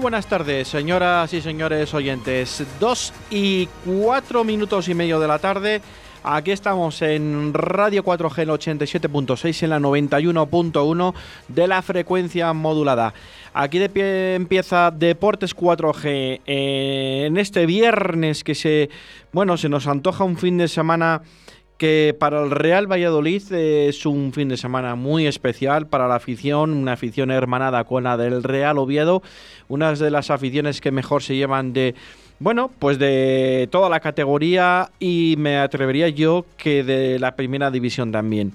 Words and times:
Buenas 0.00 0.26
tardes, 0.26 0.66
señoras 0.66 1.34
y 1.34 1.42
señores 1.42 1.92
oyentes. 1.92 2.64
Dos 2.80 3.12
y 3.30 3.68
cuatro 3.84 4.44
minutos 4.44 4.88
y 4.88 4.94
medio 4.94 5.20
de 5.20 5.28
la 5.28 5.38
tarde. 5.38 5.82
Aquí 6.22 6.52
estamos 6.52 7.02
en 7.02 7.52
Radio 7.52 8.02
4G 8.02 8.46
87.6 8.46 9.62
en 9.62 9.70
la 9.70 9.78
91.1 9.78 11.14
de 11.48 11.68
la 11.68 11.82
frecuencia 11.82 12.50
modulada. 12.54 13.12
Aquí 13.52 13.78
de 13.78 13.90
pie 13.90 14.36
empieza 14.36 14.90
Deportes 14.90 15.54
4G 15.54 16.40
eh, 16.46 17.24
en 17.26 17.36
este 17.36 17.66
viernes 17.66 18.42
que 18.42 18.54
se 18.54 18.88
bueno, 19.32 19.58
se 19.58 19.68
nos 19.68 19.86
antoja 19.86 20.24
un 20.24 20.38
fin 20.38 20.56
de 20.56 20.68
semana 20.68 21.20
que 21.80 22.14
para 22.16 22.44
el 22.44 22.50
Real 22.50 22.92
Valladolid 22.92 23.50
es 23.54 24.04
un 24.04 24.34
fin 24.34 24.50
de 24.50 24.58
semana 24.58 24.96
muy 24.96 25.26
especial 25.26 25.86
para 25.86 26.08
la 26.08 26.16
afición, 26.16 26.74
una 26.74 26.92
afición 26.92 27.30
hermanada 27.30 27.84
con 27.84 28.04
la 28.04 28.18
del 28.18 28.42
Real 28.42 28.76
Oviedo, 28.76 29.22
una 29.66 29.94
de 29.94 30.10
las 30.10 30.30
aficiones 30.30 30.82
que 30.82 30.90
mejor 30.90 31.22
se 31.22 31.36
llevan 31.36 31.72
de 31.72 31.94
bueno, 32.38 32.70
pues 32.78 32.98
de 32.98 33.66
toda 33.72 33.88
la 33.88 34.00
categoría 34.00 34.90
y 34.98 35.36
me 35.38 35.56
atrevería 35.56 36.10
yo 36.10 36.44
que 36.58 36.84
de 36.84 37.18
la 37.18 37.34
primera 37.34 37.70
división 37.70 38.12
también. 38.12 38.52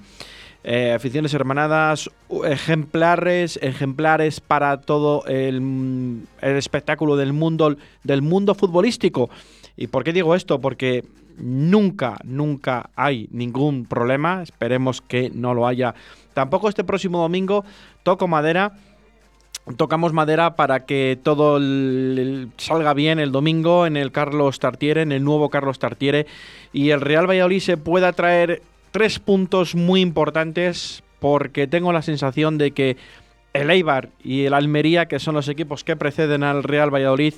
Eh, 0.64 0.94
aficiones 0.94 1.34
hermanadas, 1.34 2.12
ejemplares, 2.46 3.58
ejemplares 3.64 4.40
para 4.40 4.82
todo 4.82 5.26
el, 5.26 6.28
el 6.42 6.58
espectáculo 6.58 7.16
del 7.16 7.34
mundo, 7.34 7.76
del 8.04 8.22
mundo 8.22 8.54
futbolístico. 8.54 9.32
¿Y 9.78 9.88
por 9.88 10.04
qué 10.04 10.14
digo 10.14 10.36
esto? 10.36 10.62
Porque 10.62 11.04
nunca, 11.38 12.18
nunca 12.24 12.90
hay 12.96 13.28
ningún 13.32 13.86
problema. 13.86 14.44
Esperemos 14.44 15.02
que 15.02 15.30
no 15.34 15.54
lo 15.54 15.68
haya. 15.68 15.96
Tampoco 16.34 16.70
este 16.70 16.84
próximo 16.84 17.20
domingo 17.20 17.66
toco 18.04 18.28
madera. 18.28 18.74
Tocamos 19.78 20.14
madera 20.14 20.56
para 20.56 20.86
que 20.86 21.18
todo 21.24 21.60
salga 22.58 22.94
bien 22.94 23.18
el 23.18 23.32
domingo 23.32 23.88
en 23.88 23.98
el 23.98 24.12
Carlos 24.12 24.60
Tartiere, 24.60 25.02
en 25.02 25.12
el 25.12 25.24
nuevo 25.24 25.50
Carlos 25.50 25.80
Tartiere, 25.80 26.28
y 26.72 26.92
el 26.92 27.02
Real 27.02 27.28
Valladolid 27.28 27.62
se 27.62 27.78
pueda 27.78 28.14
traer 28.14 28.62
tres 28.92 29.18
puntos 29.18 29.74
muy 29.74 30.02
importantes 30.02 31.04
porque 31.20 31.66
tengo 31.66 31.92
la 31.92 32.04
sensación 32.04 32.60
de 32.60 32.72
que 32.72 32.98
el 33.54 33.72
Eibar 33.72 34.10
y 34.24 34.44
el 34.44 34.54
Almería, 34.54 35.08
que 35.08 35.18
son 35.18 35.34
los 35.34 35.48
equipos 35.48 35.84
que 35.84 35.96
preceden 35.96 36.44
al 36.44 36.62
Real 36.62 36.94
Valladolid, 36.94 37.34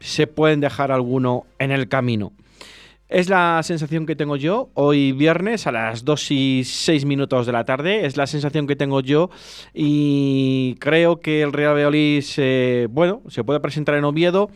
se 0.00 0.26
pueden 0.26 0.60
dejar 0.60 0.90
alguno 0.90 1.44
en 1.58 1.70
el 1.70 1.88
camino. 1.88 2.32
Es 3.10 3.28
la 3.28 3.60
sensación 3.64 4.06
que 4.06 4.14
tengo 4.14 4.36
yo 4.36 4.70
hoy 4.74 5.10
viernes 5.10 5.66
a 5.66 5.72
las 5.72 6.04
2 6.04 6.30
y 6.30 6.62
6 6.64 7.06
minutos 7.06 7.44
de 7.44 7.50
la 7.50 7.64
tarde. 7.64 8.06
Es 8.06 8.16
la 8.16 8.28
sensación 8.28 8.68
que 8.68 8.76
tengo 8.76 9.00
yo 9.00 9.30
y 9.74 10.76
creo 10.78 11.18
que 11.18 11.42
el 11.42 11.52
Real 11.52 11.74
Valladolid 11.74 12.20
se, 12.20 12.86
bueno, 12.88 13.22
se 13.26 13.42
puede 13.42 13.58
presentar 13.58 13.96
en 13.96 14.04
Oviedo 14.04 14.48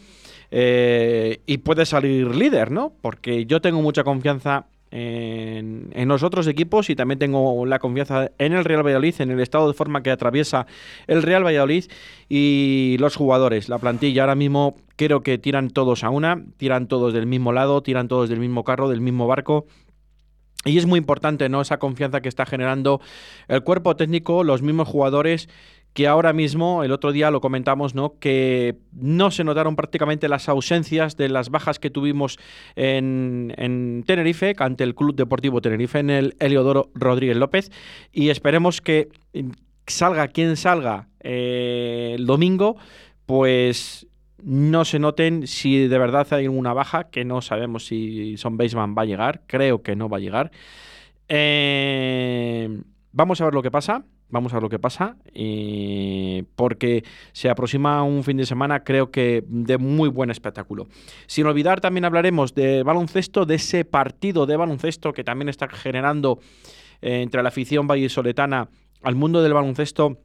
eh, 0.52 1.40
y 1.46 1.58
puede 1.58 1.84
salir 1.84 2.32
líder, 2.32 2.70
¿no? 2.70 2.92
Porque 3.00 3.44
yo 3.44 3.60
tengo 3.60 3.82
mucha 3.82 4.04
confianza 4.04 4.66
en, 4.96 6.08
los 6.08 6.22
otros 6.22 6.46
equipos 6.46 6.88
y 6.88 6.94
también 6.94 7.18
tengo 7.18 7.66
la 7.66 7.80
confianza 7.80 8.30
en 8.38 8.52
el 8.52 8.64
Real 8.64 8.86
Valladolid, 8.86 9.14
en 9.18 9.32
el 9.32 9.40
estado 9.40 9.66
de 9.66 9.74
forma 9.74 10.04
que 10.04 10.12
atraviesa 10.12 10.68
el 11.08 11.22
Real 11.24 11.44
Valladolid 11.44 11.86
y 12.28 12.96
los 13.00 13.16
jugadores, 13.16 13.68
la 13.68 13.78
plantilla. 13.78 14.22
Ahora 14.22 14.36
mismo 14.36 14.76
creo 14.94 15.22
que 15.24 15.36
tiran 15.36 15.70
todos 15.70 16.04
a 16.04 16.10
una, 16.10 16.44
tiran 16.58 16.86
todos 16.86 17.12
del 17.12 17.26
mismo 17.26 17.52
lado, 17.52 17.82
tiran 17.82 18.06
todos 18.06 18.28
del 18.28 18.38
mismo 18.38 18.62
carro, 18.62 18.88
del 18.88 19.00
mismo 19.00 19.26
barco. 19.26 19.66
Y 20.64 20.78
es 20.78 20.86
muy 20.86 20.98
importante, 20.98 21.48
¿no? 21.48 21.60
Esa 21.60 21.78
confianza 21.78 22.20
que 22.20 22.28
está 22.28 22.46
generando 22.46 23.00
el 23.48 23.64
cuerpo 23.64 23.96
técnico, 23.96 24.44
los 24.44 24.62
mismos 24.62 24.86
jugadores 24.86 25.48
que 25.94 26.08
ahora 26.08 26.32
mismo, 26.32 26.82
el 26.82 26.90
otro 26.90 27.12
día 27.12 27.30
lo 27.30 27.40
comentamos, 27.40 27.94
¿no? 27.94 28.18
que 28.18 28.76
no 28.92 29.30
se 29.30 29.44
notaron 29.44 29.76
prácticamente 29.76 30.28
las 30.28 30.48
ausencias 30.48 31.16
de 31.16 31.28
las 31.28 31.50
bajas 31.50 31.78
que 31.78 31.88
tuvimos 31.88 32.38
en, 32.74 34.02
Tenerife, 34.04 34.56
ante 34.58 34.82
el 34.82 34.96
Club 34.96 35.14
Deportivo 35.14 35.60
Tenerife, 35.60 36.00
en 36.00 36.10
el 36.10 36.36
Heliodoro 36.40 36.90
Rodríguez 36.94 37.36
López, 37.36 37.70
y 38.12 38.30
esperemos 38.30 38.80
que 38.80 39.08
salga 39.86 40.26
quien 40.28 40.56
salga 40.56 41.06
eh, 41.20 42.14
el 42.16 42.26
domingo, 42.26 42.76
pues 43.24 44.08
no 44.42 44.84
se 44.84 44.98
noten 44.98 45.46
si 45.46 45.86
de 45.86 45.98
verdad 45.98 46.26
hay 46.32 46.48
una 46.48 46.72
baja, 46.72 47.04
que 47.04 47.24
no 47.24 47.40
sabemos 47.40 47.86
si 47.86 48.36
Son 48.36 48.56
Baseman 48.56 48.96
va 48.98 49.02
a 49.02 49.06
llegar, 49.06 49.42
creo 49.46 49.82
que 49.82 49.94
no 49.94 50.08
va 50.08 50.16
a 50.16 50.20
llegar. 50.20 50.50
Eh, 51.28 52.82
vamos 53.12 53.40
a 53.40 53.44
ver 53.44 53.54
lo 53.54 53.62
que 53.62 53.70
pasa 53.70 54.04
Vamos 54.34 54.52
a 54.52 54.56
ver 54.56 54.64
lo 54.64 54.68
que 54.68 54.80
pasa, 54.80 55.16
porque 56.56 57.04
se 57.30 57.48
aproxima 57.48 58.02
un 58.02 58.24
fin 58.24 58.36
de 58.36 58.46
semana, 58.46 58.82
creo 58.82 59.12
que 59.12 59.44
de 59.46 59.78
muy 59.78 60.08
buen 60.08 60.28
espectáculo. 60.28 60.88
Sin 61.28 61.46
olvidar, 61.46 61.80
también 61.80 62.04
hablaremos 62.04 62.52
de 62.52 62.82
baloncesto, 62.82 63.46
de 63.46 63.54
ese 63.54 63.84
partido 63.84 64.44
de 64.44 64.56
baloncesto 64.56 65.12
que 65.12 65.22
también 65.22 65.48
está 65.48 65.68
generando 65.68 66.40
eh, 67.00 67.22
entre 67.22 67.44
la 67.44 67.50
afición 67.50 67.86
vallisoletana 67.86 68.70
al 69.02 69.14
mundo 69.14 69.40
del 69.40 69.54
baloncesto 69.54 70.18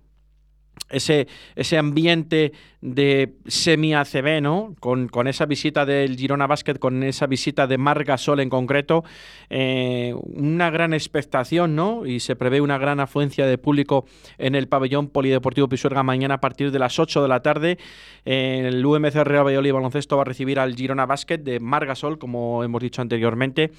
ese, 0.89 1.27
ese 1.55 1.77
ambiente 1.77 2.51
de 2.81 3.33
semi-ACB, 3.45 4.41
¿no? 4.41 4.73
Con, 4.79 5.09
esa 5.27 5.45
visita 5.45 5.85
del 5.85 6.15
Girona 6.15 6.47
Basket, 6.47 6.75
con 6.75 7.03
esa 7.03 7.27
visita 7.27 7.67
de 7.67 7.77
Marga 7.77 8.17
Sol 8.17 8.39
en 8.39 8.49
concreto, 8.49 9.03
eh, 9.49 10.13
una 10.23 10.69
gran 10.69 10.93
expectación, 10.93 11.75
¿no? 11.75 12.05
Y 12.05 12.21
se 12.21 12.37
prevé 12.37 12.61
una 12.61 12.77
gran 12.77 13.01
afluencia 13.01 13.45
de 13.45 13.57
público 13.57 14.05
en 14.37 14.55
el 14.55 14.67
pabellón 14.67 15.09
polideportivo 15.09 15.67
Pisuerga 15.67 16.03
mañana 16.03 16.35
a 16.35 16.39
partir 16.39 16.71
de 16.71 16.79
las 16.79 16.99
8 16.99 17.21
de 17.21 17.27
la 17.27 17.41
tarde. 17.41 17.77
el 18.23 18.85
UMC 18.85 19.15
Real 19.25 19.45
Valladolid 19.45 19.73
Baloncesto 19.73 20.15
va 20.15 20.21
a 20.21 20.25
recibir 20.25 20.59
al 20.59 20.75
Girona 20.75 21.05
Basket 21.05 21.39
de 21.39 21.59
Marga 21.59 21.95
Sol, 21.95 22.17
como 22.17 22.63
hemos 22.63 22.81
dicho 22.81 23.01
anteriormente. 23.01 23.71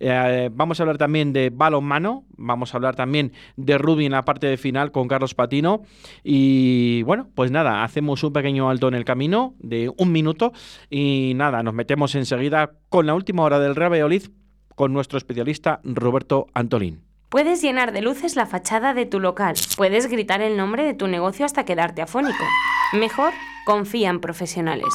Eh, 0.00 0.48
vamos 0.52 0.80
a 0.80 0.82
hablar 0.84 0.96
también 0.96 1.32
de 1.34 1.50
balonmano, 1.50 2.24
vamos 2.36 2.72
a 2.72 2.78
hablar 2.78 2.96
también 2.96 3.32
de 3.56 3.76
rugby 3.76 4.06
en 4.06 4.12
la 4.12 4.24
parte 4.24 4.46
de 4.46 4.56
final 4.56 4.92
con 4.92 5.08
Carlos 5.08 5.34
Patino. 5.34 5.82
Y 6.24 6.45
bueno, 7.02 7.28
pues 7.34 7.50
nada, 7.50 7.84
hacemos 7.84 8.22
un 8.22 8.32
pequeño 8.32 8.68
alto 8.70 8.88
en 8.88 8.94
el 8.94 9.04
camino 9.04 9.54
de 9.58 9.90
un 9.96 10.12
minuto 10.12 10.52
y 10.90 11.32
nada, 11.36 11.62
nos 11.62 11.74
metemos 11.74 12.14
enseguida 12.14 12.72
con 12.88 13.06
la 13.06 13.14
última 13.14 13.42
hora 13.42 13.58
del 13.58 13.74
Real 13.74 13.96
con 14.74 14.92
nuestro 14.92 15.18
especialista 15.18 15.80
Roberto 15.84 16.46
Antolín. 16.54 17.02
Puedes 17.28 17.60
llenar 17.60 17.92
de 17.92 18.02
luces 18.02 18.36
la 18.36 18.46
fachada 18.46 18.94
de 18.94 19.04
tu 19.04 19.18
local. 19.18 19.56
Puedes 19.76 20.06
gritar 20.08 20.42
el 20.42 20.56
nombre 20.56 20.84
de 20.84 20.94
tu 20.94 21.08
negocio 21.08 21.44
hasta 21.44 21.64
quedarte 21.64 22.02
afónico. 22.02 22.44
Mejor, 22.92 23.32
confía 23.64 24.10
en 24.10 24.20
profesionales. 24.20 24.94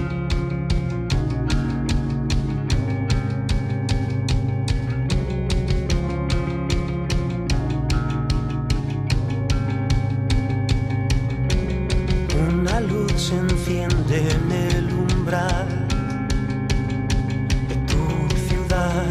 Se 13.31 13.37
enciende 13.37 14.29
en 14.29 14.51
el 14.51 14.93
umbral 14.93 15.87
de 17.69 17.75
tu 17.89 18.03
ciudad. 18.47 19.05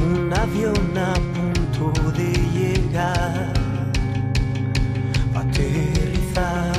Un 0.00 0.32
avión 0.32 0.96
a 0.96 1.14
punto 1.34 2.10
de 2.12 2.32
llegar, 2.56 3.52
a 5.34 5.40
aterrizar. 5.40 6.72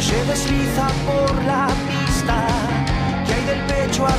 Se 0.00 0.24
desliza 0.24 0.86
por 1.06 1.44
la 1.44 1.66
pista 1.88 2.46
del 3.46 3.60
pecho 3.66 4.06
a 4.06 4.14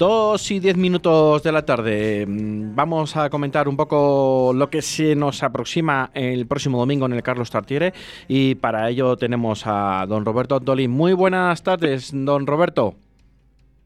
2 0.00 0.50
y 0.52 0.60
10 0.60 0.78
minutos 0.78 1.42
de 1.42 1.52
la 1.52 1.66
tarde. 1.66 2.24
Mm, 2.26 2.74
vamos 2.74 3.18
a 3.18 3.28
comentar 3.28 3.68
un 3.68 3.76
poco 3.76 4.50
lo 4.54 4.70
que 4.70 4.80
se 4.80 5.14
nos 5.14 5.42
aproxima 5.42 6.08
el 6.14 6.48
próximo 6.48 6.78
domingo 6.78 7.04
en 7.04 7.12
el 7.12 7.22
Carlos 7.22 7.50
Tartiere 7.50 7.92
y 8.26 8.54
para 8.54 8.88
ello 8.88 9.16
tenemos 9.16 9.64
a 9.66 10.06
don 10.08 10.24
Roberto 10.24 10.56
Antolín. 10.56 10.90
Muy 10.90 11.12
buenas 11.12 11.62
tardes, 11.62 12.12
don 12.14 12.46
Roberto. 12.46 12.94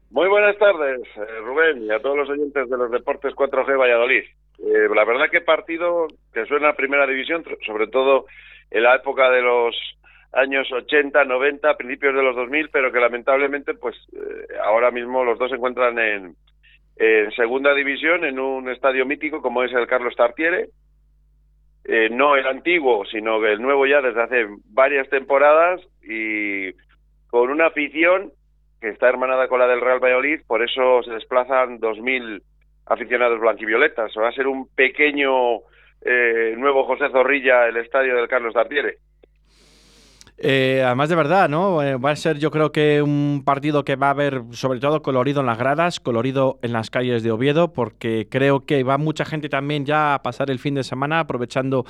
Muy 0.09 0.29
buenas 0.29 0.57
tardes, 0.57 1.01
eh, 1.17 1.39
Rubén, 1.43 1.83
y 1.83 1.91
a 1.91 1.99
todos 1.99 2.15
los 2.15 2.29
oyentes 2.29 2.69
de 2.69 2.77
los 2.77 2.89
Deportes 2.91 3.35
4G 3.35 3.77
Valladolid. 3.77 4.23
Eh, 4.59 4.87
la 4.95 5.03
verdad 5.03 5.25
que 5.29 5.41
partido 5.41 6.07
que 6.33 6.45
suena 6.45 6.69
a 6.69 6.75
Primera 6.77 7.05
División, 7.05 7.43
sobre 7.67 7.87
todo 7.87 8.25
en 8.71 8.83
la 8.83 8.95
época 8.95 9.29
de 9.31 9.41
los 9.41 9.75
años 10.35 10.71
80, 10.71 11.23
90, 11.25 11.77
principios 11.77 12.13
de 12.13 12.21
los 12.23 12.35
2000, 12.35 12.69
pero 12.69 12.91
que 12.91 12.99
lamentablemente, 12.99 13.73
pues 13.73 13.95
eh, 14.13 14.57
ahora 14.63 14.91
mismo 14.91 15.23
los 15.23 15.39
dos 15.39 15.49
se 15.49 15.55
encuentran 15.55 15.97
en, 15.97 16.35
en 16.97 17.31
segunda 17.31 17.73
división, 17.73 18.25
en 18.25 18.39
un 18.39 18.69
estadio 18.69 19.05
mítico 19.05 19.41
como 19.41 19.63
es 19.63 19.71
el 19.73 19.87
Carlos 19.87 20.15
Tartiere. 20.15 20.69
Eh, 21.87 22.09
no 22.09 22.35
el 22.35 22.47
antiguo, 22.47 23.05
sino 23.05 23.45
el 23.45 23.61
nuevo 23.61 23.85
ya 23.85 24.01
desde 24.01 24.21
hace 24.21 24.47
varias 24.65 25.07
temporadas 25.09 25.81
y 26.01 26.71
con 27.27 27.51
una 27.51 27.67
afición 27.67 28.31
que 28.81 28.89
está 28.89 29.07
hermanada 29.07 29.47
con 29.47 29.59
la 29.59 29.67
del 29.67 29.81
Real 29.81 29.99
Valladolid, 29.99 30.41
por 30.47 30.63
eso 30.63 31.03
se 31.03 31.11
desplazan 31.11 31.79
2.000 31.79 32.41
aficionados 32.87 33.39
blanquivioletas. 33.39 34.11
Va 34.17 34.29
a 34.29 34.33
ser 34.33 34.47
un 34.47 34.67
pequeño 34.75 35.59
eh, 36.01 36.55
nuevo 36.57 36.85
José 36.85 37.09
Zorrilla 37.09 37.67
el 37.67 37.77
estadio 37.77 38.15
del 38.15 38.27
Carlos 38.27 38.53
Tartiere. 38.53 38.97
Eh, 40.37 40.83
además 40.85 41.07
de 41.07 41.15
verdad, 41.15 41.47
¿no? 41.47 41.81
Eh, 41.81 41.95
va 41.95 42.11
a 42.11 42.15
ser 42.17 42.39
yo 42.39 42.51
creo 42.51 42.73
que 42.73 43.01
un 43.01 43.43
partido 43.45 43.85
que 43.85 43.95
va 43.95 44.07
a 44.07 44.09
haber 44.09 44.43
sobre 44.51 44.81
todo 44.81 45.01
colorido 45.01 45.39
en 45.39 45.45
las 45.45 45.57
gradas, 45.57 46.01
colorido 46.01 46.59
en 46.61 46.73
las 46.73 46.89
calles 46.89 47.23
de 47.23 47.31
Oviedo, 47.31 47.71
porque 47.71 48.27
creo 48.29 48.65
que 48.65 48.83
va 48.83 48.97
mucha 48.97 49.23
gente 49.23 49.47
también 49.47 49.85
ya 49.85 50.13
a 50.13 50.23
pasar 50.23 50.51
el 50.51 50.59
fin 50.59 50.75
de 50.75 50.83
semana 50.83 51.21
aprovechando 51.21 51.85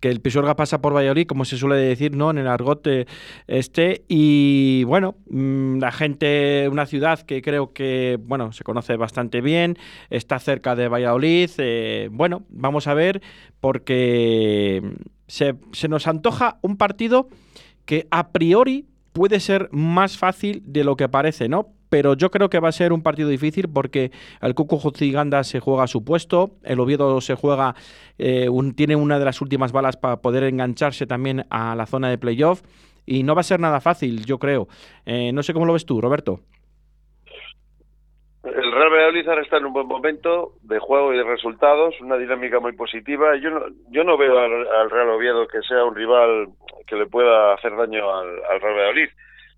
que 0.00 0.08
el 0.08 0.22
Pisuerga 0.22 0.56
pasa 0.56 0.80
por 0.80 0.94
Valladolid, 0.94 1.26
como 1.26 1.44
se 1.44 1.58
suele 1.58 1.76
decir, 1.76 2.16
¿no? 2.16 2.30
En 2.30 2.38
el 2.38 2.48
argot 2.48 2.86
eh, 2.86 3.06
este 3.46 4.04
y 4.08 4.84
bueno, 4.84 5.16
mm, 5.28 5.78
la 5.78 5.92
gente, 5.92 6.68
una 6.70 6.86
ciudad 6.86 7.20
que 7.20 7.42
creo 7.42 7.74
que, 7.74 8.18
bueno, 8.22 8.52
se 8.52 8.64
conoce 8.64 8.96
bastante 8.96 9.42
bien, 9.42 9.76
está 10.08 10.38
cerca 10.38 10.74
de 10.74 10.88
Valladolid, 10.88 11.50
eh, 11.58 12.08
bueno, 12.10 12.44
vamos 12.48 12.86
a 12.86 12.94
ver 12.94 13.20
porque 13.60 14.82
se 15.26 15.88
nos 15.88 16.06
antoja 16.06 16.58
un 16.62 16.76
partido 16.78 17.28
que 17.84 18.06
a 18.10 18.28
priori 18.28 18.86
puede 19.12 19.40
ser 19.40 19.68
más 19.72 20.18
fácil 20.18 20.62
de 20.64 20.84
lo 20.84 20.96
que 20.96 21.08
parece, 21.08 21.48
¿no? 21.48 21.68
Pero 21.88 22.14
yo 22.14 22.30
creo 22.30 22.48
que 22.48 22.58
va 22.58 22.70
a 22.70 22.72
ser 22.72 22.92
un 22.92 23.02
partido 23.02 23.28
difícil 23.28 23.68
porque 23.68 24.12
el 24.40 24.54
Cuco 24.54 24.78
Jociganda 24.78 25.44
se 25.44 25.60
juega 25.60 25.84
a 25.84 25.86
su 25.86 26.04
puesto, 26.04 26.56
el 26.62 26.80
Oviedo 26.80 27.20
se 27.20 27.34
juega, 27.34 27.74
eh, 28.18 28.48
tiene 28.74 28.96
una 28.96 29.18
de 29.18 29.26
las 29.26 29.42
últimas 29.42 29.72
balas 29.72 29.98
para 29.98 30.22
poder 30.22 30.44
engancharse 30.44 31.06
también 31.06 31.44
a 31.50 31.74
la 31.76 31.84
zona 31.84 32.08
de 32.08 32.16
playoff 32.16 32.62
y 33.04 33.24
no 33.24 33.34
va 33.34 33.42
a 33.42 33.44
ser 33.44 33.60
nada 33.60 33.80
fácil, 33.80 34.24
yo 34.24 34.38
creo. 34.38 34.68
Eh, 35.04 35.32
no 35.32 35.42
sé 35.42 35.52
cómo 35.52 35.66
lo 35.66 35.74
ves 35.74 35.84
tú, 35.84 36.00
Roberto. 36.00 36.40
Valladolid 39.02 39.42
está 39.42 39.56
en 39.56 39.66
un 39.66 39.72
buen 39.72 39.86
momento 39.86 40.52
de 40.62 40.78
juego 40.78 41.12
y 41.12 41.16
de 41.16 41.24
resultados, 41.24 42.00
una 42.00 42.16
dinámica 42.16 42.60
muy 42.60 42.72
positiva. 42.72 43.36
Yo 43.36 43.50
no, 43.50 43.66
yo 43.90 44.04
no 44.04 44.16
veo 44.16 44.38
al, 44.38 44.66
al 44.68 44.90
Real 44.90 45.10
Oviedo 45.10 45.46
que 45.48 45.60
sea 45.62 45.84
un 45.84 45.94
rival 45.94 46.48
que 46.86 46.96
le 46.96 47.06
pueda 47.06 47.54
hacer 47.54 47.74
daño 47.76 48.14
al, 48.14 48.28
al 48.48 48.60
Real 48.60 48.74
Valladolid. 48.76 49.08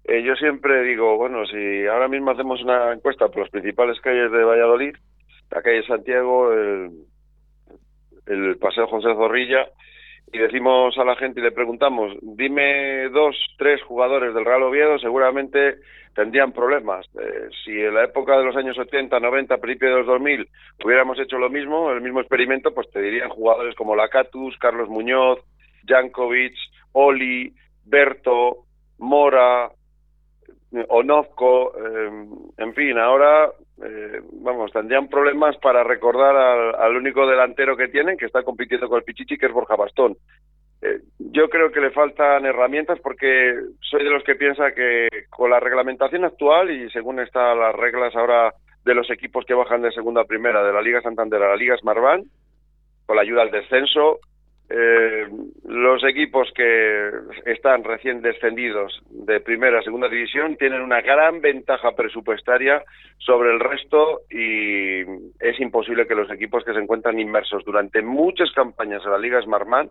Eh, 0.05 0.23
yo 0.23 0.35
siempre 0.37 0.83
digo, 0.83 1.17
bueno, 1.17 1.47
si 1.47 1.87
ahora 1.87 2.09
mismo 2.09 2.31
hacemos 2.31 2.63
una 2.63 2.93
encuesta 2.93 3.29
por 3.29 3.43
las 3.43 3.51
principales 3.51 4.01
calles 4.01 4.31
de 4.31 4.45
Valladolid, 4.45 4.95
la 5.51 5.63
calle 5.63 5.83
Santiago, 5.87 6.53
el, 6.53 6.91
el 8.27 8.57
Paseo 8.59 8.87
José 8.87 9.15
Zorrilla, 9.15 9.69
y 10.35 10.39
decimos 10.39 10.99
a 10.99 11.05
la 11.05 11.15
gente 11.15 11.39
y 11.39 11.45
le 11.45 11.53
preguntamos, 11.53 12.13
dime 12.21 13.09
dos, 13.11 13.37
tres 13.57 13.81
jugadores 13.85 14.35
del 14.35 14.45
Real 14.45 14.65
Oviedo, 14.65 14.99
seguramente 14.99 15.77
tendrían 16.13 16.51
problemas. 16.53 17.07
Eh, 17.21 17.49
si 17.65 17.71
en 17.71 17.95
la 17.95 18.03
época 18.03 18.37
de 18.37 18.45
los 18.45 18.57
años 18.57 18.77
80, 18.77 19.21
90, 19.21 19.59
principio 19.59 19.91
de 19.91 19.99
los 19.99 20.07
2000 20.09 20.49
hubiéramos 20.85 21.21
hecho 21.21 21.39
lo 21.39 21.51
mismo, 21.51 21.93
el 21.93 22.01
mismo 22.01 22.19
experimento, 22.19 22.75
pues 22.75 22.91
te 22.91 23.01
dirían 23.01 23.29
jugadores 23.29 23.77
como 23.77 23.95
Lacatus, 23.95 24.59
Carlos 24.59 24.89
Muñoz, 24.89 25.39
Jankovic, 25.87 26.55
Oli, 26.93 27.55
Berto, 27.85 28.65
Mora, 28.99 29.71
eh, 30.73 30.85
Onozco, 30.89 31.75
eh, 31.79 32.11
en 32.59 32.75
fin, 32.75 32.99
ahora, 32.99 33.53
eh, 33.83 34.21
vamos, 34.33 34.73
tendrían 34.73 35.09
problemas 35.09 35.57
para 35.59 35.83
recordar 35.83 36.37
al, 36.37 36.75
al 36.77 36.97
único 36.97 37.27
delantero 37.27 37.77
que 37.77 37.89
tienen, 37.89 38.17
que 38.17 38.27
está 38.27 38.43
compitiendo 38.43 38.89
con 38.89 38.99
el 38.99 39.05
Pichichi, 39.05 39.37
que 39.37 39.47
es 39.47 39.53
Borja 39.53 39.77
Bastón. 39.77 40.17
Eh, 40.83 41.01
yo 41.19 41.49
creo 41.49 41.73
que 41.73 41.81
le 41.81 41.91
faltan 41.91 42.45
herramientas 42.45 42.99
porque 43.01 43.55
soy 43.81 44.05
de 44.05 44.11
los 44.11 44.23
que 44.23 44.35
piensa 44.35 44.73
que 44.73 45.09
con 45.31 45.51
la 45.51 45.59
reglamentación 45.59 46.25
actual 46.25 46.71
y 46.71 46.91
según 46.91 47.21
están 47.21 47.59
las 47.59 47.75
reglas 47.75 48.15
ahora 48.15 48.53
de 48.85 48.95
los 48.95 49.11
equipos 49.11 49.45
que 49.47 49.55
bajan 49.55 49.83
de 49.83 49.93
segunda 49.93 50.21
a 50.21 50.27
primera, 50.27 50.63
de 50.63 50.73
la 50.73 50.83
Liga 50.83 51.01
Santander 51.01 51.43
a 51.43 51.49
la 51.49 51.57
Liga 51.57 51.77
Smartbank, 51.79 52.27
con 53.07 53.17
la 53.17 53.23
ayuda 53.23 53.43
al 53.43 53.51
descenso, 53.51 54.21
eh, 54.71 55.29
los 55.67 56.03
equipos 56.05 56.51
que 56.55 57.11
están 57.45 57.85
recién 57.85 58.23
descendidos 58.23 58.99
de 59.11 59.41
primera 59.41 59.81
a 59.81 59.83
segunda 59.83 60.09
división 60.09 60.57
tienen 60.57 60.81
una 60.81 61.03
gran 61.03 61.43
ventaja 61.43 61.93
presupuestaria 61.93 62.83
sobre 63.19 63.53
el 63.53 63.61
resto 63.61 64.23
y 64.31 65.01
es 65.39 65.61
imposible 65.61 66.07
que 66.07 66.15
los 66.15 66.31
equipos 66.31 66.65
que 66.65 66.73
se 66.73 66.79
encuentran 66.79 67.21
inmersos 67.21 67.63
durante 67.65 68.01
muchas 68.01 68.51
campañas 68.53 69.03
en 69.05 69.13
la 69.13 69.19
Liga 69.19 69.43
Smartman 69.43 69.91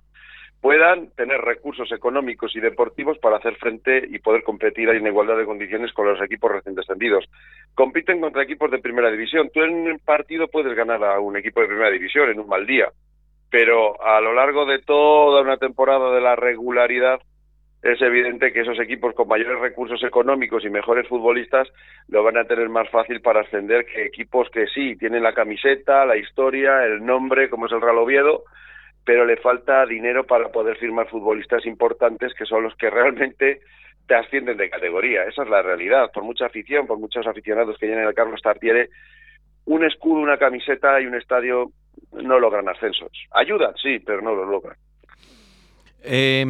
puedan 0.60 1.12
tener 1.12 1.42
recursos 1.42 1.92
económicos 1.92 2.56
y 2.56 2.62
deportivos 2.62 3.18
para 3.20 3.36
hacer 3.36 3.56
frente 3.58 4.08
y 4.10 4.18
poder 4.20 4.44
competir 4.44 4.88
en 4.90 5.06
igualdad 5.06 5.38
de 5.38 5.46
condiciones 5.46 5.92
con 5.92 6.08
los 6.08 6.22
equipos 6.22 6.52
recién 6.52 6.74
descendidos. 6.74 7.26
Compiten 7.76 8.22
contra 8.22 8.44
equipos 8.44 8.72
de 8.72 8.80
primera 8.80 9.12
división. 9.12 9.50
Tú 9.54 9.62
en 9.62 9.92
un 9.92 10.00
partido 10.00 10.48
puedes 10.48 10.74
ganar 10.74 11.04
a 11.04 11.20
un 11.20 11.36
equipo 11.36 11.60
de 11.60 11.68
primera 11.68 11.92
división 11.92 12.30
en 12.30 12.40
un 12.40 12.48
mal 12.48 12.66
día, 12.66 12.88
pero 13.54 14.04
a 14.04 14.20
lo 14.20 14.34
largo 14.34 14.66
de 14.66 14.80
toda 14.80 15.44
una 15.44 15.58
temporada 15.58 16.12
de 16.12 16.22
la 16.22 16.36
regularidad 16.36 17.20
es 17.84 18.02
evidente 18.02 18.52
que 18.52 18.62
esos 18.62 18.80
equipos 18.80 19.14
con 19.14 19.28
mayores 19.28 19.60
recursos 19.60 20.04
económicos 20.04 20.66
y 20.66 20.72
mejores 20.72 21.08
futbolistas 21.08 21.68
lo 22.08 22.24
van 22.24 22.38
a 22.38 22.46
tener 22.46 22.68
más 22.70 22.90
fácil 22.90 23.22
para 23.22 23.42
ascender 23.42 23.86
que 23.86 24.06
equipos 24.06 24.50
que 24.50 24.66
sí 24.74 24.96
tienen 24.96 25.22
la 25.22 25.36
camiseta, 25.36 26.04
la 26.04 26.18
historia, 26.18 26.84
el 26.84 27.06
nombre, 27.06 27.48
como 27.52 27.68
es 27.68 27.72
el 27.74 27.82
Real 27.82 28.00
Oviedo, 28.00 28.44
pero 29.06 29.24
le 29.24 29.38
falta 29.38 29.86
dinero 29.86 30.26
para 30.26 30.52
poder 30.52 30.78
firmar 30.78 31.08
futbolistas 31.08 31.64
importantes 31.68 32.34
que 32.34 32.48
son 32.48 32.64
los 32.64 32.76
que 32.76 32.90
realmente 32.90 33.60
te 34.08 34.16
ascienden 34.16 34.58
de 34.58 34.72
categoría. 34.72 35.26
Esa 35.26 35.44
es 35.44 35.50
la 35.50 35.62
realidad. 35.62 36.10
Por 36.12 36.24
mucha 36.24 36.48
afición, 36.48 36.88
por 36.88 36.98
muchos 36.98 37.28
aficionados 37.28 37.78
que 37.78 37.86
llenen 37.86 38.08
el 38.08 38.16
Carlos 38.16 38.42
Tartiere, 38.42 38.90
un 39.66 39.86
escudo, 39.86 40.22
una 40.22 40.40
camiseta 40.40 41.00
y 41.00 41.06
un 41.06 41.14
estadio 41.14 41.72
no 42.22 42.40
logran 42.40 42.68
ascensos. 42.70 43.12
Ayudan, 43.32 43.74
sí, 43.82 44.00
pero 44.00 44.22
no 44.22 44.34
lo 44.36 44.46
logran. 44.46 44.78
Eh, 46.06 46.46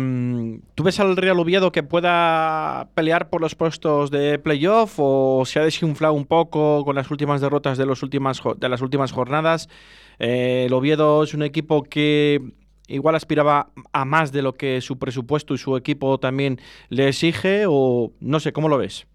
¿Tú 0.74 0.84
ves 0.84 1.00
al 1.00 1.15
Real 1.15 1.39
Oviedo 1.39 1.72
que 1.72 1.84
pueda 1.84 2.89
pelear 2.96 3.29
por 3.29 3.39
los 3.39 3.53
puestos 3.53 4.10
de 4.10 4.39
playoff 4.39 4.96
o 4.98 5.43
se 5.46 5.60
ha 5.60 5.63
desinflado 5.63 6.15
un 6.15 6.25
poco 6.25 6.84
con 6.84 6.96
las 6.96 7.12
últimas 7.12 7.39
derrotas 7.39 7.77
de, 7.77 7.86
los 7.86 8.01
últimas, 8.01 8.41
de 8.58 8.70
las 8.70 8.82
últimas 8.82 9.12
jornadas? 9.12 9.70
Eh, 10.17 10.65
el 10.65 10.74
Oviedo 10.74 11.24
es 11.24 11.36
un 11.36 11.43
equipo 11.43 11.84
que 11.84 12.41
igual 12.88 13.13
aspiraba 13.13 13.67
a 13.91 14.05
más 14.05 14.32
de 14.32 14.41
lo 14.41 14.53
que 14.53 14.82
su 14.82 14.98
presupuesto 14.98 15.53
y 15.53 15.60
su 15.60 15.77
equipo 15.77 16.20
también 16.20 16.60
le 16.89 17.08
exige 17.10 17.65
o 17.67 18.12
no 18.20 18.39
sé, 18.39 18.53
¿cómo 18.53 18.70
lo 18.70 18.79
ves? 18.79 19.08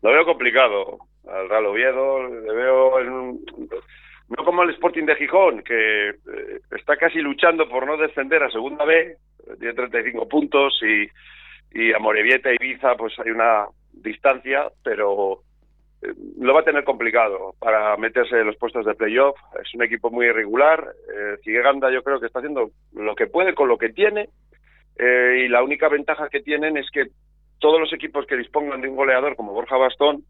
Lo 0.00 0.10
veo 0.12 0.24
complicado 0.24 0.98
al 1.30 1.48
Real 1.48 1.66
Oviedo, 1.66 2.26
le 2.28 2.52
veo 2.54 3.00
en 3.00 3.12
un- 3.12 3.44
no 4.28 4.44
como 4.44 4.62
el 4.62 4.70
Sporting 4.70 5.04
de 5.04 5.16
Gijón, 5.16 5.62
que 5.62 6.10
eh, 6.10 6.14
está 6.76 6.96
casi 6.96 7.20
luchando 7.20 7.68
por 7.68 7.86
no 7.86 7.96
descender 7.96 8.42
a 8.42 8.50
Segunda 8.50 8.84
B, 8.84 9.16
tiene 9.58 9.74
35 9.74 10.28
puntos 10.28 10.80
y, 10.82 11.08
y 11.78 11.92
a 11.92 11.98
Morevieta 11.98 12.50
y 12.52 12.56
Ibiza 12.56 12.96
pues 12.96 13.18
hay 13.18 13.30
una 13.30 13.66
distancia, 13.92 14.70
pero 14.82 15.40
eh, 16.02 16.12
lo 16.40 16.54
va 16.54 16.60
a 16.60 16.64
tener 16.64 16.84
complicado 16.84 17.54
para 17.58 17.96
meterse 17.96 18.40
en 18.40 18.46
los 18.46 18.56
puestos 18.56 18.86
de 18.86 18.94
playoff. 18.94 19.36
Es 19.62 19.74
un 19.74 19.82
equipo 19.82 20.10
muy 20.10 20.26
irregular. 20.26 20.94
Eh, 21.14 21.36
Cigueganda 21.42 21.90
yo 21.90 22.02
creo 22.02 22.20
que 22.20 22.26
está 22.26 22.38
haciendo 22.38 22.70
lo 22.92 23.14
que 23.14 23.26
puede 23.26 23.54
con 23.54 23.68
lo 23.68 23.78
que 23.78 23.90
tiene 23.90 24.28
eh, 24.98 25.44
y 25.44 25.48
la 25.48 25.62
única 25.62 25.88
ventaja 25.88 26.28
que 26.28 26.40
tienen 26.40 26.76
es 26.76 26.90
que 26.90 27.06
todos 27.58 27.80
los 27.80 27.92
equipos 27.92 28.26
que 28.26 28.36
dispongan 28.36 28.80
de 28.80 28.88
un 28.88 28.96
goleador 28.96 29.36
como 29.36 29.52
Borja 29.52 29.76
Bastón, 29.76 30.24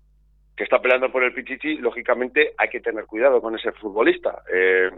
que 0.56 0.64
está 0.64 0.80
peleando 0.80 1.10
por 1.10 1.24
el 1.24 1.32
Pichichi, 1.32 1.78
lógicamente 1.78 2.54
hay 2.56 2.68
que 2.68 2.80
tener 2.80 3.06
cuidado 3.06 3.40
con 3.40 3.56
ese 3.56 3.72
futbolista. 3.72 4.42
Eh, 4.52 4.88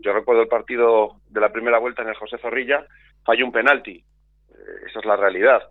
yo 0.00 0.12
recuerdo 0.12 0.42
el 0.42 0.48
partido 0.48 1.16
de 1.28 1.40
la 1.40 1.52
primera 1.52 1.78
vuelta 1.78 2.02
en 2.02 2.08
el 2.08 2.14
José 2.14 2.38
Zorrilla, 2.38 2.86
falló 3.24 3.44
un 3.44 3.52
penalti. 3.52 3.96
Eh, 3.96 4.86
esa 4.86 5.00
es 5.00 5.04
la 5.04 5.16
realidad. 5.16 5.62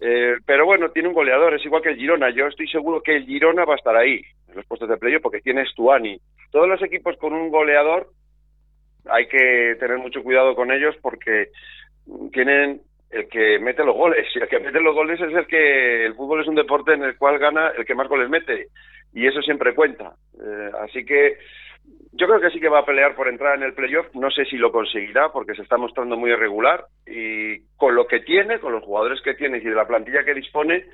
Eh, 0.00 0.36
pero 0.46 0.64
bueno, 0.64 0.90
tiene 0.90 1.08
un 1.08 1.14
goleador, 1.14 1.54
es 1.54 1.64
igual 1.64 1.82
que 1.82 1.90
el 1.90 1.96
Girona. 1.96 2.30
Yo 2.30 2.46
estoy 2.46 2.66
seguro 2.68 3.02
que 3.02 3.16
el 3.16 3.26
Girona 3.26 3.64
va 3.64 3.74
a 3.74 3.76
estar 3.76 3.96
ahí, 3.96 4.22
en 4.48 4.56
los 4.56 4.66
puestos 4.66 4.88
de 4.88 4.96
playoff, 4.96 5.22
porque 5.22 5.40
tiene 5.40 5.66
Stuani. 5.66 6.18
Todos 6.50 6.68
los 6.68 6.82
equipos 6.82 7.16
con 7.18 7.34
un 7.34 7.50
goleador 7.50 8.08
hay 9.10 9.28
que 9.28 9.76
tener 9.78 9.98
mucho 9.98 10.22
cuidado 10.22 10.54
con 10.54 10.72
ellos 10.72 10.96
porque 11.02 11.50
tienen 12.32 12.80
el 13.14 13.28
que 13.28 13.58
mete 13.58 13.84
los 13.84 13.96
goles. 13.96 14.26
Y 14.34 14.38
el 14.42 14.48
que 14.48 14.60
mete 14.60 14.80
los 14.80 14.94
goles 14.94 15.20
es 15.20 15.32
el 15.32 15.46
que 15.46 16.06
el 16.06 16.14
fútbol 16.14 16.42
es 16.42 16.48
un 16.48 16.54
deporte 16.54 16.92
en 16.92 17.04
el 17.04 17.16
cual 17.16 17.38
gana 17.38 17.72
el 17.76 17.84
que 17.84 17.94
más 17.94 18.08
goles 18.08 18.28
mete. 18.28 18.68
Y 19.12 19.26
eso 19.26 19.40
siempre 19.42 19.74
cuenta. 19.74 20.14
Eh, 20.34 20.70
así 20.82 21.04
que 21.04 21.38
yo 22.12 22.26
creo 22.26 22.40
que 22.40 22.50
sí 22.50 22.60
que 22.60 22.68
va 22.68 22.80
a 22.80 22.86
pelear 22.86 23.14
por 23.14 23.28
entrar 23.28 23.56
en 23.56 23.62
el 23.62 23.74
playoff. 23.74 24.06
No 24.14 24.30
sé 24.30 24.44
si 24.44 24.56
lo 24.56 24.72
conseguirá 24.72 25.30
porque 25.32 25.54
se 25.54 25.62
está 25.62 25.76
mostrando 25.76 26.16
muy 26.16 26.30
irregular. 26.30 26.84
Y 27.06 27.60
con 27.76 27.94
lo 27.94 28.06
que 28.06 28.20
tiene, 28.20 28.58
con 28.58 28.72
los 28.72 28.84
jugadores 28.84 29.20
que 29.22 29.34
tiene 29.34 29.58
y 29.58 29.60
de 29.60 29.74
la 29.74 29.86
plantilla 29.86 30.24
que 30.24 30.34
dispone, 30.34 30.84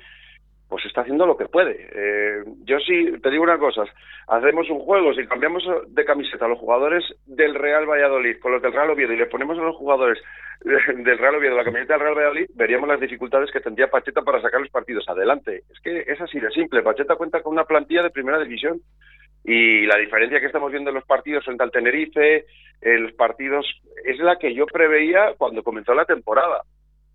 pues 0.71 0.85
está 0.85 1.01
haciendo 1.01 1.25
lo 1.25 1.35
que 1.35 1.47
puede. 1.47 1.89
Eh, 1.93 2.43
yo 2.63 2.79
sí, 2.79 3.11
te 3.21 3.29
digo 3.29 3.43
una 3.43 3.57
cosa, 3.57 3.83
hacemos 4.29 4.69
un 4.69 4.79
juego, 4.79 5.13
si 5.13 5.27
cambiamos 5.27 5.65
de 5.89 6.05
camiseta 6.05 6.45
a 6.45 6.47
los 6.47 6.59
jugadores 6.59 7.03
del 7.25 7.55
Real 7.55 7.85
Valladolid 7.85 8.39
con 8.39 8.53
los 8.53 8.61
del 8.61 8.71
Real 8.71 8.89
Oviedo 8.89 9.11
y 9.11 9.17
le 9.17 9.25
ponemos 9.25 9.59
a 9.59 9.63
los 9.63 9.75
jugadores 9.75 10.23
del 10.63 11.17
Real 11.17 11.35
Oviedo 11.35 11.57
la 11.57 11.65
camiseta 11.65 11.95
del 11.95 12.03
Real 12.03 12.15
Valladolid, 12.15 12.45
veríamos 12.55 12.87
las 12.87 13.01
dificultades 13.01 13.51
que 13.51 13.59
tendría 13.59 13.89
Pacheta 13.89 14.21
para 14.21 14.41
sacar 14.41 14.61
los 14.61 14.69
partidos 14.69 15.03
adelante. 15.09 15.63
Es 15.69 15.81
que 15.81 16.05
es 16.07 16.21
así 16.21 16.39
de 16.39 16.49
simple. 16.51 16.83
Pacheta 16.83 17.17
cuenta 17.17 17.43
con 17.43 17.51
una 17.51 17.65
plantilla 17.65 18.03
de 18.03 18.09
primera 18.09 18.39
división 18.39 18.79
y 19.43 19.85
la 19.87 19.97
diferencia 19.97 20.39
que 20.39 20.45
estamos 20.45 20.71
viendo 20.71 20.91
en 20.91 20.95
los 20.95 21.05
partidos 21.05 21.43
frente 21.43 21.63
al 21.63 21.71
Tenerife, 21.71 22.45
en 22.79 23.03
los 23.03 23.13
partidos, 23.15 23.65
es 24.05 24.19
la 24.19 24.37
que 24.37 24.53
yo 24.53 24.65
preveía 24.67 25.33
cuando 25.37 25.63
comenzó 25.63 25.93
la 25.93 26.05
temporada. 26.05 26.61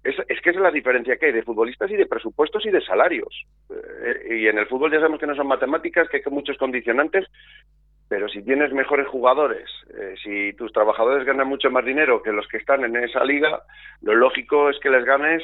Es, 0.07 0.41
que 0.41 0.51
es 0.51 0.57
la 0.57 0.71
diferencia 0.71 1.17
que 1.17 1.27
hay 1.27 1.33
de 1.33 1.43
futbolistas 1.43 1.91
y 1.91 1.97
de 1.97 2.07
presupuestos 2.07 2.65
y 2.65 2.71
de 2.71 2.81
salarios. 2.81 3.45
Eh, 3.71 4.39
y 4.39 4.47
en 4.47 4.59
el 4.59 4.67
fútbol 4.67 4.93
ya 4.93 4.99
sabemos 4.99 5.19
que 5.19 5.27
no 5.27 5.35
son 5.35 5.49
matemáticas, 5.49 6.09
que 6.09 6.19
hay 6.19 6.33
muchos 6.33 6.57
condicionantes, 6.59 7.27
pero 8.09 8.29
si 8.29 8.43
tienes 8.43 8.73
mejores 8.73 9.09
jugadores, 9.09 9.69
eh, 9.99 10.15
si 10.23 10.53
tus 10.53 10.73
trabajadores 10.73 11.27
ganan 11.27 11.49
mucho 11.49 11.71
más 11.71 11.85
dinero 11.85 12.23
que 12.23 12.31
los 12.31 12.47
que 12.47 12.59
están 12.59 12.85
en 12.85 12.97
esa 12.97 13.25
liga, 13.25 13.63
lo 14.03 14.15
lógico 14.15 14.71
es 14.71 14.79
que 14.79 14.91
les 14.91 15.05
ganes 15.05 15.43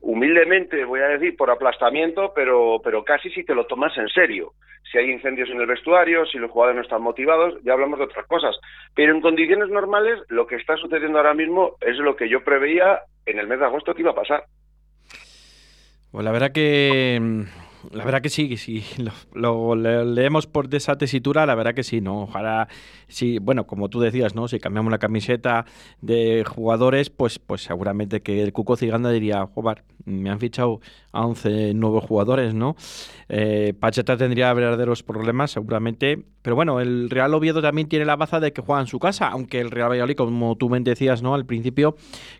humildemente, 0.00 0.84
voy 0.84 1.00
a 1.00 1.08
decir, 1.08 1.36
por 1.36 1.50
aplastamiento, 1.50 2.32
pero, 2.34 2.80
pero 2.82 3.04
casi 3.04 3.30
si 3.30 3.44
te 3.44 3.54
lo 3.54 3.66
tomas 3.66 3.96
en 3.98 4.08
serio. 4.08 4.52
Si 4.90 4.98
hay 4.98 5.10
incendios 5.10 5.50
en 5.50 5.60
el 5.60 5.66
vestuario, 5.66 6.24
si 6.26 6.38
los 6.38 6.50
jugadores 6.50 6.76
no 6.76 6.82
están 6.82 7.02
motivados, 7.02 7.54
ya 7.64 7.72
hablamos 7.72 7.98
de 7.98 8.04
otras 8.04 8.26
cosas. 8.26 8.56
Pero 8.94 9.14
en 9.14 9.20
condiciones 9.20 9.68
normales, 9.68 10.20
lo 10.28 10.46
que 10.46 10.56
está 10.56 10.76
sucediendo 10.76 11.18
ahora 11.18 11.34
mismo 11.34 11.76
es 11.80 11.96
lo 11.98 12.16
que 12.16 12.28
yo 12.28 12.44
preveía 12.44 13.00
en 13.26 13.38
el 13.38 13.46
mes 13.46 13.58
de 13.58 13.66
agosto 13.66 13.94
que 13.94 14.02
iba 14.02 14.12
a 14.12 14.14
pasar. 14.14 14.44
Pues 16.12 16.24
la 16.24 16.30
verdad 16.30 16.52
que 16.52 17.44
la 17.92 18.04
verdad 18.04 18.22
que 18.22 18.28
sí, 18.28 18.48
que 18.48 18.56
sí. 18.56 18.84
Lo, 19.34 19.74
leemos 19.74 20.46
por 20.46 20.68
de 20.68 20.78
esa 20.78 20.96
tesitura, 20.96 21.46
la 21.46 21.54
verdad 21.54 21.74
que 21.74 21.82
sí, 21.82 22.00
¿no? 22.00 22.22
Ojalá, 22.22 22.68
sí, 23.08 23.38
bueno, 23.38 23.66
como 23.66 23.88
tú 23.88 24.00
decías, 24.00 24.34
¿no? 24.34 24.48
Si 24.48 24.58
cambiamos 24.58 24.90
la 24.90 24.98
camiseta 24.98 25.66
de 26.00 26.44
jugadores, 26.44 27.10
pues, 27.10 27.38
pues 27.38 27.62
seguramente 27.62 28.22
que 28.22 28.42
el 28.42 28.52
Cuco 28.52 28.76
Ciganda 28.76 29.10
diría, 29.10 29.46
joder, 29.46 29.84
me 30.04 30.30
han 30.30 30.38
fichado 30.38 30.80
a 31.12 31.26
11 31.26 31.74
nuevos 31.74 32.04
jugadores, 32.04 32.54
¿no? 32.54 32.76
Eh, 33.28 33.74
Pacheta 33.78 34.16
tendría 34.16 34.52
verdaderos 34.52 35.02
problemas, 35.02 35.52
seguramente. 35.52 36.24
Pero 36.42 36.56
bueno, 36.56 36.80
el 36.80 37.08
Real 37.08 37.32
Oviedo 37.32 37.62
también 37.62 37.88
tiene 37.88 38.04
la 38.04 38.16
baza 38.16 38.38
de 38.38 38.52
que 38.52 38.60
juega 38.60 38.82
en 38.82 38.86
su 38.86 38.98
casa, 38.98 39.28
aunque 39.28 39.60
el 39.60 39.70
Real 39.70 39.90
Valladolid, 39.90 40.16
como 40.16 40.56
tú 40.56 40.68
me 40.68 40.78
decías, 40.80 41.22
¿no? 41.22 41.34
Al 41.34 41.46
principio, 41.46 41.96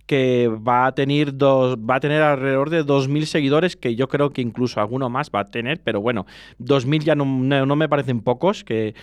que 0.06 0.48
va 0.48 0.86
a 0.86 0.94
tener 0.94 1.36
dos, 1.36 1.78
va 1.78 1.96
a 1.96 2.00
tener 2.00 2.20
alrededor 2.22 2.68
de 2.68 2.84
2.000 2.84 3.24
seguidores, 3.24 3.76
que 3.76 3.94
yo 3.94 4.08
creo 4.08 4.30
que 4.30 4.42
incluso 4.42 4.80
alguno 4.80 5.08
más 5.08 5.30
va 5.34 5.40
a 5.40 5.44
tener, 5.44 5.80
pero 5.82 6.00
bueno, 6.00 6.26
2.000 6.60 7.00
ya 7.00 7.14
no, 7.14 7.24
me 7.76 7.88
parecen 7.88 8.20
pocos, 8.20 8.64
que 8.64 8.94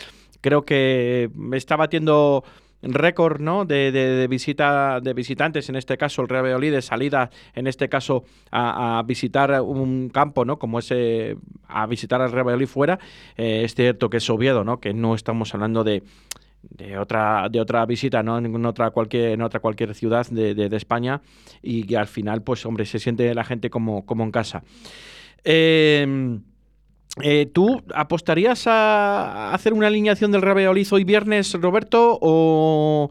creo 0.41 0.63
que 0.63 1.29
está 1.53 1.75
batiendo 1.75 2.43
récord 2.81 3.39
¿no? 3.41 3.65
De, 3.65 3.91
de, 3.91 4.27
visita 4.27 4.99
de 5.01 5.13
visitantes, 5.13 5.69
en 5.69 5.75
este 5.75 5.97
caso 5.97 6.21
el 6.21 6.29
Real 6.29 6.43
Valladolid, 6.43 6.71
de 6.71 6.81
salida, 6.81 7.29
en 7.53 7.67
este 7.67 7.89
caso 7.89 8.23
a, 8.51 9.03
visitar 9.05 9.61
un 9.61 10.09
campo, 10.09 10.45
¿no? 10.45 10.57
como 10.57 10.79
ese, 10.79 11.37
a 11.67 11.85
visitar 11.85 12.21
al 12.21 12.31
Real 12.31 12.45
Valladolid 12.45 12.67
fuera, 12.67 12.99
eh, 13.37 13.61
es 13.63 13.75
cierto 13.75 14.09
que 14.09 14.17
es 14.17 14.29
Oviedo, 14.29 14.63
¿no? 14.63 14.79
que 14.79 14.93
no 14.93 15.15
estamos 15.15 15.53
hablando 15.53 15.83
de, 15.83 16.03
de 16.61 16.97
otra 16.97 17.47
de 17.49 17.59
otra 17.59 17.85
visita 17.85 18.21
no 18.21 18.37
en 18.37 18.65
otra 18.65 18.91
cualquier 18.91 19.31
en 19.31 19.41
otra 19.41 19.59
cualquier 19.59 19.95
ciudad 19.95 20.27
de, 20.27 20.53
de, 20.53 20.77
España 20.77 21.21
y 21.61 21.83
que 21.85 21.97
al 21.97 22.07
final 22.07 22.43
pues 22.43 22.65
hombre 22.67 22.85
se 22.85 22.99
siente 22.99 23.33
la 23.33 23.43
gente 23.43 23.71
como 23.71 24.05
como 24.05 24.23
en 24.23 24.31
casa 24.31 24.63
eh, 25.43 26.39
eh, 27.19 27.45
¿Tú 27.45 27.83
apostarías 27.93 28.67
a 28.67 29.53
hacer 29.53 29.73
una 29.73 29.87
alineación 29.87 30.31
del 30.31 30.41
Real 30.41 30.77
hoy 30.91 31.03
viernes, 31.03 31.53
Roberto? 31.59 32.17
O, 32.21 33.09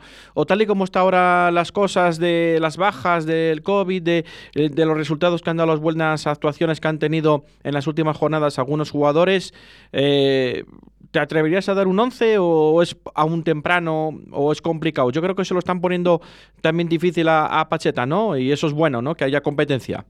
tal 0.49 0.63
y 0.63 0.67
como 0.67 0.85
está 0.85 1.01
ahora 1.01 1.51
las 1.51 1.71
cosas 1.71 2.19
de 2.19 2.59
las 2.63 2.79
bajas 2.79 3.27
del 3.27 3.63
COVID, 3.63 4.03
de, 4.03 4.25
eh, 4.55 4.71
los 4.75 4.97
resultados 4.97 5.43
que 5.43 5.51
han 5.51 5.59
dado 5.59 5.69
las 5.73 5.81
buenas 5.81 6.27
actuaciones 6.27 6.81
que 6.81 6.89
han 6.89 6.99
tenido 6.99 7.45
en 7.63 7.75
las 7.75 7.87
últimas 7.87 8.17
jornadas 8.17 8.59
algunos 8.59 8.91
jugadores, 8.91 9.53
eh, 9.93 10.65
¿te 11.11 11.19
atreverías 11.19 11.69
a 11.69 11.75
dar 11.75 11.87
un 11.87 11.99
11 11.99 12.39
o 12.39 12.81
es 12.81 12.97
aún 13.15 13.45
temprano 13.45 14.19
o 14.31 14.51
es 14.51 14.63
complicado? 14.63 15.11
Yo 15.11 15.21
creo 15.21 15.35
que 15.35 15.45
se 15.45 15.53
lo 15.53 15.59
están 15.59 15.83
poniendo 15.83 16.23
también 16.63 16.89
difícil 16.89 17.29
a, 17.29 17.61
a 17.61 17.69
Pacheta, 17.69 18.07
¿no? 18.07 18.39
Y 18.39 18.51
eso 18.51 18.67
es 18.67 18.73
bueno, 18.73 19.03
¿no? 19.03 19.15
Que 19.15 19.25
haya 19.25 19.43
competencia. 19.43 20.07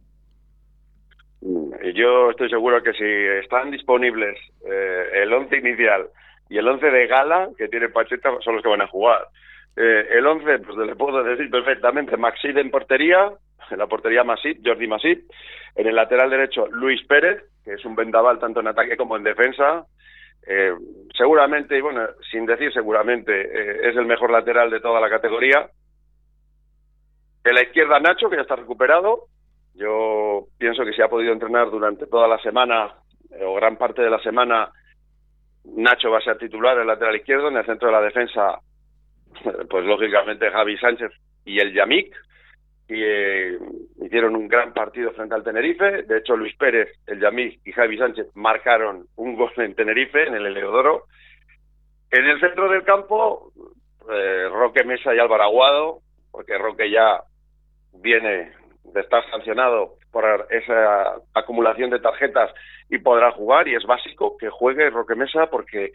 Yo 1.40 2.30
estoy 2.30 2.50
seguro 2.50 2.82
que 2.82 2.92
si 2.92 3.04
están 3.42 3.70
disponibles 3.70 4.38
eh, 4.70 5.22
el 5.22 5.32
once 5.32 5.56
inicial 5.56 6.08
y 6.48 6.58
el 6.58 6.68
once 6.68 6.90
de 6.90 7.06
gala 7.06 7.48
que 7.56 7.68
tiene 7.68 7.88
Pacheta 7.88 8.30
son 8.44 8.56
los 8.56 8.62
que 8.62 8.68
van 8.68 8.82
a 8.82 8.88
jugar. 8.88 9.26
Eh, 9.76 10.08
el 10.10 10.26
once, 10.26 10.58
pues 10.58 10.76
le 10.76 10.96
puedo 10.96 11.22
decir 11.22 11.48
perfectamente, 11.50 12.16
Maxid 12.16 12.56
en 12.58 12.70
portería, 12.70 13.32
en 13.70 13.78
la 13.78 13.86
portería 13.86 14.24
Masip, 14.24 14.60
Jordi 14.64 14.86
Masip, 14.86 15.30
en 15.76 15.86
el 15.86 15.94
lateral 15.94 16.30
derecho 16.30 16.66
Luis 16.68 17.02
Pérez, 17.06 17.42
que 17.64 17.74
es 17.74 17.84
un 17.84 17.94
vendaval 17.94 18.38
tanto 18.38 18.60
en 18.60 18.68
ataque 18.68 18.96
como 18.96 19.16
en 19.16 19.22
defensa, 19.22 19.86
eh, 20.46 20.72
seguramente, 21.16 21.76
y 21.76 21.80
bueno, 21.80 22.06
sin 22.30 22.46
decir 22.46 22.72
seguramente, 22.72 23.32
eh, 23.40 23.88
es 23.90 23.96
el 23.96 24.06
mejor 24.06 24.30
lateral 24.30 24.70
de 24.70 24.80
toda 24.80 25.00
la 25.00 25.08
categoría. 25.08 25.68
En 27.44 27.54
la 27.54 27.62
izquierda 27.62 28.00
Nacho, 28.00 28.28
que 28.28 28.36
ya 28.36 28.42
está 28.42 28.56
recuperado, 28.56 29.26
yo 29.74 30.46
pienso 30.58 30.84
que 30.84 30.92
si 30.92 31.02
ha 31.02 31.08
podido 31.08 31.32
entrenar 31.32 31.70
durante 31.70 32.06
toda 32.06 32.28
la 32.28 32.38
semana 32.38 32.94
eh, 33.30 33.44
o 33.44 33.54
gran 33.54 33.76
parte 33.76 34.02
de 34.02 34.10
la 34.10 34.18
semana, 34.20 34.70
Nacho 35.64 36.10
va 36.10 36.18
a 36.18 36.22
ser 36.22 36.38
titular 36.38 36.74
en 36.76 36.82
el 36.82 36.86
lateral 36.88 37.16
izquierdo, 37.16 37.48
en 37.48 37.56
el 37.56 37.66
centro 37.66 37.88
de 37.88 37.94
la 37.94 38.00
defensa, 38.00 38.58
pues 39.70 39.84
lógicamente 39.84 40.50
Javi 40.50 40.76
Sánchez 40.78 41.12
y 41.44 41.58
el 41.58 41.72
Yamik, 41.72 42.14
y 42.88 43.02
eh, 43.04 43.58
hicieron 44.02 44.34
un 44.34 44.48
gran 44.48 44.72
partido 44.72 45.12
frente 45.12 45.36
al 45.36 45.44
Tenerife. 45.44 46.02
De 46.02 46.18
hecho, 46.18 46.36
Luis 46.36 46.56
Pérez, 46.56 46.88
el 47.06 47.20
Yamik 47.20 47.60
y 47.64 47.70
Javi 47.70 47.96
Sánchez 47.96 48.26
marcaron 48.34 49.06
un 49.14 49.36
gol 49.36 49.52
en 49.58 49.76
Tenerife, 49.76 50.26
en 50.26 50.34
el 50.34 50.46
Eleodoro. 50.46 51.04
En 52.10 52.24
el 52.24 52.40
centro 52.40 52.68
del 52.68 52.82
campo, 52.82 53.52
eh, 54.12 54.48
Roque 54.50 54.82
Mesa 54.82 55.14
y 55.14 55.20
Álvaro 55.20 55.44
Aguado, 55.44 55.98
porque 56.32 56.58
Roque 56.58 56.90
ya 56.90 57.22
viene 57.92 58.52
de 58.92 59.00
estar 59.00 59.28
sancionado 59.30 59.94
por 60.10 60.46
esa 60.50 61.16
acumulación 61.34 61.90
de 61.90 62.00
tarjetas 62.00 62.50
y 62.88 62.98
podrá 62.98 63.32
jugar 63.32 63.68
y 63.68 63.74
es 63.74 63.84
básico 63.84 64.36
que 64.36 64.50
juegue 64.50 64.90
Roque 64.90 65.14
Mesa 65.14 65.46
porque 65.46 65.92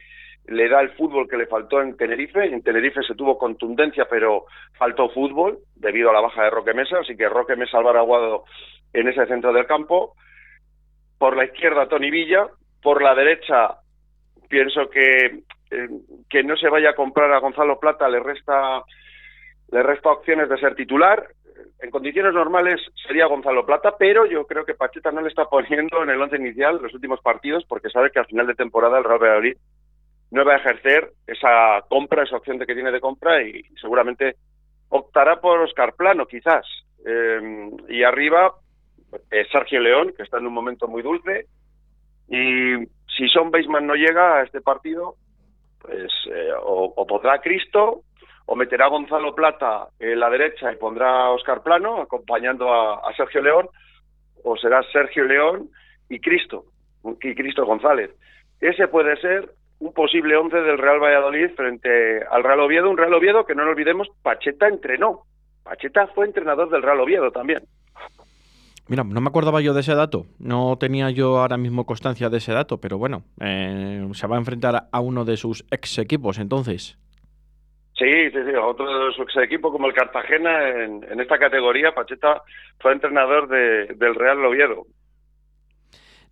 le 0.47 0.69
da 0.69 0.81
el 0.81 0.91
fútbol 0.91 1.27
que 1.27 1.37
le 1.37 1.47
faltó 1.47 1.81
en 1.81 1.97
Tenerife. 1.97 2.45
En 2.45 2.61
Tenerife 2.61 3.01
se 3.03 3.15
tuvo 3.15 3.37
contundencia, 3.37 4.05
pero 4.09 4.45
faltó 4.77 5.09
fútbol 5.09 5.59
debido 5.75 6.09
a 6.09 6.13
la 6.13 6.21
baja 6.21 6.43
de 6.43 6.49
Roque 6.49 6.73
Mesa, 6.73 6.99
así 6.99 7.17
que 7.17 7.27
Roque 7.27 7.55
Mesa 7.55 7.77
Álvaro 7.77 7.99
Aguado 7.99 8.43
en 8.93 9.07
ese 9.07 9.25
centro 9.25 9.51
del 9.51 9.65
campo. 9.65 10.13
Por 11.17 11.35
la 11.35 11.45
izquierda 11.45 11.87
Tony 11.87 12.11
Villa, 12.11 12.47
por 12.81 13.01
la 13.01 13.15
derecha 13.15 13.77
pienso 14.49 14.89
que 14.89 15.39
eh, 15.71 15.89
que 16.29 16.43
no 16.43 16.55
se 16.55 16.69
vaya 16.69 16.91
a 16.91 16.95
comprar 16.95 17.31
a 17.33 17.39
Gonzalo 17.39 17.79
Plata 17.79 18.07
le 18.07 18.19
resta 18.19 18.83
le 19.71 19.81
resta 19.81 20.11
opciones 20.11 20.47
de 20.47 20.57
ser 20.59 20.75
titular 20.75 21.27
en 21.81 21.91
condiciones 21.91 22.33
normales 22.33 22.81
sería 23.07 23.27
Gonzalo 23.27 23.65
Plata, 23.65 23.95
pero 23.97 24.25
yo 24.25 24.45
creo 24.45 24.65
que 24.65 24.73
Pacheta 24.73 25.11
no 25.11 25.21
le 25.21 25.29
está 25.29 25.45
poniendo 25.45 26.03
en 26.03 26.09
el 26.09 26.21
once 26.21 26.37
inicial 26.37 26.79
los 26.81 26.93
últimos 26.93 27.21
partidos 27.21 27.63
porque 27.67 27.89
sabe 27.89 28.11
que 28.11 28.19
al 28.19 28.25
final 28.25 28.47
de 28.47 28.55
temporada 28.55 28.97
el 28.97 29.03
Real 29.03 29.19
Valladolid 29.19 29.57
no 30.31 30.43
va 30.43 30.53
a 30.53 30.57
ejercer 30.57 31.11
esa 31.27 31.81
compra, 31.87 32.23
esa 32.23 32.37
opción 32.37 32.57
de 32.57 32.65
que 32.65 32.73
tiene 32.73 32.91
de 32.91 32.99
compra 32.99 33.41
y 33.43 33.63
seguramente 33.79 34.35
optará 34.89 35.39
por 35.39 35.59
Oscar 35.59 35.93
Plano, 35.93 36.25
quizás. 36.25 36.65
Eh, 37.05 37.69
y 37.89 38.03
arriba, 38.03 38.53
eh, 39.31 39.45
Sergio 39.51 39.79
León, 39.79 40.13
que 40.15 40.23
está 40.23 40.37
en 40.37 40.47
un 40.47 40.53
momento 40.53 40.87
muy 40.87 41.01
dulce. 41.01 41.45
Y 42.27 42.85
si 43.15 43.27
Son 43.29 43.51
Beisman 43.51 43.85
no 43.85 43.95
llega 43.95 44.39
a 44.39 44.43
este 44.43 44.61
partido, 44.61 45.15
pues 45.79 46.11
eh, 46.31 46.51
o, 46.63 46.93
o 46.95 47.07
podrá 47.07 47.39
Cristo 47.39 48.01
o 48.45 48.55
meterá 48.55 48.87
Gonzalo 48.87 49.33
Plata 49.33 49.87
en 49.99 50.19
la 50.19 50.29
derecha 50.29 50.71
y 50.71 50.75
pondrá 50.75 51.25
a 51.25 51.31
Oscar 51.31 51.63
Plano 51.63 52.01
acompañando 52.01 52.71
a, 52.73 53.11
Sergio 53.15 53.41
León, 53.41 53.69
o 54.43 54.55
será 54.57 54.83
Sergio 54.91 55.25
León 55.25 55.69
y 56.09 56.19
Cristo, 56.19 56.65
y 57.21 57.33
Cristo 57.33 57.65
González. 57.65 58.11
Ese 58.61 58.87
puede 58.87 59.17
ser 59.17 59.49
un 59.79 59.93
posible 59.93 60.35
once 60.37 60.57
del 60.57 60.77
Real 60.77 60.99
Valladolid 60.99 61.49
frente 61.55 62.23
al 62.29 62.43
Real 62.43 62.59
Oviedo, 62.59 62.89
un 62.89 62.97
Real 62.97 63.13
Oviedo 63.13 63.45
que 63.45 63.55
no 63.55 63.65
lo 63.65 63.71
olvidemos, 63.71 64.07
Pacheta 64.21 64.67
entrenó. 64.67 65.23
Pacheta 65.63 66.07
fue 66.07 66.25
entrenador 66.25 66.69
del 66.69 66.83
Real 66.83 66.99
Oviedo 66.99 67.31
también. 67.31 67.63
Mira, 68.87 69.03
no 69.03 69.19
me 69.19 69.29
acordaba 69.29 69.61
yo 69.61 69.73
de 69.73 69.81
ese 69.81 69.95
dato, 69.95 70.27
no 70.37 70.77
tenía 70.77 71.09
yo 71.09 71.39
ahora 71.39 71.57
mismo 71.57 71.87
constancia 71.87 72.29
de 72.29 72.37
ese 72.37 72.53
dato, 72.53 72.79
pero 72.79 72.99
bueno, 72.99 73.23
eh, 73.39 74.07
se 74.13 74.27
va 74.27 74.35
a 74.35 74.39
enfrentar 74.39 74.89
a 74.91 74.99
uno 74.99 75.25
de 75.25 75.37
sus 75.37 75.65
ex 75.71 75.97
equipos 75.97 76.37
entonces. 76.37 76.99
Sí, 77.97 78.29
sí, 78.31 78.37
sí, 78.45 78.55
otro 78.61 79.07
de 79.07 79.13
su 79.13 79.21
ex 79.23 79.37
equipo 79.37 79.71
como 79.71 79.87
el 79.87 79.93
Cartagena 79.93 80.69
en, 80.69 81.03
en 81.09 81.19
esta 81.21 81.37
categoría, 81.37 81.93
Pacheta 81.93 82.41
fue 82.79 82.91
entrenador 82.91 83.47
de, 83.47 83.85
del 83.95 84.15
Real 84.15 84.43
Oviedo. 84.45 84.83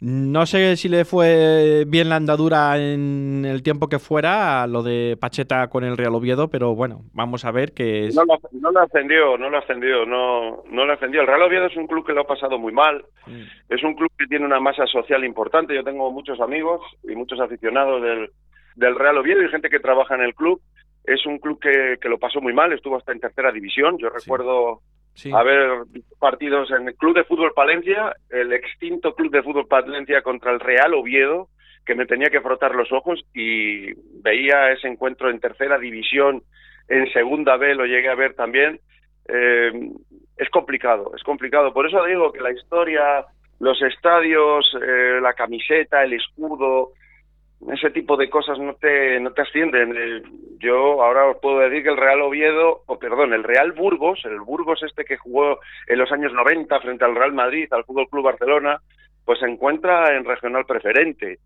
No 0.06 0.46
sé 0.46 0.76
si 0.76 0.90
le 0.90 1.06
fue 1.06 1.86
bien 1.88 2.10
la 2.10 2.18
andadura 2.18 2.78
en 2.78 3.46
el 3.46 3.64
tiempo 3.64 3.88
que 3.88 4.00
fuera 4.00 4.62
a 4.64 4.68
lo 4.68 4.84
de 4.84 5.16
Pacheta 5.18 5.70
con 5.70 5.86
el 5.86 5.96
Real 5.96 6.14
Oviedo, 6.16 6.50
pero 6.50 6.76
bueno, 6.76 7.04
vamos 7.14 7.46
a 7.46 7.52
ver 7.52 7.72
que 7.72 8.08
es... 8.08 8.16
No 8.16 8.26
lo, 8.26 8.38
no 8.52 8.72
lo 8.72 8.82
ascendió, 8.82 9.38
no 9.38 9.50
lo 9.50 9.60
ascendió, 9.60 10.06
no, 10.06 10.64
no 10.70 10.86
lo 10.86 10.92
ascendió. 10.92 11.22
El 11.22 11.28
Real 11.28 11.44
Oviedo 11.44 11.68
es 11.68 11.78
un 11.78 11.88
club 11.88 12.06
que 12.06 12.12
lo 12.12 12.22
ha 12.22 12.28
pasado 12.28 12.60
muy 12.60 12.74
mal, 12.74 13.06
Mm. 13.26 13.44
es 13.70 13.82
un 13.84 13.94
club 13.96 14.12
que 14.18 14.28
tiene 14.28 14.46
una 14.46 14.60
masa 14.60 14.86
social 14.88 15.24
importante. 15.24 15.74
Yo 15.74 15.86
tengo 15.86 16.12
muchos 16.12 16.42
amigos 16.42 16.82
y 17.10 17.16
muchos 17.16 17.40
aficionados 17.40 18.02
del, 18.02 18.32
del 18.76 18.96
Real 19.00 19.18
Oviedo 19.18 19.42
y 19.42 19.48
gente 19.48 19.70
que 19.70 19.80
trabaja 19.80 20.16
en 20.16 20.22
el 20.24 20.36
club. 20.36 20.60
Es 21.04 21.26
un 21.26 21.38
club 21.40 21.60
que, 21.60 21.98
que 22.02 22.10
lo 22.10 22.18
pasó 22.18 22.40
muy 22.42 22.54
mal, 22.54 22.72
estuvo 22.74 22.98
hasta 22.98 23.12
en 23.12 23.20
tercera 23.20 23.52
división. 23.52 23.98
Yo 23.98 24.10
recuerdo 24.10 24.82
Sí. 25.16 25.32
haber 25.32 25.84
visto 25.90 26.16
partidos 26.18 26.72
en 26.72 26.88
el 26.88 26.96
Club 26.96 27.16
de 27.16 27.24
Fútbol 27.24 27.54
Palencia, 27.54 28.16
el 28.32 28.52
extinto 28.52 29.14
Club 29.14 29.32
de 29.32 29.44
Fútbol 29.44 29.68
Palencia 29.68 30.24
contra 30.24 30.52
el 30.52 30.60
Real 30.60 30.94
Oviedo, 30.96 31.50
que 31.86 31.94
me 31.94 32.08
tenía 32.08 32.30
que 32.32 32.42
frotar 32.42 32.74
los 32.74 32.92
ojos 32.92 33.24
y 33.34 33.94
veía 34.24 34.72
ese 34.72 34.88
encuentro 34.88 35.30
en 35.30 35.40
tercera 35.40 35.78
división, 35.78 36.42
en 36.88 37.12
segunda 37.14 37.58
B 37.58 37.76
lo 37.76 37.86
llegué 37.86 38.10
a 38.10 38.16
ver 38.16 38.34
también. 38.34 38.80
Eh, 39.28 39.92
es 40.38 40.50
complicado, 40.50 41.12
es 41.16 41.24
complicado. 41.24 41.74
Por 41.74 41.86
eso 41.88 42.04
digo 42.06 42.32
que 42.32 42.42
la 42.42 42.52
historia, 42.52 43.26
los 43.60 43.80
estadios, 43.84 44.66
eh, 44.82 45.20
la 45.22 45.34
camiseta, 45.34 46.04
el 46.04 46.14
escudo, 46.14 46.90
ese 47.72 47.92
tipo 47.92 48.18
de 48.18 48.30
cosas 48.30 48.60
no 48.60 48.74
te, 48.76 49.20
no 49.20 49.32
te 49.32 49.42
ascienden. 49.42 49.96
Eh, 49.96 50.22
yo 50.60 51.02
ahora 51.02 51.28
os 51.28 51.38
puedo 51.38 51.60
decir 51.60 51.84
que 51.84 51.90
el 51.90 51.98
Real 51.98 52.22
Oviedo, 52.22 52.82
o 52.86 53.00
perdón, 53.00 53.34
el 53.34 53.44
Real 53.44 53.72
Burgos, 53.72 54.22
el 54.26 54.40
Burgos 54.40 54.82
este 54.84 55.06
que 55.06 55.18
jugó 55.18 55.60
en 55.88 56.00
los 56.00 56.12
años 56.12 56.34
90 56.34 56.80
frente 56.82 57.06
al 57.06 57.16
Real 57.16 57.34
Madrid, 57.34 57.72
al 57.72 57.86
Fútbol 57.86 58.10
Club 58.10 58.26
Barcelona, 58.26 58.80
pues 59.26 59.40
se 59.40 59.46
encuentra 59.46 60.16
en 60.16 60.26
regional 60.26 60.66
preferente, 60.66 61.40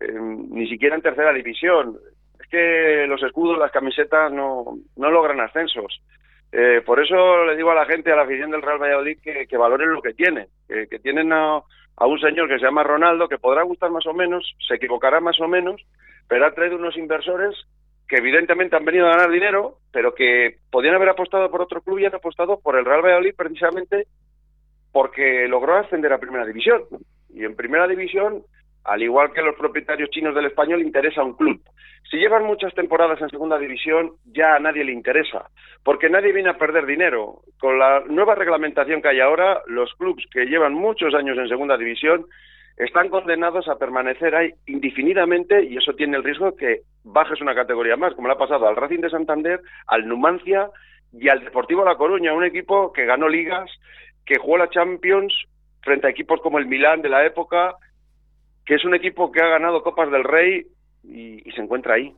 eh, 0.00 0.12
ni 0.12 0.68
siquiera 0.68 0.96
en 0.96 1.02
tercera 1.02 1.32
división. 1.32 1.96
Es 2.38 2.46
que 2.48 3.06
los 3.06 3.22
escudos, 3.22 3.58
las 3.58 3.72
camisetas 3.72 4.32
no, 4.32 4.78
no 4.96 5.10
logran 5.10 5.40
ascensos. 5.40 6.00
Eh, 6.52 6.82
por 6.86 7.02
eso 7.02 7.44
le 7.46 7.56
digo 7.56 7.70
a 7.70 7.74
la 7.74 7.86
gente, 7.86 8.12
a 8.12 8.16
la 8.16 8.22
afición 8.22 8.50
del 8.50 8.62
Real 8.62 8.80
Valladolid, 8.80 9.18
que, 9.20 9.46
que 9.46 9.56
valoren 9.56 9.92
lo 9.92 10.00
que 10.00 10.14
tienen, 10.14 10.46
que, 10.68 10.86
que 10.86 10.98
tienen 11.00 11.32
a, 11.32 11.60
a 11.96 12.06
un 12.06 12.18
señor 12.18 12.48
que 12.48 12.58
se 12.58 12.64
llama 12.64 12.82
Ronaldo, 12.82 13.28
que 13.28 13.38
podrá 13.38 13.62
gustar 13.62 13.90
más 13.90 14.06
o 14.06 14.12
menos, 14.12 14.54
se 14.66 14.74
equivocará 14.74 15.20
más 15.20 15.38
o 15.40 15.48
menos, 15.48 15.80
pero 16.28 16.46
ha 16.46 16.54
traído 16.54 16.76
unos 16.76 16.96
inversores 16.96 17.54
que 18.08 18.16
evidentemente 18.16 18.76
han 18.76 18.84
venido 18.84 19.06
a 19.06 19.12
ganar 19.12 19.30
dinero, 19.30 19.78
pero 19.92 20.14
que 20.14 20.58
podían 20.70 20.94
haber 20.94 21.10
apostado 21.10 21.50
por 21.50 21.62
otro 21.62 21.80
club 21.80 21.98
y 22.00 22.06
han 22.06 22.14
apostado 22.14 22.60
por 22.60 22.76
el 22.76 22.84
Real 22.84 23.02
Valladolid 23.02 23.34
precisamente 23.36 24.06
porque 24.92 25.48
logró 25.48 25.76
ascender 25.76 26.12
a 26.12 26.18
Primera 26.18 26.44
División. 26.46 26.84
Y 27.30 27.44
en 27.44 27.56
Primera 27.56 27.88
División, 27.88 28.44
al 28.84 29.02
igual 29.02 29.32
que 29.32 29.42
los 29.42 29.56
propietarios 29.56 30.10
chinos 30.10 30.34
del 30.34 30.46
español, 30.46 30.82
interesa 30.82 31.22
un 31.22 31.36
club. 31.36 31.60
Si 32.10 32.18
llevan 32.18 32.44
muchas 32.44 32.74
temporadas 32.74 33.20
en 33.20 33.30
Segunda 33.30 33.58
División, 33.58 34.12
ya 34.26 34.54
a 34.54 34.58
nadie 34.60 34.84
le 34.84 34.92
interesa, 34.92 35.48
porque 35.82 36.10
nadie 36.10 36.32
viene 36.32 36.50
a 36.50 36.58
perder 36.58 36.86
dinero. 36.86 37.40
Con 37.58 37.78
la 37.78 38.02
nueva 38.06 38.34
reglamentación 38.34 39.00
que 39.00 39.08
hay 39.08 39.20
ahora, 39.20 39.62
los 39.66 39.92
clubes 39.94 40.24
que 40.30 40.44
llevan 40.44 40.74
muchos 40.74 41.14
años 41.14 41.38
en 41.38 41.48
Segunda 41.48 41.78
División 41.78 42.26
están 42.76 43.08
condenados 43.08 43.68
a 43.68 43.78
permanecer 43.78 44.34
ahí 44.34 44.50
indefinidamente 44.66 45.64
y 45.64 45.76
eso 45.76 45.94
tiene 45.94 46.16
el 46.16 46.24
riesgo 46.24 46.50
de 46.50 46.56
que 46.56 46.80
bajes 47.04 47.40
una 47.40 47.54
categoría 47.54 47.96
más, 47.96 48.14
como 48.14 48.28
le 48.28 48.34
ha 48.34 48.38
pasado 48.38 48.66
al 48.66 48.76
Racing 48.76 49.00
de 49.00 49.10
Santander, 49.10 49.60
al 49.86 50.06
Numancia 50.06 50.68
y 51.12 51.28
al 51.28 51.42
Deportivo 51.44 51.84
La 51.84 51.96
Coruña, 51.96 52.34
un 52.34 52.44
equipo 52.44 52.92
que 52.92 53.06
ganó 53.06 53.28
ligas, 53.28 53.70
que 54.26 54.38
jugó 54.38 54.58
la 54.58 54.70
Champions 54.70 55.32
frente 55.82 56.06
a 56.06 56.10
equipos 56.10 56.40
como 56.40 56.58
el 56.58 56.66
Milán 56.66 57.02
de 57.02 57.10
la 57.10 57.24
época, 57.24 57.76
que 58.64 58.74
es 58.74 58.84
un 58.84 58.94
equipo 58.94 59.30
que 59.30 59.40
ha 59.40 59.48
ganado 59.48 59.82
Copas 59.82 60.10
del 60.10 60.24
Rey 60.24 60.66
y, 61.02 61.42
se 61.54 61.60
encuentra 61.60 61.94
ahí. 61.94 62.14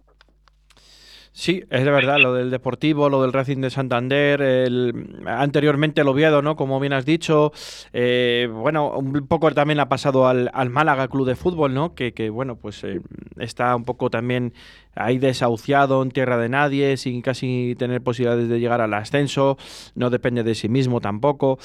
Sí, 1.32 1.62
es 1.68 1.84
de 1.84 1.90
verdad, 1.90 2.16
lo 2.18 2.32
del 2.32 2.50
Deportivo, 2.50 3.10
lo 3.10 3.20
del 3.20 3.34
Racing 3.34 3.60
de 3.60 3.68
Santander, 3.68 4.40
el, 4.40 5.22
anteriormente 5.26 6.00
el 6.00 6.08
Oviedo, 6.08 6.40
¿no? 6.40 6.56
Como 6.56 6.80
bien 6.80 6.94
has 6.94 7.04
dicho, 7.04 7.52
eh, 7.92 8.48
bueno, 8.50 8.96
un 8.96 9.26
poco 9.28 9.50
también 9.52 9.78
ha 9.80 9.90
pasado 9.90 10.26
al, 10.28 10.50
al 10.54 10.70
Málaga 10.70 11.08
Club 11.08 11.26
de 11.26 11.36
Fútbol, 11.36 11.74
¿no? 11.74 11.94
Que, 11.94 12.14
que 12.14 12.30
bueno, 12.30 12.56
pues 12.56 12.82
eh, 12.84 13.02
está 13.38 13.76
un 13.76 13.84
poco 13.84 14.08
también 14.08 14.54
ahí 14.94 15.18
desahuciado 15.18 16.02
en 16.02 16.10
tierra 16.10 16.38
de 16.38 16.48
nadie, 16.48 16.96
sin 16.96 17.20
casi 17.20 17.74
tener 17.78 18.00
posibilidades 18.00 18.48
de 18.48 18.58
llegar 18.58 18.80
al 18.80 18.94
ascenso, 18.94 19.58
no 19.94 20.08
depende 20.08 20.42
de 20.42 20.54
sí 20.54 20.70
mismo 20.70 21.02
tampoco. 21.02 21.58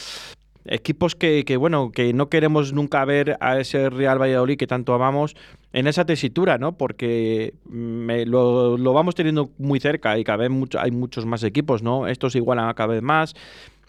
Equipos 0.65 1.15
que, 1.15 1.43
que, 1.45 1.57
bueno, 1.57 1.91
que 1.91 2.13
no 2.13 2.29
queremos 2.29 2.73
nunca 2.73 3.03
ver 3.05 3.37
a 3.39 3.59
ese 3.59 3.89
Real 3.89 4.21
Valladolid 4.21 4.57
que 4.57 4.67
tanto 4.67 4.93
amamos 4.93 5.35
en 5.73 5.87
esa 5.87 6.05
tesitura, 6.05 6.57
¿no? 6.57 6.77
Porque 6.77 7.53
me, 7.65 8.25
lo, 8.25 8.77
lo, 8.77 8.93
vamos 8.93 9.15
teniendo 9.15 9.49
muy 9.57 9.79
cerca 9.79 10.17
y 10.17 10.23
cada 10.23 10.37
vez 10.37 10.49
mucho, 10.49 10.79
hay 10.79 10.91
muchos 10.91 11.25
más 11.25 11.43
equipos, 11.43 11.81
¿no? 11.81 12.07
Estos 12.07 12.35
igualan 12.35 12.73
cada 12.73 12.93
vez 12.93 13.01
más. 13.01 13.33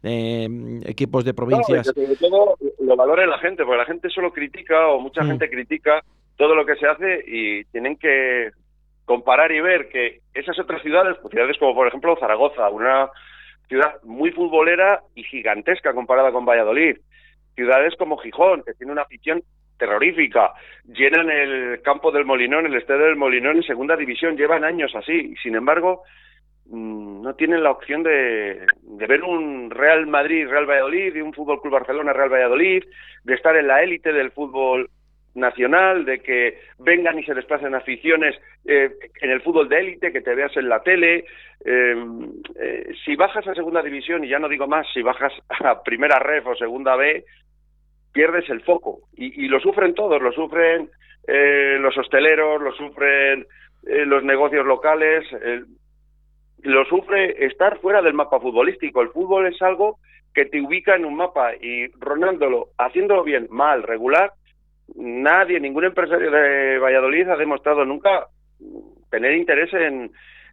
Eh, 0.04 0.48
equipos 0.84 1.24
de 1.24 1.32
provincias. 1.32 1.86
No, 1.86 1.92
sobre 1.92 2.16
todo 2.16 2.56
lo 2.80 2.96
valora 2.96 3.24
la 3.24 3.38
gente, 3.38 3.64
porque 3.64 3.78
la 3.78 3.86
gente 3.86 4.10
solo 4.10 4.32
critica 4.32 4.88
o 4.88 4.98
mucha 4.98 5.22
mm. 5.22 5.26
gente 5.28 5.48
critica 5.48 6.02
todo 6.36 6.56
lo 6.56 6.66
que 6.66 6.74
se 6.76 6.86
hace 6.86 7.22
y 7.24 7.64
tienen 7.66 7.96
que 7.96 8.50
comparar 9.04 9.52
y 9.52 9.60
ver 9.60 9.88
que 9.88 10.20
esas 10.34 10.58
otras 10.58 10.82
ciudades, 10.82 11.16
pues 11.20 11.30
ciudades 11.30 11.56
como 11.58 11.74
por 11.74 11.86
ejemplo 11.86 12.16
Zaragoza, 12.18 12.68
una 12.70 13.10
ciudad 13.68 14.02
muy 14.02 14.30
futbolera 14.30 15.02
y 15.14 15.24
gigantesca 15.24 15.94
comparada 15.94 16.32
con 16.32 16.44
Valladolid. 16.44 16.98
Ciudades 17.54 17.94
como 17.98 18.16
Gijón, 18.18 18.62
que 18.64 18.74
tiene 18.74 18.92
una 18.92 19.02
afición 19.02 19.42
terrorífica, 19.78 20.52
llenan 20.86 21.28
el 21.30 21.82
campo 21.82 22.12
del 22.12 22.24
Molinón, 22.24 22.66
el 22.66 22.76
estadio 22.76 23.06
del 23.06 23.16
Molinón 23.16 23.56
en 23.56 23.62
segunda 23.64 23.96
división, 23.96 24.36
llevan 24.36 24.64
años 24.64 24.94
así, 24.94 25.32
y 25.32 25.36
sin 25.36 25.56
embargo 25.56 26.02
mmm, 26.66 27.20
no 27.22 27.34
tienen 27.34 27.62
la 27.62 27.72
opción 27.72 28.02
de, 28.04 28.64
de, 28.82 29.06
ver 29.06 29.24
un 29.24 29.70
Real 29.70 30.06
Madrid, 30.06 30.46
Real 30.48 30.66
Valladolid, 30.66 31.16
y 31.16 31.20
un 31.20 31.34
Fútbol 31.34 31.60
Club 31.60 31.72
Barcelona, 31.72 32.12
Real 32.12 32.32
Valladolid, 32.32 32.84
de 33.24 33.34
estar 33.34 33.56
en 33.56 33.66
la 33.66 33.82
élite 33.82 34.12
del 34.12 34.30
fútbol 34.30 34.88
nacional, 35.34 36.04
de 36.04 36.20
que 36.20 36.58
vengan 36.78 37.18
y 37.18 37.24
se 37.24 37.34
desplacen 37.34 37.74
aficiones 37.74 38.34
eh, 38.64 38.90
en 39.20 39.30
el 39.30 39.40
fútbol 39.40 39.68
de 39.68 39.80
élite, 39.80 40.12
que 40.12 40.20
te 40.20 40.34
veas 40.34 40.56
en 40.56 40.68
la 40.68 40.82
tele. 40.82 41.24
Eh, 41.64 41.94
eh, 42.60 42.92
si 43.04 43.16
bajas 43.16 43.46
a 43.46 43.54
segunda 43.54 43.82
división, 43.82 44.24
y 44.24 44.28
ya 44.28 44.38
no 44.38 44.48
digo 44.48 44.66
más, 44.66 44.86
si 44.92 45.02
bajas 45.02 45.32
a 45.48 45.82
primera 45.82 46.18
ref 46.18 46.46
o 46.46 46.56
segunda 46.56 46.96
B, 46.96 47.24
pierdes 48.12 48.48
el 48.50 48.62
foco. 48.62 49.00
Y, 49.16 49.44
y 49.44 49.48
lo 49.48 49.60
sufren 49.60 49.94
todos, 49.94 50.20
lo 50.20 50.32
sufren 50.32 50.90
eh, 51.26 51.78
los 51.80 51.96
hosteleros, 51.96 52.60
lo 52.60 52.72
sufren 52.72 53.46
los 53.84 54.22
negocios 54.22 54.64
locales, 54.64 55.24
lo 56.62 56.84
sufre 56.84 57.44
estar 57.46 57.80
fuera 57.80 58.00
del 58.00 58.14
mapa 58.14 58.38
futbolístico. 58.38 59.02
El 59.02 59.08
fútbol 59.08 59.48
es 59.48 59.60
algo 59.60 59.98
que 60.34 60.46
te 60.46 60.60
ubica 60.60 60.94
en 60.94 61.04
un 61.04 61.16
mapa 61.16 61.54
y 61.54 61.88
Ronándolo, 61.98 62.68
haciéndolo 62.78 63.24
bien, 63.24 63.48
mal, 63.50 63.82
regular, 63.82 64.32
nadie, 64.94 65.60
ningún 65.60 65.84
empresario 65.84 66.30
de 66.30 66.78
Valladolid 66.78 67.28
ha 67.28 67.36
demostrado 67.36 67.84
nunca 67.84 68.26
tener 69.10 69.34
interés 69.34 69.72
en, 69.74 70.10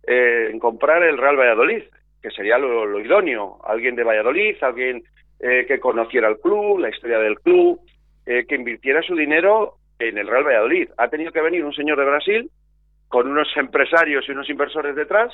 eh, 0.07 0.49
en 0.51 0.59
comprar 0.59 1.03
el 1.03 1.17
Real 1.17 1.37
Valladolid, 1.37 1.83
que 2.21 2.31
sería 2.31 2.57
lo, 2.57 2.99
idóneo. 2.99 3.59
Alguien 3.63 3.95
de 3.95 4.03
Valladolid, 4.03 4.55
alguien 4.61 5.03
eh, 5.39 5.65
que 5.67 5.79
conociera 5.79 6.27
el 6.27 6.39
club, 6.39 6.79
la 6.79 6.89
historia 6.89 7.19
del 7.19 7.39
club, 7.39 7.79
eh, 8.25 8.45
que 8.47 8.55
invirtiera 8.55 9.01
su 9.01 9.15
dinero 9.15 9.75
en 9.97 10.17
el 10.17 10.27
Real 10.27 10.45
Valladolid. 10.45 10.89
Ha 10.97 11.09
tenido 11.09 11.31
que 11.31 11.41
venir 11.41 11.63
un 11.63 11.73
señor 11.73 11.97
de 11.97 12.05
Brasil 12.05 12.51
con 13.07 13.29
unos 13.29 13.47
empresarios 13.55 14.27
y 14.27 14.31
unos 14.31 14.49
inversores 14.49 14.95
detrás 14.95 15.33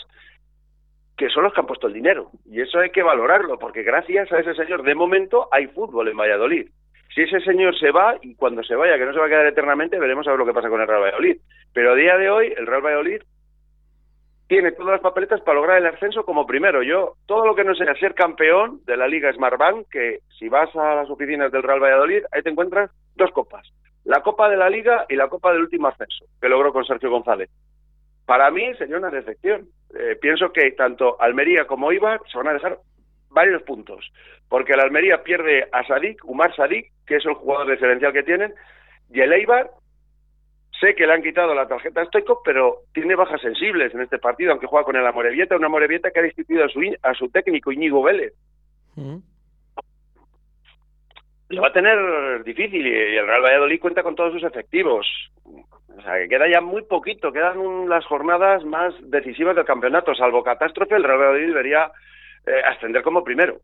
que 1.17 1.29
son 1.29 1.43
los 1.43 1.53
que 1.53 1.61
han 1.61 1.67
puesto 1.67 1.87
el 1.87 1.93
dinero. 1.93 2.29
Y 2.45 2.61
eso 2.61 2.79
hay 2.79 2.89
que 2.89 3.03
valorarlo, 3.03 3.57
porque 3.57 3.83
gracias 3.83 4.31
a 4.31 4.39
ese 4.39 4.53
señor, 4.53 4.83
de 4.83 4.95
momento, 4.95 5.47
hay 5.51 5.67
fútbol 5.67 6.09
en 6.09 6.17
Valladolid. 6.17 6.67
Si 7.15 7.21
ese 7.21 7.39
señor 7.39 7.79
se 7.79 7.91
va, 7.91 8.17
y 8.21 8.35
cuando 8.35 8.61
se 8.61 8.75
vaya, 8.75 8.97
que 8.97 9.05
no 9.05 9.13
se 9.13 9.19
va 9.19 9.27
a 9.27 9.29
quedar 9.29 9.45
eternamente, 9.45 9.97
veremos 9.97 10.27
a 10.27 10.31
ver 10.31 10.39
lo 10.39 10.45
que 10.45 10.53
pasa 10.53 10.67
con 10.67 10.81
el 10.81 10.87
Real 10.87 11.01
Valladolid. 11.01 11.37
Pero 11.73 11.93
a 11.93 11.95
día 11.95 12.17
de 12.17 12.29
hoy, 12.29 12.53
el 12.57 12.67
Real 12.67 12.81
Valladolid 12.81 13.21
tiene 14.47 14.73
todas 14.73 14.91
las 14.91 15.01
papeletas 15.01 15.39
para 15.39 15.55
lograr 15.55 15.77
el 15.77 15.85
ascenso 15.85 16.25
como 16.25 16.45
primero. 16.45 16.83
Yo, 16.83 17.13
todo 17.25 17.45
lo 17.45 17.55
que 17.55 17.63
no 17.63 17.73
sea 17.73 17.95
ser 17.95 18.15
campeón 18.15 18.81
de 18.85 18.97
la 18.97 19.07
Liga 19.07 19.31
Smartbank, 19.31 19.87
que 19.89 20.19
si 20.37 20.49
vas 20.49 20.75
a 20.75 20.95
las 20.95 21.09
oficinas 21.09 21.53
del 21.53 21.63
Real 21.63 21.81
Valladolid, 21.81 22.23
ahí 22.33 22.41
te 22.41 22.49
encuentras 22.49 22.91
dos 23.15 23.31
copas. 23.31 23.65
La 24.03 24.21
Copa 24.21 24.49
de 24.49 24.57
la 24.57 24.69
Liga 24.69 25.05
y 25.07 25.15
la 25.15 25.29
Copa 25.29 25.53
del 25.53 25.61
último 25.61 25.87
ascenso, 25.87 26.25
que 26.41 26.49
logró 26.49 26.73
con 26.73 26.83
Sergio 26.83 27.09
González. 27.09 27.49
Para 28.25 28.51
mí 28.51 28.73
sería 28.75 28.97
una 28.97 29.09
decepción. 29.09 29.69
Eh, 29.97 30.17
pienso 30.21 30.51
que 30.51 30.71
tanto 30.71 31.15
Almería 31.21 31.65
como 31.65 31.93
Ibar 31.93 32.19
se 32.29 32.37
van 32.37 32.49
a 32.49 32.53
dejar 32.53 32.77
varios 33.35 33.61
puntos, 33.61 34.11
porque 34.49 34.73
el 34.73 34.79
Almería 34.79 35.21
pierde 35.21 35.67
a 35.71 35.83
Sadik, 35.83 36.25
Umar 36.25 36.55
Sadik, 36.55 36.91
que 37.05 37.17
es 37.17 37.25
el 37.25 37.35
jugador 37.35 37.69
diferencial 37.69 38.11
que 38.11 38.23
tienen, 38.23 38.55
y 39.11 39.21
el 39.21 39.33
Eibar 39.33 39.69
Sé 40.79 40.93
que 40.93 41.07
le 41.07 41.13
han 41.13 41.23
quitado 41.23 41.53
la 41.55 41.67
tarjeta 41.67 42.01
a 42.01 42.05
Stoikov, 42.05 42.39
pero 42.43 42.79
tiene 42.93 43.15
bajas 43.15 43.39
sensibles 43.39 43.93
en 43.93 44.01
este 44.01 44.17
partido, 44.17 44.51
aunque 44.51 44.67
juega 44.67 44.83
con 44.83 44.95
el 44.95 45.07
Amorebieta, 45.07 45.55
una 45.55 45.67
Amorebieta 45.67 46.11
que 46.11 46.19
ha 46.19 46.23
destituido 46.23 46.65
a 46.65 46.69
su, 46.69 46.81
a 47.01 47.13
su 47.13 47.29
técnico 47.29 47.71
Iñigo 47.71 48.03
Vélez. 48.03 48.33
Mm. 48.95 49.17
Lo 51.49 51.61
va 51.61 51.69
a 51.69 51.73
tener 51.73 52.43
difícil 52.43 52.85
y 52.85 52.91
el 52.91 53.25
Real 53.25 53.43
Valladolid 53.43 53.79
cuenta 53.79 54.03
con 54.03 54.15
todos 54.15 54.33
sus 54.33 54.43
efectivos. 54.43 55.07
O 55.45 56.01
sea, 56.01 56.17
que 56.17 56.27
queda 56.27 56.49
ya 56.51 56.59
muy 56.59 56.81
poquito, 56.81 57.31
quedan 57.31 57.87
las 57.87 58.03
jornadas 58.05 58.65
más 58.65 58.93
decisivas 59.09 59.55
del 59.55 59.63
campeonato. 59.63 60.13
Salvo 60.13 60.43
catástrofe, 60.43 60.95
el 60.95 61.03
Real 61.03 61.19
Valladolid 61.19 61.47
debería 61.47 61.91
eh, 62.45 62.61
ascender 62.67 63.01
como 63.03 63.23
primero. 63.23 63.59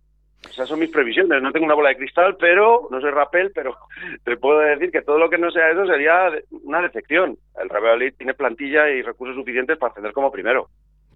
Esas 0.50 0.68
son 0.68 0.80
mis 0.80 0.90
previsiones. 0.90 1.42
No 1.42 1.52
tengo 1.52 1.66
una 1.66 1.76
bola 1.76 1.90
de 1.90 1.98
cristal, 1.98 2.36
pero 2.40 2.88
no 2.90 3.00
soy 3.00 3.12
rapel, 3.12 3.52
pero 3.54 3.76
te 4.24 4.38
puedo 4.38 4.60
decir 4.60 4.92
que 4.92 5.02
todo 5.02 5.18
lo 5.18 5.30
que 5.30 5.38
no 5.38 5.52
sea 5.52 5.72
eso 5.72 5.86
sería 5.86 6.32
una 6.64 6.82
decepción. 6.82 7.38
El 7.62 7.70
Real 7.70 8.14
tiene 8.18 8.34
plantilla 8.34 8.90
y 8.90 9.02
recursos 9.02 9.36
suficientes 9.36 9.78
para 9.78 9.92
ascender 9.92 10.14
como 10.14 10.32
primero. 10.32 10.68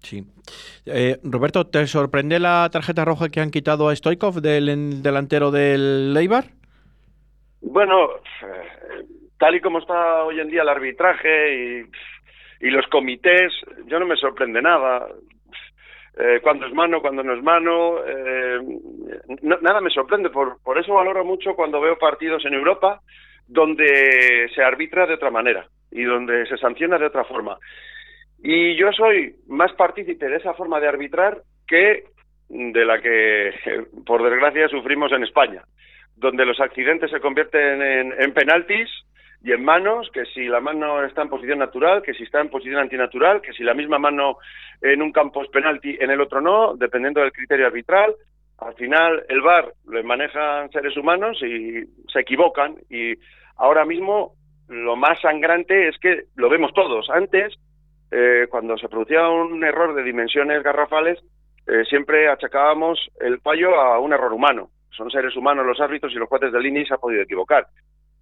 Sí. 0.02 0.24
Eh, 0.84 1.18
Roberto, 1.24 1.66
¿te 1.66 1.86
sorprende 1.86 2.38
la 2.38 2.68
tarjeta 2.70 3.04
roja 3.04 3.28
que 3.28 3.40
han 3.40 3.50
quitado 3.50 3.88
a 3.88 3.96
Stoikov 3.96 4.40
del 4.40 5.02
delantero 5.02 5.50
del 5.50 6.12
Leibar? 6.14 6.44
Bueno, 7.62 8.10
eh, 8.42 9.04
tal 9.38 9.56
y 9.56 9.60
como 9.60 9.78
está 9.78 10.22
hoy 10.22 10.38
en 10.38 10.48
día 10.48 10.62
el 10.62 10.68
arbitraje 10.68 11.54
y, 11.54 12.66
y 12.66 12.70
los 12.70 12.86
comités, 12.88 13.52
yo 13.86 13.98
no 13.98 14.06
me 14.06 14.16
sorprende 14.16 14.62
nada. 14.62 15.08
Eh, 16.18 16.40
cuando 16.42 16.66
es 16.66 16.72
mano, 16.72 17.00
cuando 17.02 17.22
no 17.22 17.34
es 17.34 17.42
mano. 17.42 17.98
Eh, 18.06 18.60
nada 19.42 19.80
me 19.80 19.90
sorprende, 19.90 20.30
por, 20.30 20.62
por 20.62 20.78
eso 20.78 20.94
valoro 20.94 21.24
mucho 21.24 21.54
cuando 21.54 21.80
veo 21.80 21.98
partidos 21.98 22.44
en 22.46 22.54
Europa 22.54 23.00
donde 23.46 24.50
se 24.54 24.62
arbitra 24.62 25.06
de 25.06 25.14
otra 25.14 25.30
manera 25.30 25.68
y 25.90 26.02
donde 26.02 26.46
se 26.46 26.56
sanciona 26.56 26.98
de 26.98 27.06
otra 27.06 27.24
forma. 27.24 27.58
Y 28.42 28.74
yo 28.76 28.92
soy 28.92 29.34
más 29.46 29.72
partícipe 29.74 30.28
de 30.28 30.36
esa 30.36 30.54
forma 30.54 30.80
de 30.80 30.88
arbitrar 30.88 31.42
que 31.66 32.04
de 32.48 32.84
la 32.84 33.00
que, 33.00 33.52
por 34.06 34.22
desgracia, 34.22 34.68
sufrimos 34.68 35.12
en 35.12 35.24
España, 35.24 35.62
donde 36.16 36.46
los 36.46 36.60
accidentes 36.60 37.10
se 37.10 37.20
convierten 37.20 37.82
en, 37.82 38.14
en 38.18 38.32
penaltis 38.32 38.88
y 39.42 39.52
en 39.52 39.64
manos, 39.64 40.10
que 40.12 40.24
si 40.26 40.46
la 40.46 40.60
mano 40.60 41.04
está 41.04 41.22
en 41.22 41.28
posición 41.28 41.58
natural, 41.58 42.02
que 42.02 42.14
si 42.14 42.24
está 42.24 42.40
en 42.40 42.48
posición 42.48 42.80
antinatural, 42.80 43.40
que 43.40 43.52
si 43.52 43.62
la 43.62 43.74
misma 43.74 43.98
mano 43.98 44.38
en 44.80 45.02
un 45.02 45.12
campo 45.12 45.42
es 45.42 45.48
penalti, 45.50 45.96
en 46.00 46.10
el 46.10 46.20
otro 46.20 46.40
no, 46.40 46.74
dependiendo 46.76 47.20
del 47.20 47.32
criterio 47.32 47.66
arbitral. 47.66 48.14
Al 48.58 48.74
final 48.74 49.24
el 49.28 49.42
VAR 49.42 49.72
lo 49.86 50.02
manejan 50.02 50.70
seres 50.70 50.96
humanos 50.96 51.42
y 51.42 51.84
se 52.10 52.20
equivocan 52.20 52.76
y 52.88 53.14
ahora 53.56 53.84
mismo 53.84 54.32
lo 54.68 54.96
más 54.96 55.20
sangrante 55.20 55.88
es 55.88 55.98
que 55.98 56.24
lo 56.36 56.48
vemos 56.48 56.72
todos. 56.72 57.08
Antes, 57.10 57.54
eh, 58.10 58.46
cuando 58.48 58.78
se 58.78 58.88
producía 58.88 59.28
un 59.28 59.62
error 59.62 59.94
de 59.94 60.02
dimensiones 60.02 60.62
garrafales, 60.62 61.18
eh, 61.66 61.84
siempre 61.88 62.28
achacábamos 62.28 62.98
el 63.20 63.40
fallo 63.40 63.78
a 63.78 63.98
un 64.00 64.12
error 64.12 64.32
humano. 64.32 64.70
Son 64.90 65.10
seres 65.10 65.36
humanos 65.36 65.66
los 65.66 65.80
árbitros 65.80 66.12
y 66.12 66.16
los 66.16 66.28
jueces 66.28 66.50
del 66.50 66.64
INI 66.64 66.86
se 66.86 66.94
ha 66.94 66.98
podido 66.98 67.22
equivocar 67.22 67.66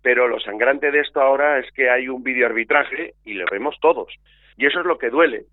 pero 0.04 0.28
lo 0.28 0.38
sangrante 0.38 0.90
de 0.90 1.00
esto 1.00 1.18
ahora 1.18 1.58
es 1.58 1.72
que 1.72 1.88
hay 1.88 2.08
un 2.08 2.22
videoarbitraje 2.22 3.14
y 3.24 3.32
lo 3.32 3.46
vemos 3.50 3.74
todos. 3.80 4.12
Y 4.58 4.66
eso 4.66 4.80
es 4.80 4.86
lo 4.86 4.98
que 4.98 5.08
duele. 5.08 5.46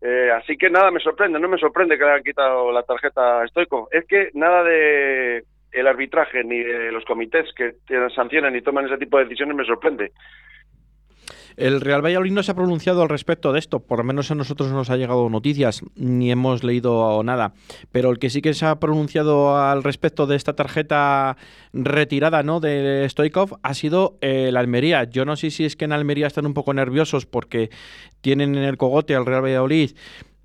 Eh, 0.00 0.30
así 0.30 0.56
que 0.56 0.70
nada 0.70 0.92
me 0.92 1.00
sorprende, 1.00 1.40
no 1.40 1.48
me 1.48 1.58
sorprende 1.58 1.98
que 1.98 2.04
le 2.04 2.10
hayan 2.12 2.22
quitado 2.22 2.70
la 2.70 2.84
tarjeta 2.84 3.42
a 3.42 3.48
Stoico. 3.48 3.88
Es 3.90 4.06
que 4.06 4.30
nada 4.34 4.62
de 4.62 5.42
el 5.72 5.86
arbitraje 5.88 6.44
ni 6.44 6.62
de 6.62 6.92
los 6.92 7.04
comités 7.04 7.52
que 7.54 7.74
sancionan 8.14 8.54
y 8.54 8.62
toman 8.62 8.86
ese 8.86 8.96
tipo 8.96 9.18
de 9.18 9.24
decisiones 9.24 9.56
me 9.56 9.64
sorprende. 9.64 10.12
El 11.56 11.80
Real 11.80 12.04
Valladolid 12.04 12.32
no 12.32 12.42
se 12.42 12.52
ha 12.52 12.54
pronunciado 12.54 13.02
al 13.02 13.08
respecto 13.08 13.52
de 13.52 13.58
esto, 13.58 13.80
por 13.80 13.98
lo 13.98 14.04
menos 14.04 14.30
a 14.30 14.34
nosotros 14.34 14.70
no 14.70 14.76
nos 14.76 14.90
ha 14.90 14.96
llegado 14.96 15.30
noticias, 15.30 15.82
ni 15.94 16.30
hemos 16.30 16.62
leído 16.62 17.22
nada. 17.22 17.54
Pero 17.92 18.10
el 18.10 18.18
que 18.18 18.28
sí 18.28 18.42
que 18.42 18.52
se 18.52 18.66
ha 18.66 18.78
pronunciado 18.78 19.56
al 19.56 19.82
respecto 19.82 20.26
de 20.26 20.36
esta 20.36 20.54
tarjeta 20.54 21.38
retirada 21.72 22.42
¿no? 22.42 22.60
de 22.60 23.06
Stoikov 23.08 23.58
ha 23.62 23.72
sido 23.72 24.18
el 24.20 24.56
Almería. 24.56 25.04
Yo 25.04 25.24
no 25.24 25.36
sé 25.36 25.50
si 25.50 25.64
es 25.64 25.76
que 25.76 25.86
en 25.86 25.92
Almería 25.92 26.26
están 26.26 26.44
un 26.44 26.54
poco 26.54 26.74
nerviosos 26.74 27.24
porque 27.24 27.70
tienen 28.20 28.54
en 28.54 28.64
el 28.64 28.76
cogote 28.76 29.14
al 29.14 29.24
Real 29.24 29.44
Valladolid 29.44 29.92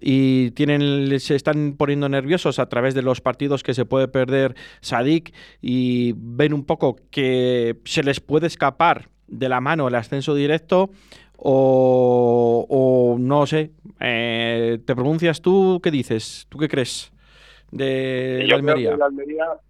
y 0.01 0.51
tienen 0.51 1.19
se 1.19 1.35
están 1.35 1.75
poniendo 1.77 2.09
nerviosos 2.09 2.57
a 2.57 2.67
través 2.67 2.95
de 2.95 3.03
los 3.03 3.21
partidos 3.21 3.61
que 3.63 3.75
se 3.75 3.85
puede 3.85 4.07
perder 4.07 4.55
Sadik 4.81 5.33
y 5.61 6.13
ven 6.17 6.53
un 6.53 6.65
poco 6.65 6.95
que 7.11 7.77
se 7.85 8.01
les 8.01 8.19
puede 8.19 8.47
escapar 8.47 9.10
de 9.31 9.49
la 9.49 9.61
mano 9.61 9.87
el 9.87 9.95
ascenso 9.95 10.35
directo 10.35 10.91
o, 11.43 13.17
no 13.19 13.47
sé, 13.47 13.71
eh, 13.99 14.77
¿te 14.85 14.93
pronuncias 14.93 15.41
tú? 15.41 15.79
¿Qué 15.83 15.89
dices? 15.89 16.45
¿Tú 16.49 16.59
qué 16.59 16.67
crees 16.67 17.11
de 17.71 18.47
Almería? 18.53 18.91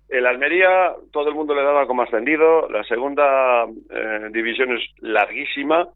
el 0.09 0.25
Almería? 0.25 0.91
todo 1.11 1.29
el 1.29 1.35
mundo 1.35 1.55
le 1.55 1.63
daba 1.63 1.87
como 1.87 2.01
ascendido, 2.01 2.67
la 2.69 2.83
segunda 2.83 3.65
eh, 3.89 4.29
división 4.31 4.75
es 4.75 4.81
larguísima. 4.99 5.87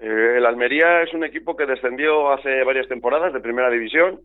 Eh, 0.00 0.34
el 0.36 0.46
Almería 0.46 1.02
es 1.02 1.12
un 1.14 1.24
equipo 1.24 1.56
que 1.56 1.66
descendió 1.66 2.32
hace 2.32 2.62
varias 2.62 2.86
temporadas 2.86 3.32
de 3.32 3.40
primera 3.40 3.70
división 3.70 4.20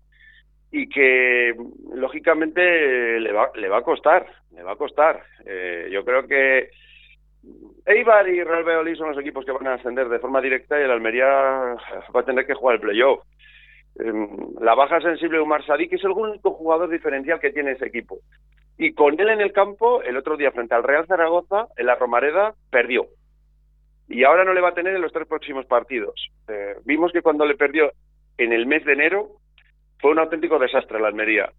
y 0.71 0.87
que 0.89 1.55
lógicamente 1.95 3.19
le 3.19 3.31
va, 3.31 3.49
le 3.55 3.67
va 3.67 3.79
a 3.79 3.83
costar, 3.83 4.27
le 4.55 4.61
va 4.61 4.73
a 4.73 4.77
costar. 4.77 5.23
yo 5.89 6.05
creo 6.05 6.27
que 6.27 6.69
Eibar 7.85 8.27
y 8.29 8.43
Real 8.43 8.63
Valladolid 8.63 8.95
son 8.95 9.09
los 9.09 9.17
equipos 9.17 9.43
que 9.43 9.51
van 9.51 9.67
a 9.67 9.73
ascender 9.73 10.07
de 10.07 10.19
forma 10.19 10.41
directa 10.41 10.79
y 10.79 10.83
el 10.83 10.91
Almería 10.91 11.25
va 12.15 12.19
a 12.19 12.25
tener 12.25 12.45
que 12.45 12.53
jugar 12.53 12.75
el 12.75 12.81
playoff. 12.81 13.23
Em, 13.99 14.29
la 14.61 14.75
baja 14.75 15.01
sensible 15.01 15.37
de 15.37 15.43
Umar 15.43 15.65
Sadik 15.65 15.91
es 15.93 16.03
el 16.03 16.11
único 16.11 16.51
jugador 16.51 16.89
diferencial 16.89 17.39
que 17.39 17.51
tiene 17.51 17.71
ese 17.71 17.87
equipo. 17.87 18.19
Y 18.77 18.93
con 18.93 19.19
él 19.19 19.29
en 19.29 19.41
el 19.41 19.51
campo, 19.51 20.01
el 20.03 20.17
otro 20.17 20.37
día 20.37 20.51
frente 20.51 20.75
al 20.75 20.83
Real 20.83 21.05
Zaragoza, 21.07 21.67
en 21.75 21.87
la 21.87 21.95
Romareda, 21.95 22.53
perdió. 22.69 23.07
Y 24.07 24.23
ahora 24.23 24.43
no 24.43 24.53
le 24.53 24.61
va 24.61 24.69
a 24.69 24.73
tener 24.73 24.95
en 24.95 25.01
los 25.01 25.11
tres 25.11 25.27
próximos 25.27 25.65
partidos. 25.65 26.13
Eh, 26.47 26.75
vimos 26.85 27.11
que 27.11 27.21
cuando 27.21 27.45
le 27.45 27.55
perdió 27.55 27.91
en 28.37 28.53
el 28.53 28.65
mes 28.65 28.85
de 28.85 28.93
enero, 28.93 29.29
fue 29.99 30.11
un 30.11 30.19
auténtico 30.19 30.57
desastre 30.59 30.99
la 30.99 31.07
Almería. 31.07 31.51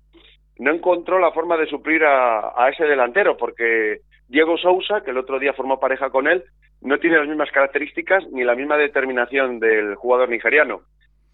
No 0.58 0.72
encontró 0.72 1.18
la 1.18 1.32
forma 1.32 1.56
de 1.56 1.66
suplir 1.66 2.04
a 2.04 2.68
ese 2.70 2.84
delantero, 2.84 3.36
porque 3.36 4.00
Diego 4.32 4.56
Sousa, 4.56 5.02
que 5.02 5.10
el 5.10 5.18
otro 5.18 5.38
día 5.38 5.52
formó 5.52 5.78
pareja 5.78 6.08
con 6.08 6.26
él, 6.26 6.42
no 6.80 6.98
tiene 6.98 7.18
las 7.18 7.28
mismas 7.28 7.50
características 7.50 8.24
ni 8.32 8.44
la 8.44 8.54
misma 8.54 8.78
determinación 8.78 9.60
del 9.60 9.94
jugador 9.94 10.30
nigeriano. 10.30 10.80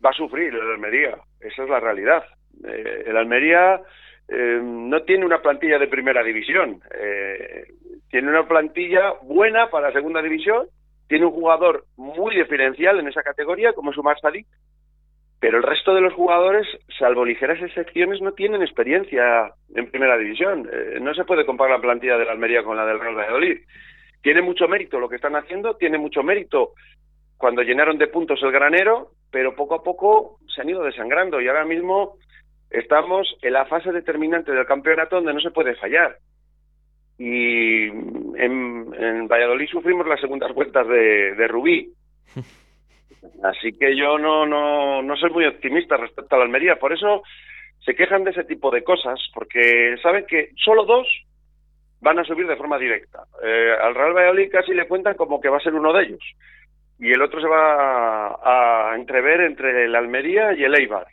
Va 0.04 0.10
a 0.10 0.14
sufrir 0.14 0.52
el 0.52 0.60
Almería, 0.60 1.16
esa 1.40 1.62
es 1.62 1.70
la 1.70 1.78
realidad. 1.78 2.24
Eh, 2.66 3.04
el 3.06 3.16
Almería 3.16 3.80
eh, 4.28 4.60
no 4.60 5.00
tiene 5.04 5.24
una 5.24 5.40
plantilla 5.40 5.78
de 5.78 5.86
primera 5.86 6.24
división, 6.24 6.80
eh, 7.00 7.68
tiene 8.10 8.30
una 8.30 8.48
plantilla 8.48 9.12
buena 9.22 9.70
para 9.70 9.92
segunda 9.92 10.20
división, 10.20 10.66
tiene 11.06 11.26
un 11.26 11.32
jugador 11.32 11.84
muy 11.96 12.34
diferencial 12.34 12.98
en 12.98 13.06
esa 13.06 13.22
categoría, 13.22 13.74
como 13.74 13.92
es 13.92 13.96
Umar 13.96 14.18
Sadik, 14.18 14.48
pero 15.40 15.58
el 15.58 15.62
resto 15.62 15.94
de 15.94 16.00
los 16.00 16.14
jugadores, 16.14 16.66
salvo 16.98 17.24
ligeras 17.24 17.62
excepciones, 17.62 18.20
no 18.20 18.32
tienen 18.32 18.62
experiencia 18.62 19.52
en 19.74 19.90
primera 19.90 20.18
división. 20.18 20.68
Eh, 20.72 20.98
no 21.00 21.14
se 21.14 21.24
puede 21.24 21.46
comparar 21.46 21.76
la 21.76 21.82
plantilla 21.82 22.18
de 22.18 22.24
la 22.24 22.32
Almería 22.32 22.64
con 22.64 22.76
la 22.76 22.84
del 22.84 22.98
Real 22.98 23.16
Valladolid. 23.16 23.58
Tiene 24.20 24.42
mucho 24.42 24.66
mérito 24.66 24.98
lo 24.98 25.08
que 25.08 25.16
están 25.16 25.36
haciendo, 25.36 25.76
tiene 25.76 25.96
mucho 25.96 26.24
mérito 26.24 26.72
cuando 27.36 27.62
llenaron 27.62 27.98
de 27.98 28.08
puntos 28.08 28.42
el 28.42 28.50
granero, 28.50 29.12
pero 29.30 29.54
poco 29.54 29.76
a 29.76 29.82
poco 29.84 30.40
se 30.52 30.60
han 30.60 30.70
ido 30.70 30.82
desangrando 30.82 31.40
y 31.40 31.46
ahora 31.46 31.64
mismo 31.64 32.16
estamos 32.68 33.32
en 33.40 33.52
la 33.52 33.64
fase 33.66 33.92
determinante 33.92 34.50
del 34.50 34.66
campeonato 34.66 35.16
donde 35.16 35.34
no 35.34 35.40
se 35.40 35.52
puede 35.52 35.76
fallar. 35.76 36.16
Y 37.16 37.86
en, 37.86 39.28
Valladolid 39.28 39.68
sufrimos 39.68 40.06
las 40.08 40.20
segundas 40.20 40.52
vueltas 40.52 40.86
de, 40.88 41.34
de 41.36 41.48
Rubí. 41.48 41.92
Así 43.42 43.72
que 43.72 43.96
yo 43.96 44.18
no, 44.18 44.46
no, 44.46 45.02
no 45.02 45.16
soy 45.16 45.30
muy 45.30 45.46
optimista 45.46 45.96
respecto 45.96 46.34
a 46.34 46.38
la 46.38 46.44
Almería. 46.44 46.76
Por 46.76 46.92
eso 46.92 47.22
se 47.84 47.94
quejan 47.94 48.24
de 48.24 48.30
ese 48.30 48.44
tipo 48.44 48.70
de 48.70 48.82
cosas, 48.82 49.20
porque 49.34 49.96
saben 50.02 50.26
que 50.26 50.50
solo 50.56 50.84
dos 50.84 51.06
van 52.00 52.18
a 52.18 52.24
subir 52.24 52.46
de 52.46 52.56
forma 52.56 52.78
directa. 52.78 53.22
Eh, 53.42 53.72
al 53.80 53.94
Real 53.94 54.14
Valladolid 54.14 54.50
casi 54.50 54.72
le 54.74 54.86
cuentan 54.86 55.14
como 55.14 55.40
que 55.40 55.48
va 55.48 55.56
a 55.58 55.60
ser 55.60 55.74
uno 55.74 55.92
de 55.92 56.04
ellos. 56.04 56.22
Y 56.98 57.12
el 57.12 57.22
otro 57.22 57.40
se 57.40 57.48
va 57.48 58.90
a, 58.90 58.96
entrever 58.96 59.40
entre 59.42 59.84
el 59.84 59.94
Almería 59.94 60.52
y 60.52 60.64
el 60.64 60.74
Eibar. 60.74 61.06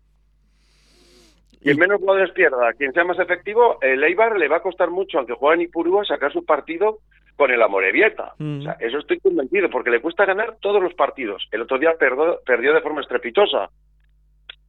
Quien 1.61 1.77
menos 1.77 1.99
jugadores 1.99 2.31
pierda, 2.31 2.73
quien 2.73 2.93
sea 2.93 3.03
más 3.03 3.17
efectivo, 3.17 3.79
el 3.81 4.03
Eibar 4.03 4.37
le 4.37 4.47
va 4.47 4.57
a 4.57 4.61
costar 4.61 4.91
mucho, 4.91 5.17
aunque 5.17 5.33
juegue 5.33 5.55
en 5.55 5.69
Ipurúa, 5.69 6.05
sacar 6.05 6.31
su 6.31 6.45
partido 6.45 6.99
con 7.35 7.51
el 7.51 7.61
Amorebieta. 7.61 8.33
Mm. 8.37 8.59
O 8.59 8.61
sea, 8.63 8.77
eso 8.79 8.97
estoy 8.97 9.19
convencido, 9.19 9.69
porque 9.69 9.89
le 9.89 10.01
cuesta 10.01 10.25
ganar 10.25 10.57
todos 10.61 10.81
los 10.81 10.93
partidos. 10.93 11.47
El 11.51 11.61
otro 11.61 11.77
día 11.77 11.93
perdió, 11.99 12.39
perdió 12.45 12.73
de 12.73 12.81
forma 12.81 13.01
estrepitosa. 13.01 13.69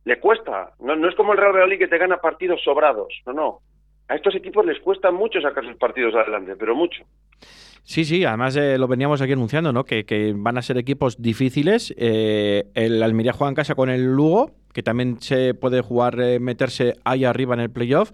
Le 0.04 0.20
cuesta. 0.20 0.72
No, 0.80 0.94
no 0.96 1.08
es 1.08 1.14
como 1.14 1.32
el 1.32 1.38
Real 1.38 1.52
Valladolid 1.52 1.78
que 1.78 1.88
te 1.88 1.98
gana 1.98 2.18
partidos 2.18 2.62
sobrados. 2.62 3.12
No, 3.26 3.32
no. 3.32 3.58
A 4.08 4.14
estos 4.14 4.34
equipos 4.36 4.64
les 4.64 4.80
cuesta 4.80 5.10
mucho 5.10 5.40
sacar 5.40 5.64
sus 5.64 5.76
partidos 5.76 6.14
adelante, 6.14 6.54
pero 6.56 6.76
mucho. 6.76 7.04
Sí, 7.82 8.04
sí, 8.04 8.24
además 8.24 8.56
eh, 8.56 8.78
lo 8.78 8.88
veníamos 8.88 9.20
aquí 9.20 9.32
anunciando, 9.32 9.72
¿no? 9.72 9.84
Que, 9.84 10.04
que 10.04 10.32
van 10.36 10.58
a 10.58 10.62
ser 10.62 10.76
equipos 10.76 11.22
difíciles. 11.22 11.94
Eh, 11.96 12.64
el 12.74 13.02
Almería 13.02 13.32
juega 13.32 13.48
en 13.48 13.54
casa 13.54 13.76
con 13.76 13.90
el 13.90 14.04
Lugo, 14.12 14.50
que 14.72 14.82
también 14.82 15.20
se 15.20 15.54
puede 15.54 15.82
jugar, 15.82 16.20
eh, 16.20 16.40
meterse 16.40 16.96
ahí 17.04 17.24
arriba 17.24 17.54
en 17.54 17.60
el 17.60 17.70
playoff. 17.70 18.10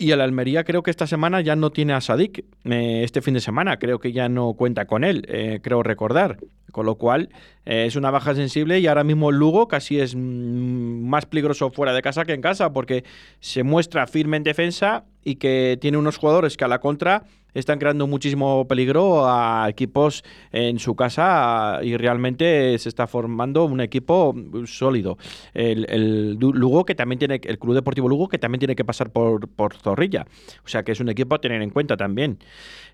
Y 0.00 0.12
el 0.12 0.20
Almería 0.20 0.62
creo 0.62 0.84
que 0.84 0.92
esta 0.92 1.08
semana 1.08 1.40
ya 1.40 1.56
no 1.56 1.70
tiene 1.70 1.92
a 1.92 2.00
Sadik. 2.00 2.44
eh, 2.64 3.02
este 3.02 3.20
fin 3.20 3.34
de 3.34 3.40
semana 3.40 3.80
creo 3.80 3.98
que 3.98 4.12
ya 4.12 4.28
no 4.28 4.54
cuenta 4.54 4.86
con 4.86 5.02
él, 5.02 5.26
eh, 5.28 5.58
creo 5.60 5.82
recordar. 5.82 6.38
Con 6.70 6.86
lo 6.86 6.94
cual 6.94 7.30
eh, 7.66 7.86
es 7.86 7.96
una 7.96 8.12
baja 8.12 8.34
sensible 8.36 8.78
y 8.78 8.86
ahora 8.86 9.02
mismo 9.02 9.32
Lugo 9.32 9.66
casi 9.66 9.98
es 9.98 10.14
mm, 10.14 11.08
más 11.08 11.26
peligroso 11.26 11.70
fuera 11.70 11.92
de 11.92 12.02
casa 12.02 12.24
que 12.24 12.34
en 12.34 12.42
casa 12.42 12.72
porque 12.72 13.02
se 13.40 13.64
muestra 13.64 14.06
firme 14.06 14.36
en 14.36 14.44
defensa 14.44 15.04
y 15.28 15.36
que 15.36 15.76
tiene 15.78 15.98
unos 15.98 16.16
jugadores 16.16 16.56
que 16.56 16.64
a 16.64 16.68
la 16.68 16.80
contra 16.80 17.24
están 17.52 17.78
creando 17.78 18.06
muchísimo 18.06 18.66
peligro 18.66 19.28
a 19.28 19.68
equipos 19.68 20.24
en 20.52 20.78
su 20.78 20.94
casa 20.96 21.80
y 21.82 21.96
realmente 21.96 22.78
se 22.78 22.88
está 22.88 23.06
formando 23.06 23.64
un 23.64 23.80
equipo 23.80 24.34
sólido. 24.64 25.18
El, 25.52 26.38
Lugo 26.38 26.84
que 26.84 26.94
también 26.94 27.18
tiene, 27.18 27.40
el 27.44 27.58
Club 27.58 27.74
Deportivo 27.74 28.08
Lugo 28.08 28.28
que 28.28 28.38
también 28.38 28.60
tiene 28.60 28.74
que 28.74 28.84
pasar 28.84 29.10
por, 29.10 29.48
por 29.48 29.74
Zorrilla. 29.74 30.26
O 30.64 30.68
sea 30.68 30.82
que 30.82 30.92
es 30.92 31.00
un 31.00 31.10
equipo 31.10 31.34
a 31.34 31.40
tener 31.40 31.60
en 31.60 31.70
cuenta 31.70 31.96
también. 31.96 32.38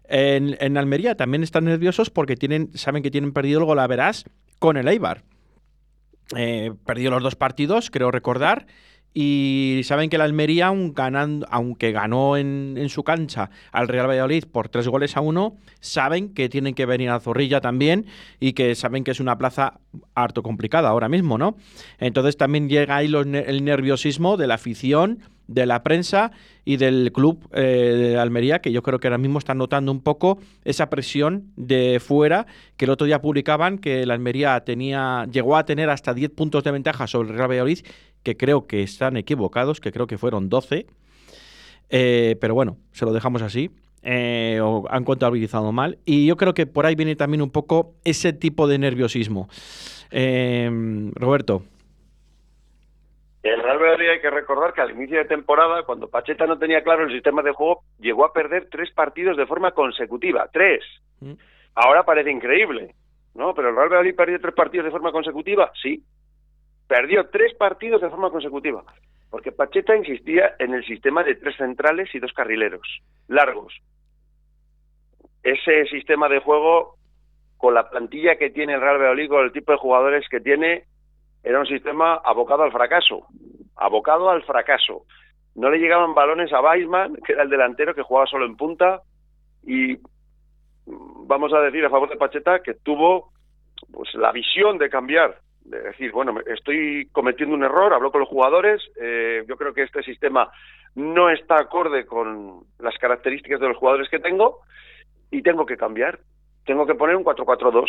En, 0.09 0.57
en 0.59 0.77
Almería 0.77 1.17
también 1.17 1.45
están 1.45 1.65
nerviosos 1.65 2.11
porque 2.11 2.35
tienen, 2.35 2.71
saben 2.75 3.03
que 3.03 3.13
tienen 3.13 3.33
perdido 3.33 3.61
el 3.61 3.67
golaveras 3.67 4.25
con 4.59 4.77
el 4.77 4.89
Eibar. 4.89 5.23
Eh, 6.37 6.73
perdió 6.87 7.11
los 7.11 7.23
dos 7.23 7.37
partidos, 7.37 7.91
creo 7.91 8.11
recordar. 8.11 8.67
Y 9.17 9.83
saben 9.85 10.11
que 10.11 10.17
el 10.17 10.23
Almería, 10.23 10.67
aun 10.67 10.93
ganando, 10.93 11.47
aunque 11.51 11.93
ganó 11.93 12.37
en, 12.37 12.75
en 12.77 12.89
su 12.89 13.05
cancha 13.05 13.51
al 13.71 13.87
Real 13.87 14.09
Valladolid 14.09 14.45
por 14.51 14.69
tres 14.69 14.89
goles 14.89 15.17
a 15.17 15.21
uno, 15.21 15.57
saben 15.79 16.35
que 16.35 16.49
tienen 16.49 16.75
que 16.75 16.85
venir 16.85 17.11
a 17.11 17.21
Zorrilla 17.21 17.61
también 17.61 18.07
y 18.41 18.55
que 18.55 18.75
saben 18.75 19.05
que 19.05 19.13
es 19.13 19.21
una 19.21 19.39
plaza 19.39 19.79
harto 20.15 20.43
complicada 20.43 20.89
ahora 20.89 21.09
mismo, 21.09 21.39
¿no? 21.39 21.57
Entonces 21.99 22.37
también 22.37 22.69
llega 22.69 22.97
ahí 22.97 23.09
los 23.09 23.25
el 23.25 23.65
nerviosismo 23.65 24.37
de 24.37 24.49
la 24.49 24.55
afición, 24.55 25.21
de 25.47 25.67
la 25.67 25.83
prensa 25.83 26.33
y 26.65 26.77
del 26.77 27.13
club 27.13 27.49
eh, 27.53 27.61
de 27.61 28.19
Almería, 28.19 28.61
que 28.61 28.73
yo 28.73 28.83
creo 28.83 28.99
que 28.99 29.09
ahora 29.09 29.19
mismo 29.19 29.39
están 29.39 29.59
notando 29.59 29.93
un 29.93 30.01
poco 30.01 30.39
esa 30.65 30.89
presión 30.91 31.53
de 31.57 32.01
fuera, 32.01 32.47
que 32.77 32.87
el 32.87 32.91
otro 32.91 33.07
día 33.07 33.21
publicaban 33.21 33.79
que 33.79 34.03
el 34.03 34.11
Almería 34.11 34.61
tenía, 34.65 35.27
llegó 35.31 35.57
a 35.57 35.65
tener 35.65 35.91
hasta 35.91 36.15
10 36.15 36.31
puntos 36.31 36.65
de 36.65 36.71
ventaja 36.71 37.07
sobre 37.07 37.31
el 37.31 37.37
Real 37.37 37.51
Valladolid, 37.51 37.81
que 38.23 38.37
creo 38.37 38.67
que 38.67 38.83
están 38.83 39.17
equivocados, 39.17 39.81
que 39.81 39.93
creo 39.93 40.07
que 40.07 40.19
fueron 40.19 40.49
12. 40.49 40.87
Eh, 41.91 42.37
pero 42.41 42.55
bueno, 42.55 42.79
se 42.93 43.05
lo 43.05 43.13
dejamos 43.13 43.43
así. 43.43 43.71
Eh, 44.07 44.61
o 44.63 44.85
han 44.91 45.05
contabilizado 45.05 45.73
mal. 45.73 45.99
Y 46.05 46.27
yo 46.27 46.37
creo 46.37 46.53
que 46.53 46.67
por 46.67 46.85
ahí 46.85 46.95
viene 46.95 47.17
también 47.17 47.41
un 47.41 47.49
poco 47.49 47.95
ese 48.05 48.35
tipo 48.35 48.69
de 48.69 48.79
nerviosismo. 48.79 49.49
Roberto. 50.11 51.65
El 53.45 53.63
Real 53.63 53.79
Valladolid 53.79 54.09
hay 54.09 54.21
que 54.23 54.31
recordar 54.31 54.73
que 54.73 54.81
al 54.81 54.93
inicio 54.93 55.19
de 55.19 55.27
temporada, 55.27 55.83
cuando 55.83 56.09
Pacheta 56.09 56.47
no 56.47 56.59
tenía 56.59 56.83
claro 56.83 57.05
el 57.05 57.13
sistema 57.13 57.43
de 57.43 57.53
juego, 57.53 57.83
llegó 58.01 58.25
a 58.25 58.33
perder 58.33 58.69
tres 58.71 58.91
partidos 58.91 59.37
de 59.37 59.45
forma 59.45 59.73
consecutiva. 59.73 60.49
Tres. 60.51 60.83
Mm. 61.21 61.35
Ahora 61.75 62.05
parece 62.05 62.31
increíble, 62.31 62.95
¿no? 63.35 63.55
Pero 63.55 63.69
el 63.69 63.77
Real 63.77 63.91
Valladolid 63.91 64.17
perdió 64.17 64.41
tres 64.41 64.55
partidos 64.55 64.87
de 64.87 64.91
forma 64.91 65.13
consecutiva, 65.13 65.71
sí. 65.83 66.03
Perdió 66.89 67.29
tres 67.29 67.53
partidos 67.55 68.01
de 68.01 68.09
forma 68.09 68.31
consecutiva. 68.31 68.83
Porque 69.29 69.53
Pacheta 69.53 69.95
insistía 69.95 70.55
en 70.59 70.73
el 70.73 70.83
sistema 70.87 71.23
de 71.23 71.35
tres 71.35 71.55
centrales 71.59 72.15
y 72.15 72.21
dos 72.21 72.33
carrileros, 72.33 73.03
largos. 73.29 73.75
Ese 75.43 75.85
sistema 75.91 76.31
de 76.31 76.39
juego, 76.39 76.97
con 77.59 77.75
la 77.75 77.91
plantilla 77.91 78.37
que 78.37 78.49
tiene 78.49 78.73
el 78.73 78.81
Real 78.81 78.97
Valladolid, 78.97 79.29
con 79.29 79.45
el 79.45 79.53
tipo 79.53 79.73
de 79.73 79.79
jugadores 79.79 80.27
que 80.31 80.41
tiene, 80.41 80.85
era 81.45 81.61
un 81.61 81.67
sistema 81.67 82.15
abocado 82.25 82.63
al 82.63 82.73
fracaso, 82.73 83.27
abocado 83.77 84.31
al 84.31 84.43
fracaso. 84.45 85.05
No 85.55 85.71
le 85.71 85.79
llegaban 85.79 86.15
balones 86.15 86.53
a 86.53 86.61
Weisman, 86.61 87.17
que 87.25 87.35
era 87.35 87.43
el 87.43 87.51
delantero 87.51 87.95
que 87.95 88.03
jugaba 88.03 88.27
solo 88.27 88.47
en 88.47 88.57
punta, 88.57 89.03
y 89.63 89.99
vamos 90.87 91.53
a 91.53 91.61
decir 91.61 91.85
a 91.85 91.91
favor 91.91 92.09
de 92.09 92.17
Pacheta 92.17 92.61
que 92.61 92.75
tuvo 92.75 93.33
pues 93.93 94.13
la 94.15 94.33
visión 94.33 94.79
de 94.79 94.89
cambiar, 94.89 95.39
de 95.65 95.81
decir, 95.81 96.13
bueno, 96.13 96.35
estoy 96.47 97.09
cometiendo 97.13 97.55
un 97.55 97.65
error, 97.65 97.93
habló 97.93 98.11
con 98.11 98.21
los 98.21 98.29
jugadores, 98.29 98.83
eh, 99.01 99.45
yo 99.47 99.57
creo 99.57 99.75
que 99.75 99.83
este 99.83 100.03
sistema 100.03 100.51
no 100.95 101.29
está 101.29 101.57
acorde 101.57 102.07
con 102.07 102.65
las 102.79 102.97
características 102.99 103.61
de 103.61 103.69
los 103.69 103.77
jugadores 103.77 104.09
que 104.09 104.19
tengo 104.19 104.61
y 105.31 105.43
tengo 105.43 105.67
que 105.67 105.77
cambiar, 105.77 106.21
tengo 106.65 106.87
que 106.87 106.95
poner 106.95 107.17
un 107.17 107.25
4-4-2 107.25 107.87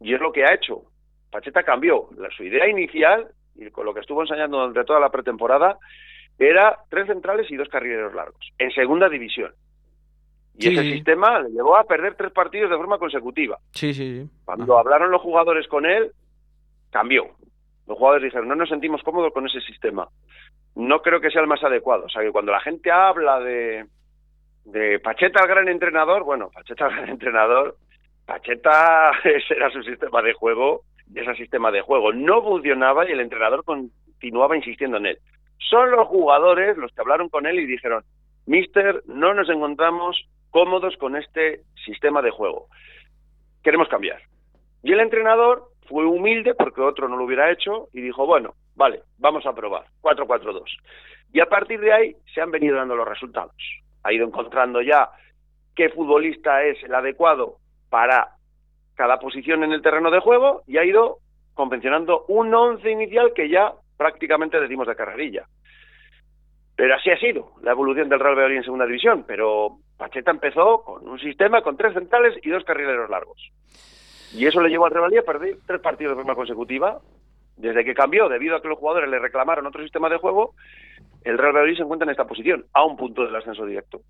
y 0.00 0.14
es 0.14 0.20
lo 0.20 0.32
que 0.32 0.44
ha 0.44 0.54
hecho. 0.54 0.82
Pacheta 1.32 1.64
cambió. 1.64 2.08
La, 2.16 2.30
su 2.30 2.44
idea 2.44 2.68
inicial, 2.68 3.26
y 3.56 3.68
con 3.70 3.84
lo 3.86 3.92
que 3.94 4.00
estuvo 4.00 4.20
enseñando 4.22 4.58
durante 4.58 4.84
toda 4.84 5.00
la 5.00 5.10
pretemporada, 5.10 5.78
era 6.38 6.78
tres 6.88 7.06
centrales 7.08 7.50
y 7.50 7.56
dos 7.56 7.68
carrileros 7.68 8.14
largos, 8.14 8.52
en 8.58 8.70
segunda 8.70 9.08
división. 9.08 9.52
Y 10.54 10.62
Sí, 10.62 10.68
ese 10.74 10.82
sí. 10.82 10.92
sistema 10.92 11.40
le 11.40 11.48
llevó 11.50 11.76
a 11.76 11.84
perder 11.84 12.14
tres 12.14 12.30
partidos 12.32 12.70
de 12.70 12.76
forma 12.76 12.98
consecutiva. 12.98 13.58
Sí, 13.72 13.92
sí, 13.94 14.20
sí. 14.22 14.30
Cuando 14.44 14.78
hablaron 14.78 15.10
los 15.10 15.22
jugadores 15.22 15.66
con 15.66 15.86
él, 15.86 16.12
cambió. 16.90 17.30
Los 17.86 17.96
jugadores 17.98 18.24
dijeron, 18.24 18.48
no 18.48 18.54
nos 18.54 18.68
sentimos 18.68 19.02
cómodos 19.02 19.32
con 19.32 19.46
ese 19.46 19.60
sistema. 19.62 20.08
No 20.74 21.00
creo 21.02 21.20
que 21.20 21.30
sea 21.30 21.40
el 21.40 21.46
más 21.48 21.62
adecuado. 21.64 22.04
O 22.04 22.08
sea, 22.08 22.22
que 22.22 22.30
cuando 22.30 22.52
la 22.52 22.60
gente 22.60 22.90
habla 22.90 23.40
de, 23.40 23.86
de 24.64 24.98
Pacheta 25.00 25.42
el 25.42 25.48
gran 25.48 25.68
entrenador, 25.68 26.22
bueno, 26.24 26.50
Pacheta 26.52 26.86
el 26.86 26.96
gran 26.96 27.08
entrenador, 27.10 27.76
Pacheta 28.26 29.10
ese 29.24 29.54
era 29.54 29.70
su 29.70 29.82
sistema 29.82 30.20
de 30.22 30.32
juego, 30.34 30.82
y 31.12 31.20
ese 31.20 31.34
sistema 31.34 31.70
de 31.70 31.80
juego 31.80 32.12
no 32.12 32.42
funcionaba 32.42 33.08
y 33.08 33.12
el 33.12 33.20
entrenador 33.20 33.64
continuaba 33.64 34.56
insistiendo 34.56 34.96
en 34.98 35.06
él. 35.06 35.18
Son 35.70 35.90
los 35.90 36.08
jugadores 36.08 36.76
los 36.76 36.92
que 36.92 37.00
hablaron 37.00 37.28
con 37.28 37.46
él 37.46 37.58
y 37.58 37.66
dijeron, 37.66 38.04
Mister, 38.46 39.02
no 39.06 39.34
nos 39.34 39.48
encontramos 39.48 40.28
cómodos 40.50 40.96
con 40.96 41.16
este 41.16 41.62
sistema 41.84 42.22
de 42.22 42.30
juego. 42.30 42.66
Queremos 43.62 43.88
cambiar. 43.88 44.20
Y 44.82 44.92
el 44.92 45.00
entrenador 45.00 45.68
fue 45.88 46.04
humilde 46.04 46.54
porque 46.54 46.80
otro 46.80 47.08
no 47.08 47.16
lo 47.16 47.24
hubiera 47.24 47.50
hecho 47.50 47.88
y 47.92 48.00
dijo, 48.00 48.26
bueno, 48.26 48.54
vale, 48.74 49.02
vamos 49.18 49.46
a 49.46 49.54
probar, 49.54 49.86
4-4-2. 50.02 50.64
Y 51.32 51.40
a 51.40 51.46
partir 51.46 51.80
de 51.80 51.92
ahí 51.92 52.16
se 52.34 52.40
han 52.40 52.50
venido 52.50 52.76
dando 52.76 52.96
los 52.96 53.08
resultados. 53.08 53.54
Ha 54.02 54.12
ido 54.12 54.26
encontrando 54.26 54.82
ya 54.82 55.10
qué 55.74 55.88
futbolista 55.88 56.64
es 56.64 56.82
el 56.82 56.94
adecuado 56.94 57.56
para 57.88 58.36
cada 58.94 59.18
posición 59.18 59.64
en 59.64 59.72
el 59.72 59.82
terreno 59.82 60.10
de 60.10 60.20
juego 60.20 60.62
y 60.66 60.78
ha 60.78 60.84
ido 60.84 61.18
convencionando 61.54 62.24
un 62.28 62.54
once 62.54 62.90
inicial 62.90 63.32
que 63.34 63.48
ya 63.48 63.72
prácticamente 63.96 64.60
decimos 64.60 64.86
de 64.86 64.96
carrerilla. 64.96 65.46
Pero 66.74 66.94
así 66.94 67.10
ha 67.10 67.18
sido 67.18 67.52
la 67.62 67.72
evolución 67.72 68.08
del 68.08 68.20
Real 68.20 68.34
Valladolid 68.34 68.58
en 68.58 68.64
segunda 68.64 68.86
división. 68.86 69.24
Pero 69.26 69.76
Pacheta 69.96 70.30
empezó 70.30 70.82
con 70.82 71.06
un 71.08 71.18
sistema 71.18 71.62
con 71.62 71.76
tres 71.76 71.94
centrales 71.94 72.34
y 72.42 72.50
dos 72.50 72.64
carrileros 72.64 73.10
largos. 73.10 73.52
Y 74.34 74.46
eso 74.46 74.60
le 74.60 74.70
llevó 74.70 74.86
al 74.86 74.92
Real 74.92 75.04
Valladolid 75.04 75.28
a 75.28 75.32
perder 75.32 75.58
tres 75.66 75.80
partidos 75.80 76.16
de 76.16 76.22
forma 76.22 76.34
consecutiva. 76.34 76.98
Desde 77.56 77.84
que 77.84 77.94
cambió, 77.94 78.28
debido 78.28 78.56
a 78.56 78.62
que 78.62 78.68
los 78.68 78.78
jugadores 78.78 79.10
le 79.10 79.18
reclamaron 79.18 79.66
otro 79.66 79.82
sistema 79.82 80.08
de 80.08 80.16
juego, 80.16 80.54
el 81.22 81.36
Real 81.36 81.52
Valladolid 81.52 81.76
se 81.76 81.82
encuentra 81.82 82.06
en 82.06 82.10
esta 82.10 82.26
posición, 82.26 82.64
a 82.72 82.84
un 82.84 82.96
punto 82.96 83.24
del 83.24 83.36
ascenso 83.36 83.66
directo. 83.66 84.00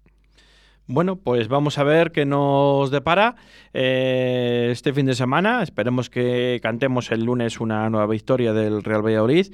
Bueno, 0.86 1.16
pues 1.16 1.48
vamos 1.48 1.78
a 1.78 1.84
ver 1.84 2.10
qué 2.12 2.24
nos 2.26 2.90
depara 2.90 3.36
eh, 3.72 4.68
este 4.72 4.92
fin 4.92 5.06
de 5.06 5.14
semana. 5.14 5.62
Esperemos 5.62 6.10
que 6.10 6.58
cantemos 6.62 7.10
el 7.12 7.24
lunes 7.24 7.60
una 7.60 7.88
nueva 7.88 8.06
victoria 8.06 8.52
del 8.52 8.82
Real 8.82 9.02
Valladolid 9.04 9.46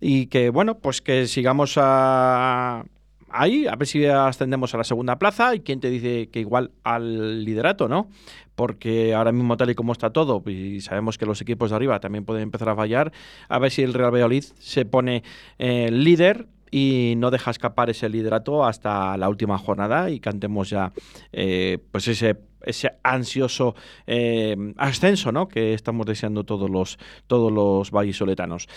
y 0.00 0.26
que, 0.26 0.50
bueno, 0.50 0.78
pues 0.78 1.00
que 1.00 1.26
sigamos 1.28 1.74
a- 1.80 2.84
ahí, 3.30 3.66
a 3.66 3.76
ver 3.76 3.86
si 3.86 4.04
ascendemos 4.04 4.74
a 4.74 4.78
la 4.78 4.84
segunda 4.84 5.18
plaza 5.18 5.54
y 5.54 5.60
quién 5.60 5.80
te 5.80 5.88
dice 5.88 6.28
que 6.30 6.40
igual 6.40 6.72
al 6.82 7.44
liderato, 7.44 7.88
¿no? 7.88 8.08
Porque 8.56 9.14
ahora 9.14 9.32
mismo 9.32 9.56
tal 9.56 9.70
y 9.70 9.74
como 9.74 9.92
está 9.92 10.10
todo 10.10 10.42
y 10.50 10.80
sabemos 10.80 11.16
que 11.16 11.24
los 11.26 11.40
equipos 11.40 11.70
de 11.70 11.76
arriba 11.76 12.00
también 12.00 12.24
pueden 12.24 12.42
empezar 12.42 12.68
a 12.68 12.76
fallar, 12.76 13.12
a 13.48 13.58
ver 13.60 13.70
si 13.70 13.82
el 13.82 13.94
Real 13.94 14.12
Valladolid 14.12 14.44
se 14.58 14.84
pone 14.84 15.22
eh, 15.58 15.90
líder 15.90 16.48
y 16.72 17.14
no 17.18 17.30
deja 17.30 17.52
escapar 17.52 17.90
ese 17.90 18.08
liderato 18.08 18.64
hasta 18.64 19.16
la 19.16 19.28
última 19.28 19.58
jornada 19.58 20.10
y 20.10 20.18
cantemos 20.18 20.70
ya 20.70 20.90
eh, 21.32 21.78
pues 21.92 22.08
ese 22.08 22.36
ese 22.64 22.90
ansioso 23.02 23.74
eh, 24.06 24.56
ascenso 24.78 25.32
¿no? 25.32 25.48
que 25.48 25.74
estamos 25.74 26.06
deseando 26.06 26.44
todos 26.44 26.70
los, 26.70 26.98
todos 27.26 27.52
los 27.52 27.90
vallisoletanos. 27.90 28.68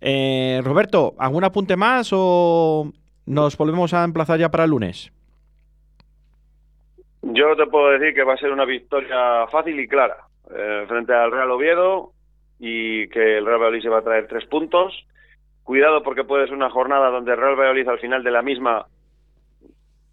Eh, 0.00 0.60
Roberto, 0.64 1.14
¿algún 1.18 1.44
apunte 1.44 1.76
más 1.76 2.10
o 2.12 2.90
nos 3.26 3.56
volvemos 3.56 3.94
a 3.94 4.04
emplazar 4.04 4.38
ya 4.38 4.50
para 4.50 4.64
el 4.64 4.70
lunes? 4.70 5.12
Yo 7.22 7.56
te 7.56 7.66
puedo 7.66 7.90
decir 7.90 8.14
que 8.14 8.24
va 8.24 8.34
a 8.34 8.38
ser 8.38 8.50
una 8.50 8.64
victoria 8.64 9.46
fácil 9.50 9.78
y 9.80 9.88
clara 9.88 10.16
eh, 10.54 10.84
frente 10.86 11.14
al 11.14 11.32
Real 11.32 11.50
Oviedo 11.50 12.12
y 12.58 13.08
que 13.08 13.38
el 13.38 13.46
Real 13.46 13.58
Valladolid 13.58 13.82
se 13.82 13.88
va 13.88 13.98
a 13.98 14.04
traer 14.04 14.26
tres 14.28 14.44
puntos. 14.46 15.06
Cuidado 15.64 16.02
porque 16.02 16.24
puede 16.24 16.44
ser 16.44 16.54
una 16.54 16.70
jornada 16.70 17.10
donde 17.10 17.34
Real 17.34 17.56
Valladolid 17.56 17.88
al 17.88 17.98
final 17.98 18.22
de 18.22 18.30
la 18.30 18.42
misma 18.42 18.86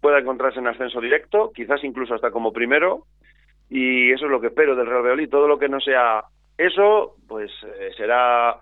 pueda 0.00 0.18
encontrarse 0.18 0.58
en 0.58 0.66
ascenso 0.66 1.00
directo, 1.00 1.52
quizás 1.54 1.84
incluso 1.84 2.14
hasta 2.14 2.30
como 2.30 2.52
primero, 2.52 3.04
y 3.70 4.10
eso 4.12 4.24
es 4.24 4.30
lo 4.30 4.40
que 4.40 4.48
espero 4.48 4.74
del 4.74 4.86
Real 4.86 5.02
Valladolid. 5.02 5.28
Todo 5.28 5.46
lo 5.46 5.58
que 5.58 5.68
no 5.68 5.78
sea 5.80 6.24
eso, 6.58 7.16
pues 7.28 7.50
eh, 7.64 7.90
será 7.96 8.56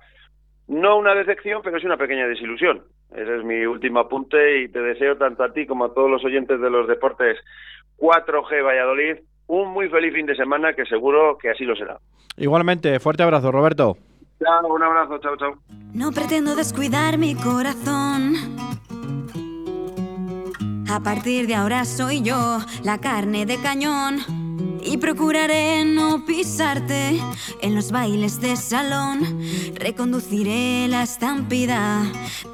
no 0.69 0.99
una 0.99 1.15
decepción, 1.15 1.63
pero 1.63 1.79
sí 1.79 1.87
una 1.87 1.97
pequeña 1.97 2.27
desilusión. 2.27 2.83
Ese 3.11 3.39
es 3.39 3.45
mi 3.45 3.65
último 3.67 4.01
apunte 4.01 4.63
y 4.63 4.69
te 4.69 4.81
deseo 4.81 5.17
tanto 5.17 5.43
a 5.43 5.53
ti 5.53 5.67
como 5.67 5.87
a 5.87 5.95
todos 5.95 6.11
los 6.11 6.25
oyentes 6.25 6.61
de 6.61 6.71
los 6.71 6.87
deportes 6.87 7.39
4G 7.99 8.65
Valladolid 8.65 9.17
un 9.49 9.73
muy 9.73 9.89
feliz 9.89 10.15
fin 10.15 10.27
de 10.27 10.37
semana 10.37 10.75
que 10.75 10.85
seguro 10.87 11.37
que 11.39 11.51
así 11.51 11.65
lo 11.65 11.75
será. 11.75 11.99
Igualmente, 12.37 13.01
fuerte 13.01 13.25
abrazo, 13.25 13.51
Roberto. 13.51 13.97
Chao, 14.43 14.75
un 14.75 14.83
abrazo, 14.83 15.19
chao, 15.19 15.37
chao. 15.37 15.59
No 15.93 16.13
pretendo 16.13 16.57
descuidar 16.57 17.19
mi 17.19 17.35
corazón. 17.35 18.37
A 20.89 21.01
partir 21.01 21.47
de 21.47 21.55
ahora 21.55 21.85
soy 21.85 22.23
yo 22.23 22.59
la 22.83 22.99
carne 22.99 23.45
de 23.45 23.59
cañón. 23.59 24.21
Y 24.83 24.97
procuraré 24.97 25.85
no 25.85 26.25
pisarte 26.25 27.21
en 27.61 27.75
los 27.75 27.93
bailes 27.93 28.41
de 28.41 28.57
salón. 28.57 29.21
Reconduciré 29.75 30.89
la 30.89 31.03
estampida 31.03 32.03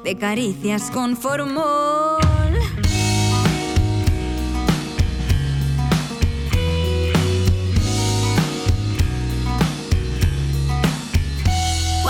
de 0.03 0.17
caricias 0.17 0.91
con 0.91 1.15
formol. 1.15 2.26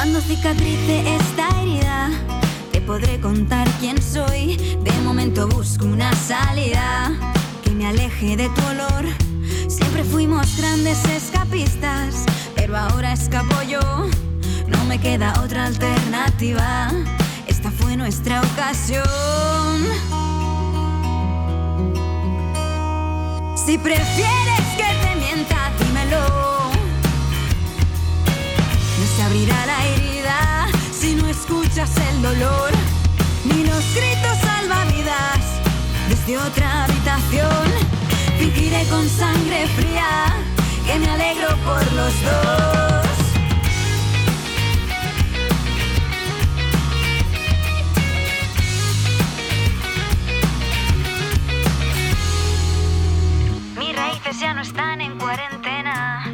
Cuando 0.10 0.22
cicatrice 0.22 1.16
esta 1.18 1.50
herida, 1.60 2.10
te 2.72 2.80
podré 2.80 3.20
contar 3.20 3.68
quién 3.82 4.02
soy. 4.02 4.56
De 4.82 4.92
momento 5.04 5.50
busco 5.50 5.84
una 5.84 6.14
salida 6.16 7.12
que 7.62 7.72
me 7.72 7.88
aleje 7.88 8.38
de 8.38 8.48
tu 8.48 8.62
olor. 8.68 9.04
Siempre 9.68 10.06
fuimos 10.06 10.56
grandes 10.56 11.04
escapistas, 11.10 12.24
pero 12.56 12.78
ahora 12.78 13.12
escapo 13.12 13.62
yo. 13.64 13.82
No 14.68 14.86
me 14.86 14.98
queda 14.98 15.34
otra 15.44 15.66
alternativa. 15.66 16.90
Esta 17.46 17.70
fue 17.70 17.98
nuestra 17.98 18.42
ocasión. 18.44 19.04
Si 23.58 23.78
prefieres 23.78 24.68
que 24.78 24.88
te 25.04 25.16
mienta, 25.18 25.70
dímelo. 25.78 26.47
No 29.00 29.06
se 29.16 29.22
abrirá 29.22 29.66
la 29.68 29.86
herida 29.86 30.68
si 30.92 31.14
no 31.14 31.28
escuchas 31.28 31.92
el 32.10 32.22
dolor, 32.22 32.72
ni 33.46 33.64
los 33.64 33.84
gritos 33.96 34.38
salvavidas 34.42 35.40
desde 36.10 36.38
otra 36.40 36.86
habitación. 36.86 37.68
Fingiré 38.40 38.84
con 38.86 39.08
sangre 39.08 39.68
fría 39.68 40.36
que 40.86 40.98
me 41.00 41.10
alegro 41.10 41.50
por 41.66 41.94
los 41.94 42.14
dos. 42.24 43.08
Mis 53.78 53.96
raíces 53.96 54.40
ya 54.40 54.54
no 54.56 54.62
están 54.62 55.02
en 55.02 55.18
cuarentena. 55.20 56.34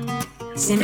Se 0.55 0.77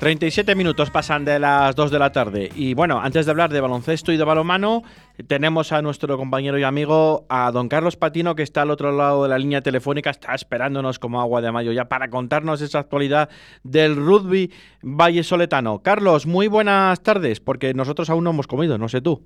37 0.00 0.54
minutos 0.54 0.90
pasan 0.90 1.26
de 1.26 1.38
las 1.38 1.76
2 1.76 1.90
de 1.90 1.98
la 1.98 2.10
tarde. 2.10 2.50
Y 2.54 2.72
bueno, 2.72 2.98
antes 3.02 3.26
de 3.26 3.32
hablar 3.32 3.52
de 3.52 3.60
baloncesto 3.60 4.12
y 4.12 4.16
de 4.16 4.24
balomano, 4.24 4.82
tenemos 5.26 5.72
a 5.72 5.82
nuestro 5.82 6.16
compañero 6.16 6.58
y 6.58 6.62
amigo, 6.62 7.26
a 7.28 7.52
don 7.52 7.68
Carlos 7.68 7.96
Patino, 7.96 8.34
que 8.34 8.42
está 8.42 8.62
al 8.62 8.70
otro 8.70 8.92
lado 8.92 9.24
de 9.24 9.28
la 9.28 9.36
línea 9.36 9.60
telefónica, 9.60 10.08
está 10.08 10.34
esperándonos 10.34 10.98
como 10.98 11.20
agua 11.20 11.42
de 11.42 11.52
mayo 11.52 11.70
ya 11.72 11.90
para 11.90 12.08
contarnos 12.08 12.62
esa 12.62 12.78
actualidad 12.78 13.28
del 13.62 13.94
rugby 13.94 14.50
Valle 14.80 15.22
Soletano. 15.22 15.82
Carlos, 15.82 16.24
muy 16.24 16.48
buenas 16.48 17.02
tardes, 17.02 17.40
porque 17.40 17.74
nosotros 17.74 18.08
aún 18.08 18.24
no 18.24 18.30
hemos 18.30 18.46
comido, 18.46 18.78
no 18.78 18.88
sé 18.88 19.02
tú. 19.02 19.22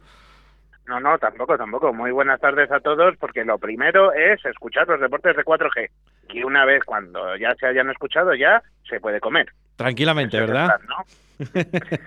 No, 0.86 1.00
no, 1.00 1.18
tampoco, 1.18 1.56
tampoco. 1.56 1.92
Muy 1.92 2.10
buenas 2.10 2.40
tardes 2.40 2.70
a 2.70 2.80
todos, 2.80 3.16
porque 3.18 3.44
lo 3.44 3.58
primero 3.58 4.12
es 4.12 4.44
escuchar 4.44 4.86
los 4.86 5.00
deportes 5.00 5.36
de 5.36 5.42
4G. 5.44 5.88
Y 6.30 6.42
una 6.42 6.64
vez 6.64 6.82
cuando 6.84 7.36
ya 7.36 7.54
se 7.54 7.66
hayan 7.66 7.90
escuchado, 7.90 8.34
ya 8.34 8.62
se 8.88 9.00
puede 9.00 9.20
comer. 9.20 9.46
Tranquilamente, 9.76 10.38
¿verdad? 10.38 10.78
¿no? 10.88 10.96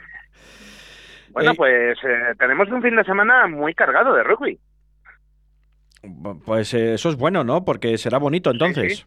bueno, 1.30 1.52
Eh, 1.52 1.56
pues 1.58 1.98
eh, 2.04 2.34
tenemos 2.38 2.70
un 2.70 2.82
fin 2.82 2.96
de 2.96 3.04
semana 3.04 3.48
muy 3.48 3.74
cargado 3.74 4.14
de 4.14 4.24
rugby. 4.24 4.60
Pues 6.46 6.74
eh, 6.74 6.94
eso 6.94 7.10
es 7.10 7.18
bueno, 7.18 7.44
¿no? 7.44 7.66
Porque 7.66 7.98
será 7.98 8.18
bonito 8.20 8.52
entonces. 8.52 8.98
sí. 9.00 9.06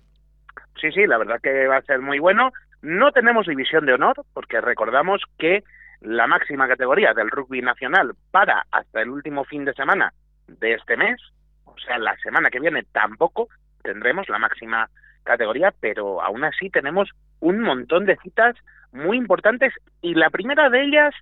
Sí, 0.80 0.90
sí, 0.92 1.06
la 1.06 1.18
verdad 1.18 1.38
que 1.42 1.66
va 1.66 1.76
a 1.76 1.82
ser 1.82 2.00
muy 2.00 2.18
bueno. 2.18 2.52
No 2.80 3.12
tenemos 3.12 3.46
división 3.46 3.84
de 3.84 3.92
honor, 3.92 4.14
porque 4.32 4.62
recordamos 4.62 5.20
que 5.38 5.62
la 6.00 6.26
máxima 6.26 6.66
categoría 6.68 7.12
del 7.12 7.30
rugby 7.30 7.60
nacional 7.62 8.14
para 8.30 8.64
hasta 8.70 9.02
el 9.02 9.10
último 9.10 9.44
fin 9.44 9.64
de 9.64 9.74
semana 9.74 10.12
de 10.46 10.74
este 10.74 10.96
mes, 10.96 11.20
o 11.64 11.76
sea, 11.78 11.98
la 11.98 12.16
semana 12.18 12.50
que 12.50 12.60
viene 12.60 12.84
tampoco 12.92 13.48
tendremos 13.82 14.28
la 14.28 14.38
máxima 14.38 14.88
categoría, 15.22 15.72
pero 15.80 16.22
aún 16.22 16.44
así 16.44 16.70
tenemos 16.70 17.10
un 17.40 17.60
montón 17.60 18.06
de 18.06 18.16
citas 18.16 18.56
muy 18.92 19.16
importantes 19.16 19.72
y 20.02 20.14
la 20.14 20.30
primera 20.30 20.70
de 20.70 20.82
ellas 20.82 21.14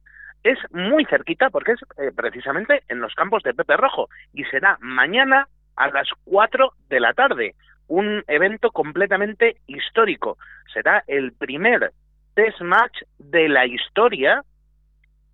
es 0.44 0.58
muy 0.70 1.04
cerquita 1.06 1.50
porque 1.50 1.72
es 1.72 1.80
eh, 1.98 2.12
precisamente 2.14 2.82
en 2.88 3.00
los 3.00 3.14
campos 3.14 3.42
de 3.42 3.54
Pepe 3.54 3.76
Rojo 3.76 4.08
y 4.32 4.44
será 4.44 4.78
mañana 4.80 5.48
a 5.76 5.88
las 5.88 6.08
4 6.24 6.72
de 6.88 7.00
la 7.00 7.12
tarde. 7.12 7.54
Un 7.88 8.22
evento 8.28 8.70
completamente 8.70 9.56
histórico. 9.66 10.36
Será 10.72 11.02
el 11.06 11.32
primer 11.32 11.92
test 12.34 12.60
match 12.60 13.02
de 13.18 13.48
la 13.48 13.66
historia 13.66 14.42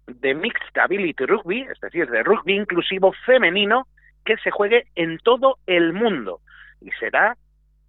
de 0.07 0.35
Mixed 0.35 0.77
Ability 0.77 1.27
Rugby, 1.27 1.63
es 1.63 1.81
decir, 1.81 2.09
de 2.11 2.23
rugby 2.23 2.55
inclusivo 2.55 3.13
femenino, 3.25 3.87
que 4.25 4.37
se 4.39 4.51
juegue 4.51 4.87
en 4.95 5.19
todo 5.19 5.59
el 5.67 5.93
mundo. 5.93 6.41
Y 6.81 6.91
será 6.93 7.37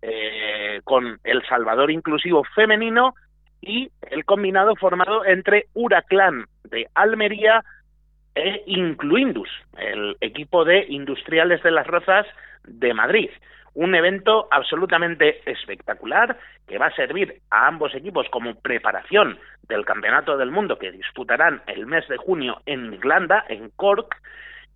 eh, 0.02 0.82
con 0.84 1.20
el 1.24 1.46
Salvador 1.48 1.92
inclusivo 1.92 2.44
femenino 2.56 3.16
y 3.62 3.90
el 4.12 4.26
combinado 4.26 4.76
formado 4.76 5.26
entre 5.26 5.66
Huracán 5.74 6.46
de 6.66 6.88
Almería 6.94 7.64
e 8.36 8.64
Incluindus, 8.68 9.50
el 9.78 10.18
equipo 10.22 10.66
de 10.66 10.86
Industriales 10.90 11.64
de 11.64 11.72
las 11.72 11.88
Rozas 11.88 12.28
de 12.66 12.94
Madrid. 12.94 13.30
Un 13.76 13.94
evento 13.94 14.48
absolutamente 14.52 15.42
espectacular 15.50 16.38
que 16.68 16.78
va 16.78 16.88
a 16.88 16.96
servir 16.96 17.42
a 17.52 17.68
ambos 17.68 17.94
equipos 17.94 18.28
como 18.30 18.56
preparación 18.56 19.38
del 19.68 19.86
Campeonato 19.86 20.38
del 20.38 20.52
Mundo 20.52 20.80
que 20.80 20.92
disputarán 20.92 21.62
el 21.68 21.86
mes 21.86 22.08
de 22.08 22.18
junio 22.18 22.62
en 22.66 22.94
Irlanda, 22.94 23.46
en 23.50 23.70
Cork, 23.76 24.16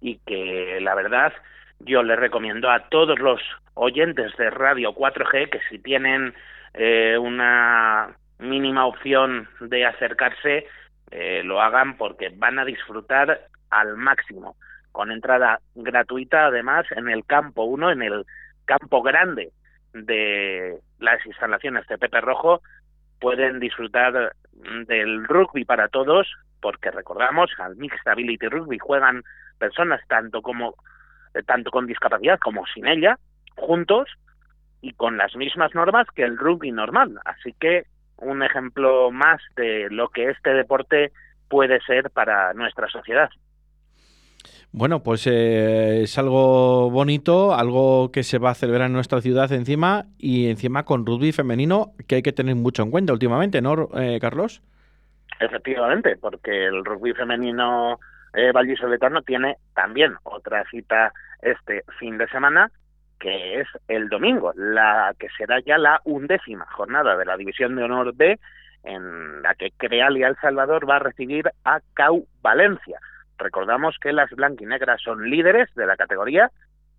y 0.02 0.20
que 0.26 0.80
la 0.82 0.96
verdad 0.96 1.34
yo 1.80 2.04
les 2.04 2.20
recomiendo 2.20 2.70
a 2.70 2.90
todos 2.90 3.18
los 3.20 3.42
oyentes 3.74 4.36
de 4.38 4.50
Radio 4.50 4.94
4G 4.94 5.50
que 5.50 5.60
si 5.70 5.80
tienen 5.80 6.34
eh, 6.74 7.18
una 7.18 8.16
mínima 8.40 8.86
opción 8.86 9.48
de 9.62 9.86
acercarse, 9.86 10.68
eh, 11.12 11.42
lo 11.44 11.62
hagan 11.62 11.98
porque 11.98 12.30
van 12.36 12.60
a 12.60 12.66
disfrutar 12.66 13.48
al 13.70 13.96
máximo, 13.98 14.56
con 14.92 15.12
entrada 15.12 15.60
gratuita 15.76 16.48
además 16.48 16.86
en 16.92 17.10
el 17.10 17.26
campo 17.26 17.64
1, 17.64 17.92
en 17.92 18.02
el 18.02 18.26
campo 18.70 19.02
grande 19.02 19.52
de 19.94 20.80
las 21.00 21.26
instalaciones 21.26 21.88
de 21.88 21.98
Pepe 21.98 22.22
Rojo 22.22 22.62
pueden 23.20 23.60
disfrutar 23.60 24.34
del 24.86 25.26
rugby 25.26 25.66
para 25.66 25.88
todos, 25.88 26.28
porque 26.62 26.92
recordamos, 26.92 27.50
al 27.58 27.76
Mixed 27.78 28.06
Ability 28.06 28.48
Rugby 28.48 28.78
juegan 28.78 29.24
personas 29.58 30.02
tanto 30.08 30.44
como 30.44 30.76
eh, 31.34 31.42
tanto 31.44 31.72
con 31.72 31.88
discapacidad 31.88 32.38
como 32.38 32.66
sin 32.68 32.86
ella, 32.86 33.18
juntos 33.56 34.08
y 34.82 34.94
con 34.94 35.18
las 35.18 35.36
mismas 35.36 35.74
normas 35.74 36.06
que 36.16 36.24
el 36.24 36.38
rugby 36.38 36.72
normal. 36.72 37.20
Así 37.26 37.54
que 37.60 37.86
un 38.18 38.44
ejemplo 38.44 39.10
más 39.10 39.42
de 39.56 39.88
lo 39.90 40.10
que 40.10 40.30
este 40.30 40.54
deporte 40.54 41.12
puede 41.48 41.82
ser 41.82 42.12
para 42.12 42.54
nuestra 42.54 42.88
sociedad. 42.88 43.30
Bueno, 44.72 45.02
pues 45.02 45.26
eh, 45.26 46.04
es 46.04 46.18
algo 46.20 46.92
bonito, 46.92 47.56
algo 47.56 48.12
que 48.12 48.22
se 48.22 48.38
va 48.38 48.52
a 48.52 48.56
celebrar 48.56 48.86
en 48.86 48.94
nuestra 48.94 49.20
ciudad 49.20 49.52
encima 49.52 50.06
y 50.20 50.50
encima 50.50 50.86
con 50.86 51.08
rugby 51.08 51.32
femenino 51.32 51.94
que 52.08 52.16
hay 52.16 52.22
que 52.22 52.34
tener 52.34 52.56
mucho 52.56 52.84
en 52.84 52.92
cuenta 52.92 53.12
últimamente, 53.12 53.62
¿no, 53.62 53.90
eh, 53.96 54.20
Carlos? 54.22 54.62
Efectivamente, 55.40 56.18
porque 56.18 56.68
el 56.68 56.86
rugby 56.86 57.14
femenino 57.14 58.00
eh, 58.36 58.52
vallisoletano 58.52 59.24
tiene 59.24 59.58
también 59.74 60.14
otra 60.24 60.64
cita 60.70 61.14
este 61.42 61.84
fin 61.98 62.20
de 62.20 62.28
semana 62.28 62.72
que 63.20 63.62
es 63.62 63.68
el 63.88 64.08
domingo, 64.08 64.54
la 64.56 65.14
que 65.18 65.28
será 65.36 65.60
ya 65.62 65.78
la 65.80 66.00
undécima 66.06 66.66
jornada 66.68 67.18
de 67.18 67.26
la 67.26 67.38
División 67.38 67.76
de 67.76 67.84
Honor 67.84 68.14
B 68.16 68.40
en 68.84 69.42
la 69.42 69.56
que 69.56 69.72
Creal 69.72 70.16
y 70.16 70.24
El 70.24 70.38
Salvador 70.38 70.88
va 70.88 70.98
a 70.98 71.00
recibir 71.00 71.50
a 71.66 71.80
Cau 71.96 72.28
Valencia 72.42 73.00
Recordamos 73.40 73.98
que 74.00 74.12
las 74.12 74.30
blanquinegras 74.32 75.02
son 75.02 75.30
líderes 75.30 75.74
de 75.76 75.88
la 75.88 75.96
categoría 75.96 76.52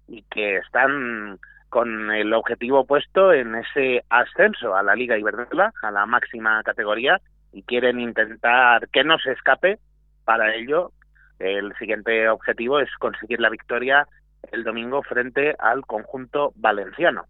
y 0.09 0.22
que 0.22 0.57
están 0.57 1.38
con 1.68 2.11
el 2.11 2.32
objetivo 2.32 2.84
puesto 2.84 3.32
en 3.32 3.55
ese 3.55 4.05
ascenso 4.09 4.74
a 4.74 4.82
la 4.82 4.97
Liga 4.97 5.18
Iberdrola, 5.18 5.72
a 5.82 5.91
la 5.91 6.07
máxima 6.07 6.62
categoría, 6.64 7.20
y 7.53 7.62
quieren 7.62 8.01
intentar 8.01 8.88
que 8.88 9.05
no 9.05 9.18
se 9.18 9.32
escape. 9.32 9.78
Para 10.24 10.55
ello, 10.55 10.93
el 11.38 11.72
siguiente 11.78 12.28
objetivo 12.28 12.80
es 12.80 12.91
conseguir 12.99 13.41
la 13.41 13.51
victoria 13.51 14.09
el 14.51 14.64
domingo 14.64 15.03
frente 15.03 15.55
al 15.59 15.86
conjunto 15.86 16.53
valenciano. 16.57 17.24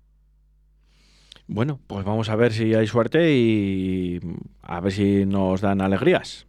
Bueno, 1.46 1.80
pues 1.88 2.04
vamos 2.04 2.30
a 2.30 2.36
ver 2.36 2.52
si 2.52 2.74
hay 2.74 2.86
suerte 2.86 3.32
y 3.32 4.20
a 4.62 4.80
ver 4.80 4.92
si 4.92 5.26
nos 5.26 5.60
dan 5.60 5.80
alegrías. 5.80 6.46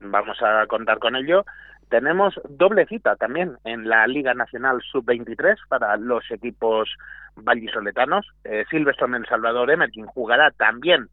Vamos 0.00 0.40
a 0.42 0.66
contar 0.66 0.98
con 0.98 1.16
ello 1.16 1.44
tenemos 1.88 2.40
doble 2.48 2.86
cita 2.86 3.16
también 3.16 3.56
en 3.64 3.88
la 3.88 4.06
Liga 4.06 4.34
Nacional 4.34 4.80
Sub-23 4.90 5.56
para 5.68 5.96
los 5.96 6.30
equipos 6.30 6.88
vallisoletanos. 7.36 8.26
Eh, 8.44 8.64
Silverstone 8.70 9.16
en 9.16 9.26
Salvador 9.26 9.70
Emerging 9.70 10.06
jugará 10.06 10.50
también 10.52 11.08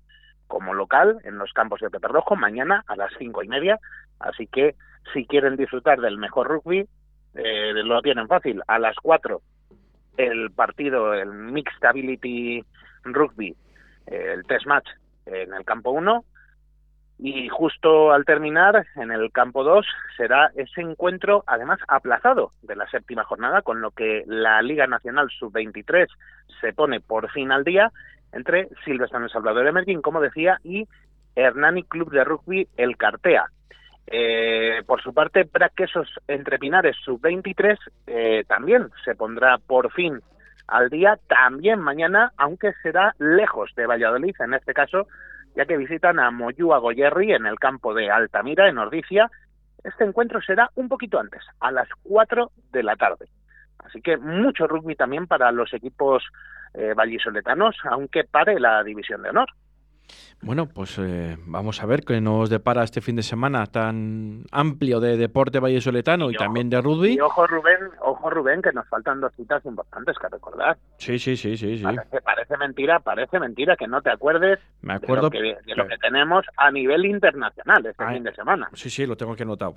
como 0.48 0.74
local 0.74 1.20
en 1.24 1.38
los 1.38 1.52
campos 1.54 1.82
de 1.82 1.90
Pepe 1.90 2.08
Rojo 2.08 2.36
mañana 2.36 2.84
a 2.88 2.96
las 2.96 3.12
cinco 3.18 3.44
y 3.44 3.48
media. 3.48 3.80
Así 4.20 4.48
que 4.48 4.76
si 5.14 5.26
quieren 5.26 5.56
disfrutar 5.56 6.00
del 6.02 6.18
mejor 6.18 6.48
rugby, 6.48 6.88
eh, 7.36 7.74
lo 7.74 8.02
tienen 8.02 8.28
fácil. 8.28 8.62
A 8.68 8.80
las 8.80 8.96
cuatro 8.98 9.42
el 10.18 10.52
partido, 10.52 11.14
el 11.14 11.32
Mixed 11.34 11.84
Ability 11.84 12.64
Rugby, 13.04 13.56
eh, 14.08 14.34
el 14.34 14.44
test 14.46 14.66
match 14.66 14.88
en 15.26 15.54
el 15.54 15.66
campo 15.66 15.92
1 15.92 16.24
y 17.18 17.48
justo 17.48 18.12
al 18.12 18.26
terminar, 18.26 18.86
en 18.96 19.12
el 19.12 19.32
campo 19.32 19.64
2, 19.64 19.86
será 20.18 20.52
ese 20.56 20.82
encuentro, 20.82 21.44
además 21.48 21.80
aplazado 21.88 22.52
de 22.62 22.76
la 22.76 22.88
séptima 22.90 23.24
jornada, 23.24 23.62
con 23.62 23.82
lo 23.82 23.92
que 23.92 24.24
la 24.28 24.62
Liga 24.62 24.86
Nacional 24.86 25.30
Sub-23 25.30 26.08
se 26.60 26.74
pone 26.74 27.00
por 27.00 27.32
fin 27.32 27.52
al 27.52 27.64
día 27.64 27.92
entre 28.34 28.68
Silvestre 28.84 29.30
Salvador 29.30 29.66
Emerging, 29.66 30.02
como 30.02 30.20
decía, 30.20 30.60
y 30.64 30.88
Hernani 31.36 31.84
Club 31.84 32.12
de 32.12 32.24
Rugby 32.24 32.68
El 32.76 32.98
Cartea. 32.98 33.46
Eh, 34.08 34.84
por 34.86 35.02
su 35.02 35.14
parte, 35.14 35.50
Braquesos 35.52 36.08
Entre 36.28 36.60
Pinares 36.60 36.96
Sub-23 37.04 37.78
eh, 38.08 38.44
también 38.48 38.90
se 39.04 39.16
pondrá 39.16 39.58
por 39.58 39.92
fin 39.92 40.20
al 40.68 40.90
día, 40.90 41.18
también 41.28 41.80
mañana, 41.80 42.34
aunque 42.38 42.74
será 42.84 43.16
lejos 43.20 43.72
de 43.76 43.88
Valladolid, 43.88 44.36
en 44.40 44.54
este 44.54 44.74
caso 44.74 45.08
ya 45.56 45.66
que 45.66 45.78
visitan 45.78 46.20
a 46.20 46.32
Moyúa 46.32 46.80
Goyerri 46.80 47.34
en 47.34 47.46
el 47.46 47.58
campo 47.58 47.94
de 47.94 48.12
Altamira, 48.12 48.68
en 48.68 48.78
Ordicia. 48.78 49.30
Este 49.84 50.04
encuentro 50.04 50.42
será 50.42 50.70
un 50.76 50.90
poquito 50.90 51.20
antes, 51.20 51.42
a 51.60 51.72
las 51.72 51.88
4 52.04 52.52
de 52.72 52.84
la 52.84 52.96
tarde. 52.96 53.28
Así 53.80 54.02
que 54.02 54.18
mucho 54.18 54.68
rugby 54.68 54.96
también 54.96 55.28
para 55.28 55.52
los 55.52 55.74
equipos 55.74 56.24
eh, 56.74 56.94
vallisoletanos, 56.96 57.76
aunque 57.84 58.24
pare 58.24 58.60
la 58.60 58.84
división 58.84 59.22
de 59.22 59.30
honor. 59.30 59.48
Bueno, 60.42 60.68
pues 60.68 61.00
eh, 61.00 61.38
vamos 61.46 61.82
a 61.82 61.86
ver 61.86 62.04
qué 62.04 62.22
nos 62.22 62.50
depara 62.50 62.84
este 62.84 63.02
fin 63.02 63.16
de 63.16 63.24
semana 63.24 63.66
tan 63.66 64.44
amplio 64.52 65.00
de 65.00 65.18
deporte 65.18 65.60
vallesoletano 65.60 66.30
y, 66.30 66.36
también 66.36 66.70
de 66.70 66.82
rugby. 66.82 67.14
Y 67.14 67.20
ojo 67.20 67.48
Rubén, 67.48 67.80
ojo 68.02 68.30
Rubén, 68.30 68.62
que 68.62 68.72
nos 68.72 68.88
faltan 68.88 69.22
dos 69.22 69.34
citas 69.36 69.66
importantes 69.66 70.16
que 70.20 70.28
recordar. 70.30 70.78
Sí, 70.98 71.18
sí, 71.18 71.36
sí, 71.36 71.58
sí. 71.58 71.80
sí. 71.80 71.84
Parece, 72.24 72.58
mentira, 72.58 73.00
parece 73.00 73.40
mentira 73.40 73.76
que 73.76 73.88
no 73.88 74.02
te 74.02 74.12
acuerdes 74.12 74.60
Me 74.82 74.94
acuerdo, 74.94 75.30
de, 75.30 75.58
lo 75.76 75.88
que, 75.88 75.98
tenemos 75.98 76.46
a 76.58 76.70
nivel 76.70 77.06
internacional 77.06 77.86
este 77.86 78.06
fin 78.06 78.24
de 78.24 78.36
semana. 78.36 78.70
Sí, 78.74 78.90
sí, 78.90 79.06
lo 79.06 79.18
tengo 79.18 79.34
aquí 79.34 79.44
anotado. 79.44 79.76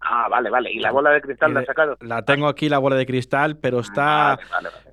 Ah, 0.00 0.28
vale, 0.28 0.50
vale. 0.50 0.70
¿Y 0.70 0.78
la 0.78 0.92
bola 0.92 1.10
de 1.10 1.20
cristal 1.20 1.54
la 1.54 1.60
has 1.60 1.66
sacado? 1.66 1.96
La 2.00 2.22
tengo 2.24 2.48
aquí, 2.48 2.68
la 2.68 2.78
bola 2.78 2.96
de 2.96 3.06
cristal, 3.06 3.56
pero 3.56 3.80
está... 3.80 4.38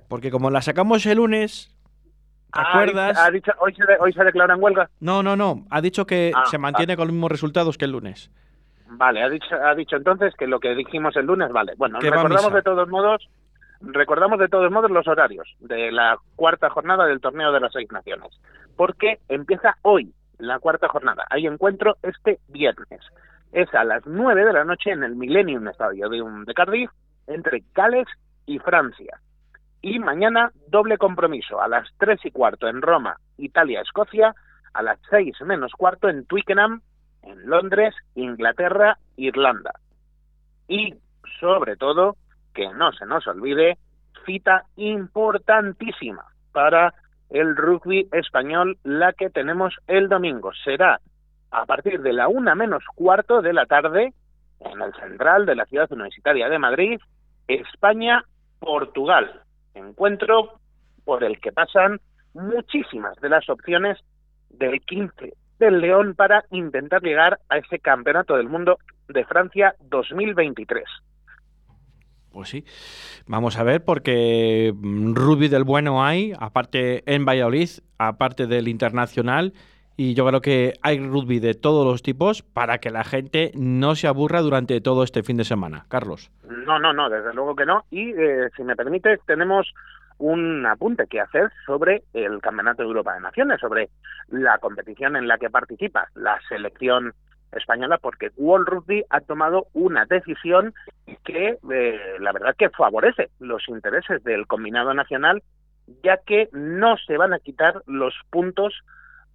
Porque 0.08 0.30
como 0.30 0.50
la 0.50 0.62
sacamos 0.62 1.04
el 1.06 1.18
lunes, 1.18 1.73
¿Te 2.54 2.60
ah, 2.60 2.68
acuerdas? 2.70 3.18
Ha 3.18 3.30
dicho, 3.30 3.52
hoy, 3.58 3.74
se 3.74 3.82
hoy 4.00 4.12
se 4.12 4.24
declara 4.24 4.54
en 4.54 4.62
huelga. 4.62 4.88
No, 5.00 5.22
no, 5.22 5.34
no. 5.36 5.64
Ha 5.70 5.80
dicho 5.80 6.06
que 6.06 6.32
Ah, 6.34 6.44
se 6.46 6.58
mantiene 6.58 6.96
con 6.96 7.08
los 7.08 7.12
mismos 7.14 7.30
resultados 7.32 7.76
que 7.76 7.84
el 7.84 7.90
lunes. 7.92 8.30
Vale, 8.86 9.22
ha 9.22 9.28
dicho, 9.28 9.54
ha 9.56 9.74
dicho 9.74 9.96
entonces 9.96 10.34
que 10.38 10.46
lo 10.46 10.60
que 10.60 10.74
dijimos 10.74 11.16
el 11.16 11.26
lunes, 11.26 11.50
vale. 11.50 11.72
Bueno, 11.76 11.98
recordamos 12.00 12.52
de 12.52 12.62
todos 12.62 12.88
modos, 12.88 13.28
recordamos 13.80 14.38
de 14.38 14.48
todos 14.48 14.70
modos 14.70 14.90
los 14.90 15.08
horarios 15.08 15.48
de 15.60 15.90
la 15.90 16.16
cuarta 16.36 16.70
jornada 16.70 17.06
del 17.06 17.20
torneo 17.20 17.50
de 17.50 17.60
las 17.60 17.72
seis 17.72 17.90
naciones, 17.90 18.28
porque 18.76 19.18
empieza 19.28 19.76
hoy 19.82 20.12
la 20.38 20.58
cuarta 20.60 20.88
jornada. 20.88 21.26
Hay 21.30 21.46
encuentro 21.46 21.96
este 22.02 22.38
viernes. 22.48 23.00
Es 23.52 23.72
a 23.74 23.84
las 23.84 24.04
nueve 24.06 24.44
de 24.44 24.52
la 24.52 24.64
noche 24.64 24.90
en 24.90 25.02
el 25.02 25.16
Millennium 25.16 25.66
Estadio 25.68 26.08
de, 26.08 26.22
un- 26.22 26.44
de 26.44 26.54
Cardiff 26.54 26.90
entre 27.26 27.62
Gales 27.74 28.06
y 28.46 28.58
Francia. 28.58 29.18
Y 29.86 29.98
mañana 29.98 30.50
doble 30.68 30.96
compromiso 30.96 31.60
a 31.60 31.68
las 31.68 31.86
tres 31.98 32.18
y 32.24 32.30
cuarto 32.30 32.68
en 32.68 32.80
Roma, 32.80 33.18
Italia, 33.36 33.82
Escocia, 33.82 34.34
a 34.72 34.82
las 34.82 34.98
seis 35.10 35.38
menos 35.42 35.72
cuarto 35.72 36.08
en 36.08 36.24
Twickenham, 36.24 36.80
en 37.22 37.50
Londres, 37.50 37.94
Inglaterra, 38.14 38.96
Irlanda. 39.18 39.72
Y, 40.68 40.94
sobre 41.38 41.76
todo, 41.76 42.16
que 42.54 42.66
no 42.72 42.92
se 42.92 43.04
nos 43.04 43.26
olvide, 43.26 43.76
cita 44.24 44.64
importantísima 44.76 46.24
para 46.52 46.94
el 47.28 47.54
rugby 47.54 48.08
español, 48.12 48.78
la 48.84 49.12
que 49.12 49.28
tenemos 49.28 49.74
el 49.86 50.08
domingo. 50.08 50.52
Será 50.64 50.98
a 51.50 51.66
partir 51.66 52.00
de 52.00 52.14
la 52.14 52.28
una 52.28 52.54
menos 52.54 52.84
cuarto 52.94 53.42
de 53.42 53.52
la 53.52 53.66
tarde, 53.66 54.14
en 54.60 54.80
el 54.80 54.94
central 54.94 55.44
de 55.44 55.56
la 55.56 55.66
ciudad 55.66 55.92
universitaria 55.92 56.48
de 56.48 56.58
Madrid, 56.58 57.00
España-Portugal. 57.48 59.43
Encuentro 59.74 60.60
por 61.04 61.24
el 61.24 61.40
que 61.40 61.52
pasan 61.52 62.00
muchísimas 62.32 63.16
de 63.20 63.28
las 63.28 63.48
opciones 63.48 63.98
del 64.50 64.80
15 64.80 65.34
del 65.58 65.80
León 65.80 66.14
para 66.14 66.44
intentar 66.50 67.02
llegar 67.02 67.40
a 67.48 67.58
ese 67.58 67.78
campeonato 67.78 68.36
del 68.36 68.48
mundo 68.48 68.78
de 69.08 69.24
Francia 69.24 69.74
2023. 69.80 70.84
Pues 72.34 72.48
sí. 72.48 72.64
Vamos 73.26 73.58
a 73.58 73.62
ver, 73.62 73.84
porque 73.84 74.74
rugby 74.74 75.48
del 75.48 75.62
bueno 75.62 76.04
hay, 76.04 76.32
aparte 76.38 77.04
en 77.06 77.24
Valladolid, 77.24 77.70
aparte 77.96 78.48
del 78.48 78.66
internacional. 78.66 79.52
Y 79.96 80.14
yo 80.14 80.26
creo 80.26 80.40
que 80.40 80.74
hay 80.82 80.98
rugby 80.98 81.38
de 81.38 81.54
todos 81.54 81.86
los 81.86 82.02
tipos 82.02 82.42
para 82.42 82.78
que 82.78 82.90
la 82.90 83.04
gente 83.04 83.52
no 83.54 83.94
se 83.94 84.08
aburra 84.08 84.40
durante 84.40 84.80
todo 84.80 85.04
este 85.04 85.22
fin 85.22 85.36
de 85.36 85.44
semana. 85.44 85.86
Carlos. 85.88 86.30
No, 86.48 86.78
no, 86.78 86.92
no, 86.92 87.08
desde 87.08 87.32
luego 87.32 87.54
que 87.54 87.64
no. 87.64 87.84
Y 87.90 88.10
eh, 88.10 88.48
si 88.56 88.64
me 88.64 88.74
permites, 88.74 89.20
tenemos 89.26 89.72
un 90.18 90.66
apunte 90.66 91.06
que 91.06 91.20
hacer 91.20 91.50
sobre 91.66 92.02
el 92.12 92.40
Campeonato 92.40 92.82
de 92.82 92.88
Europa 92.88 93.14
de 93.14 93.20
Naciones, 93.20 93.60
sobre 93.60 93.90
la 94.28 94.58
competición 94.58 95.16
en 95.16 95.28
la 95.28 95.38
que 95.38 95.50
participa 95.50 96.08
la 96.14 96.40
selección 96.48 97.14
española, 97.52 97.98
porque 97.98 98.30
World 98.36 98.68
Rugby 98.68 99.04
ha 99.10 99.20
tomado 99.20 99.66
una 99.74 100.06
decisión 100.06 100.74
que 101.24 101.58
eh, 101.70 102.00
la 102.18 102.32
verdad 102.32 102.56
que 102.56 102.70
favorece 102.70 103.30
los 103.38 103.68
intereses 103.68 104.24
del 104.24 104.46
combinado 104.46 104.92
nacional, 104.92 105.42
ya 106.02 106.18
que 106.18 106.48
no 106.52 106.96
se 106.96 107.16
van 107.16 107.32
a 107.32 107.38
quitar 107.38 107.82
los 107.86 108.14
puntos 108.30 108.74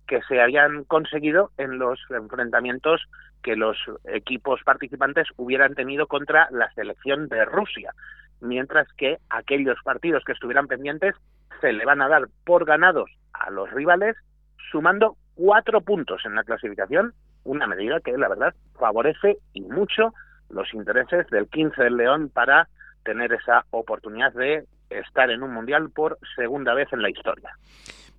que 0.10 0.22
se 0.24 0.42
habían 0.42 0.86
conseguido 0.86 1.52
en 1.60 1.78
los 1.78 2.00
enfrentamientos 2.10 3.08
que 3.44 3.56
los 3.56 3.78
equipos 4.06 4.60
participantes 4.66 5.28
hubieran 5.38 5.76
tenido 5.76 6.08
contra 6.08 6.50
la 6.52 6.70
selección 6.74 7.30
de 7.30 7.46
Rusia. 7.46 7.94
mientras 8.42 8.88
que 8.94 9.18
aquellos 9.30 9.78
partidos 9.84 10.24
que 10.24 10.32
estuvieran 10.32 10.68
pendientes 10.68 11.14
se 11.60 11.74
le 11.74 11.84
van 11.84 12.02
a 12.02 12.08
dar 12.08 12.30
por 12.46 12.64
ganados 12.64 13.12
a 13.34 13.50
los 13.50 13.70
rivales, 13.72 14.16
sumando 14.72 15.18
cuatro 15.36 15.82
puntos 15.82 16.22
en 16.26 16.36
la 16.36 16.46
clasificación, 16.46 17.14
una 17.44 17.68
medida 17.68 18.00
que 18.00 18.18
la 18.18 18.30
verdad 18.30 18.56
favorece 18.80 19.40
y 19.52 19.62
mucho 19.62 20.14
los 20.50 20.74
intereses 20.74 21.28
del 21.28 21.50
15 21.50 21.84
del 21.84 21.98
León 21.98 22.30
para 22.34 22.70
tener 23.04 23.34
esa 23.34 23.66
oportunidad 23.72 24.32
de 24.32 24.64
estar 24.90 25.30
en 25.30 25.44
un 25.44 25.54
mundial 25.54 25.90
por 25.90 26.18
segunda 26.38 26.74
vez 26.74 26.88
en 26.94 27.02
la 27.02 27.10
historia. 27.10 27.52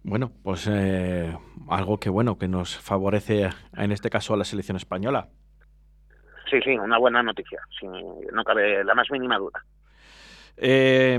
Bueno, 0.03 0.33
pues 0.43 0.67
eh, 0.71 1.37
algo 1.69 1.99
que 1.99 2.09
bueno 2.09 2.39
que 2.39 2.49
nos 2.49 2.77
favorece 2.79 3.51
en 3.77 3.93
este 3.93 4.11
caso 4.11 4.35
a 4.35 4.37
la 4.37 4.45
selección 4.45 4.77
española. 4.77 5.29
Sí, 6.51 6.61
sí, 6.65 6.71
una 6.71 6.99
buena 6.99 7.23
noticia, 7.23 7.61
sin, 7.79 7.93
no 8.33 8.43
cabe 8.45 8.83
la 8.83 8.95
más 8.95 9.11
mínima 9.11 9.39
duda. 9.39 9.65
Eh, 10.57 11.19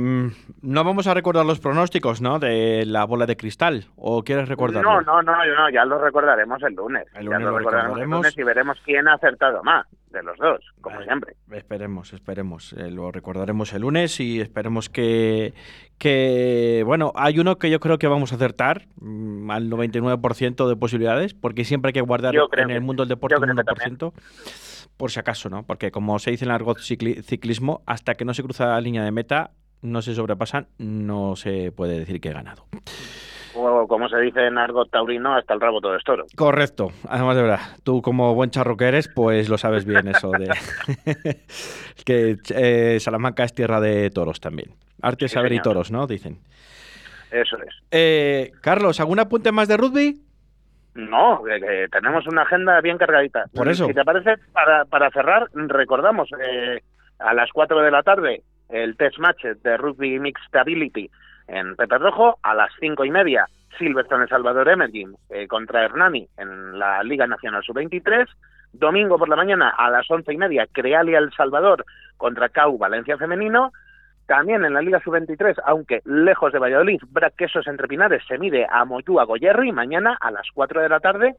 no 0.61 0.83
vamos 0.83 1.07
a 1.07 1.13
recordar 1.13 1.45
los 1.45 1.59
pronósticos, 1.59 2.21
¿no? 2.21 2.39
De 2.39 2.85
la 2.85 3.05
bola 3.05 3.25
de 3.25 3.37
cristal. 3.37 3.85
¿O 3.95 4.23
quieres 4.23 4.47
recordarlo? 4.47 5.01
No, 5.01 5.01
no, 5.01 5.21
no, 5.21 5.45
no 5.45 5.69
ya 5.69 5.85
lo 5.85 5.99
recordaremos 5.99 6.61
el 6.63 6.73
lunes. 6.75 7.07
El 7.15 7.25
ya 7.25 7.31
lunes 7.31 7.41
lo 7.41 7.51
lo 7.51 7.57
recordaremos 7.57 7.99
el 7.99 8.09
lunes 8.09 8.37
y 8.37 8.43
veremos 8.43 8.77
quién 8.85 9.07
ha 9.07 9.13
acertado 9.13 9.63
más 9.63 9.87
de 10.11 10.23
los 10.23 10.37
dos, 10.37 10.59
como 10.81 11.01
siempre. 11.03 11.35
Esperemos, 11.51 12.13
esperemos. 12.13 12.73
Eh, 12.73 12.91
lo 12.91 13.11
recordaremos 13.11 13.73
el 13.73 13.81
lunes 13.81 14.19
y 14.19 14.41
esperemos 14.41 14.89
que, 14.89 15.53
que, 15.97 16.83
bueno, 16.85 17.11
hay 17.15 17.39
uno 17.39 17.57
que 17.57 17.69
yo 17.69 17.79
creo 17.79 17.97
que 17.97 18.07
vamos 18.07 18.31
a 18.31 18.35
acertar 18.35 18.87
mm, 18.99 19.49
al 19.49 19.69
99% 19.69 20.67
de 20.67 20.75
posibilidades, 20.75 21.33
porque 21.33 21.63
siempre 21.63 21.89
hay 21.89 21.93
que 21.93 22.01
guardar 22.01 22.35
en 22.35 22.71
el 22.71 22.81
mundo 22.81 23.03
del 23.03 23.09
deporte 23.09 23.35
un 23.37 23.41
creo 23.43 23.55
que 23.55 23.63
1%, 23.63 24.13
por 24.97 25.11
si 25.11 25.19
acaso, 25.19 25.49
¿no? 25.49 25.63
Porque 25.63 25.91
como 25.91 26.19
se 26.19 26.31
dice 26.31 26.45
en 26.45 26.51
el 26.51 26.55
argot 26.55 26.77
cicli- 26.79 27.21
ciclismo, 27.23 27.81
hasta 27.85 28.15
que 28.15 28.25
no 28.25 28.33
se 28.33 28.43
cruza 28.43 28.67
la 28.67 28.81
línea 28.81 29.03
de 29.03 29.11
meta, 29.11 29.51
no 29.81 30.01
se 30.01 30.13
sobrepasan, 30.13 30.67
no 30.77 31.35
se 31.35 31.71
puede 31.71 31.97
decir 31.99 32.21
que 32.21 32.29
he 32.29 32.33
ganado. 32.33 32.65
O 33.53 33.85
como 33.87 34.07
se 34.07 34.17
dice 34.19 34.45
en 34.47 34.57
argot 34.57 34.89
taurino, 34.89 35.35
hasta 35.35 35.53
el 35.53 35.59
rabo 35.59 35.81
todo 35.81 35.95
es 35.97 36.03
toro. 36.05 36.25
Correcto, 36.35 36.91
además 37.09 37.35
de 37.35 37.41
verdad, 37.41 37.59
tú 37.83 38.01
como 38.01 38.33
buen 38.33 38.49
charro 38.49 38.77
que 38.77 38.85
eres, 38.85 39.09
pues 39.09 39.49
lo 39.49 39.57
sabes 39.57 39.83
bien 39.85 40.07
eso 40.07 40.31
de 40.31 40.47
que 42.05 42.37
eh, 42.55 42.97
Salamanca 42.99 43.43
es 43.43 43.53
tierra 43.53 43.81
de 43.81 44.09
toros 44.09 44.39
también. 44.39 44.71
Arte, 45.01 45.27
Sí, 45.27 45.33
saber 45.33 45.53
y 45.53 45.59
toros, 45.61 45.91
¿no? 45.91 46.07
Dicen. 46.07 46.39
Eso 47.31 47.57
es. 47.57 47.73
Eh, 47.91 48.51
Carlos, 48.61 48.99
¿algún 48.99 49.19
apunte 49.19 49.51
más 49.51 49.67
de 49.67 49.77
rugby? 49.77 50.21
No, 50.93 51.41
que, 51.43 51.59
que 51.59 51.87
tenemos 51.91 52.27
una 52.27 52.41
agenda 52.41 52.81
bien 52.81 52.97
cargadita. 52.97 53.45
Por 53.55 53.67
eso. 53.67 53.87
Si 53.87 53.93
te 53.93 54.03
parece, 54.03 54.35
para, 54.51 54.85
para 54.85 55.09
cerrar, 55.11 55.47
recordamos 55.53 56.29
eh, 56.43 56.81
a 57.19 57.33
las 57.33 57.49
4 57.51 57.81
de 57.81 57.91
la 57.91 58.03
tarde 58.03 58.43
el 58.71 58.95
test 58.97 59.17
match 59.19 59.43
de 59.43 59.77
Rugby 59.77 60.19
Mixed 60.19 60.55
Ability 60.55 61.09
en 61.47 61.75
Pepe 61.75 61.97
Rojo, 61.97 62.39
a 62.41 62.53
las 62.53 62.71
cinco 62.79 63.03
y 63.05 63.11
media 63.11 63.45
Silverstone 63.77 64.23
El 64.23 64.29
Salvador 64.29 64.69
Emerging 64.69 65.15
eh, 65.29 65.47
contra 65.47 65.83
Hernani 65.83 66.27
en 66.37 66.79
la 66.79 67.03
Liga 67.03 67.27
Nacional 67.27 67.63
Sub-23, 67.63 68.27
domingo 68.73 69.17
por 69.17 69.29
la 69.29 69.35
mañana 69.35 69.69
a 69.69 69.89
las 69.89 70.09
once 70.09 70.33
y 70.33 70.37
media 70.37 70.67
Crealia 70.71 71.19
El 71.19 71.33
Salvador 71.33 71.85
contra 72.17 72.49
CAU 72.49 72.77
Valencia 72.77 73.17
Femenino, 73.17 73.71
también 74.31 74.63
en 74.63 74.73
la 74.73 74.81
Liga 74.81 75.01
Sub-23, 75.03 75.61
aunque 75.65 75.99
lejos 76.05 76.53
de 76.53 76.59
Valladolid, 76.59 77.01
Brad 77.09 77.33
Quesos 77.33 77.67
entre 77.67 77.89
Pinares 77.89 78.23
se 78.29 78.37
mide 78.37 78.65
a 78.71 78.85
Moyúa 78.85 79.25
Goyerri 79.25 79.73
mañana 79.73 80.17
a 80.21 80.31
las 80.31 80.47
4 80.53 80.81
de 80.81 80.87
la 80.87 81.01
tarde. 81.01 81.35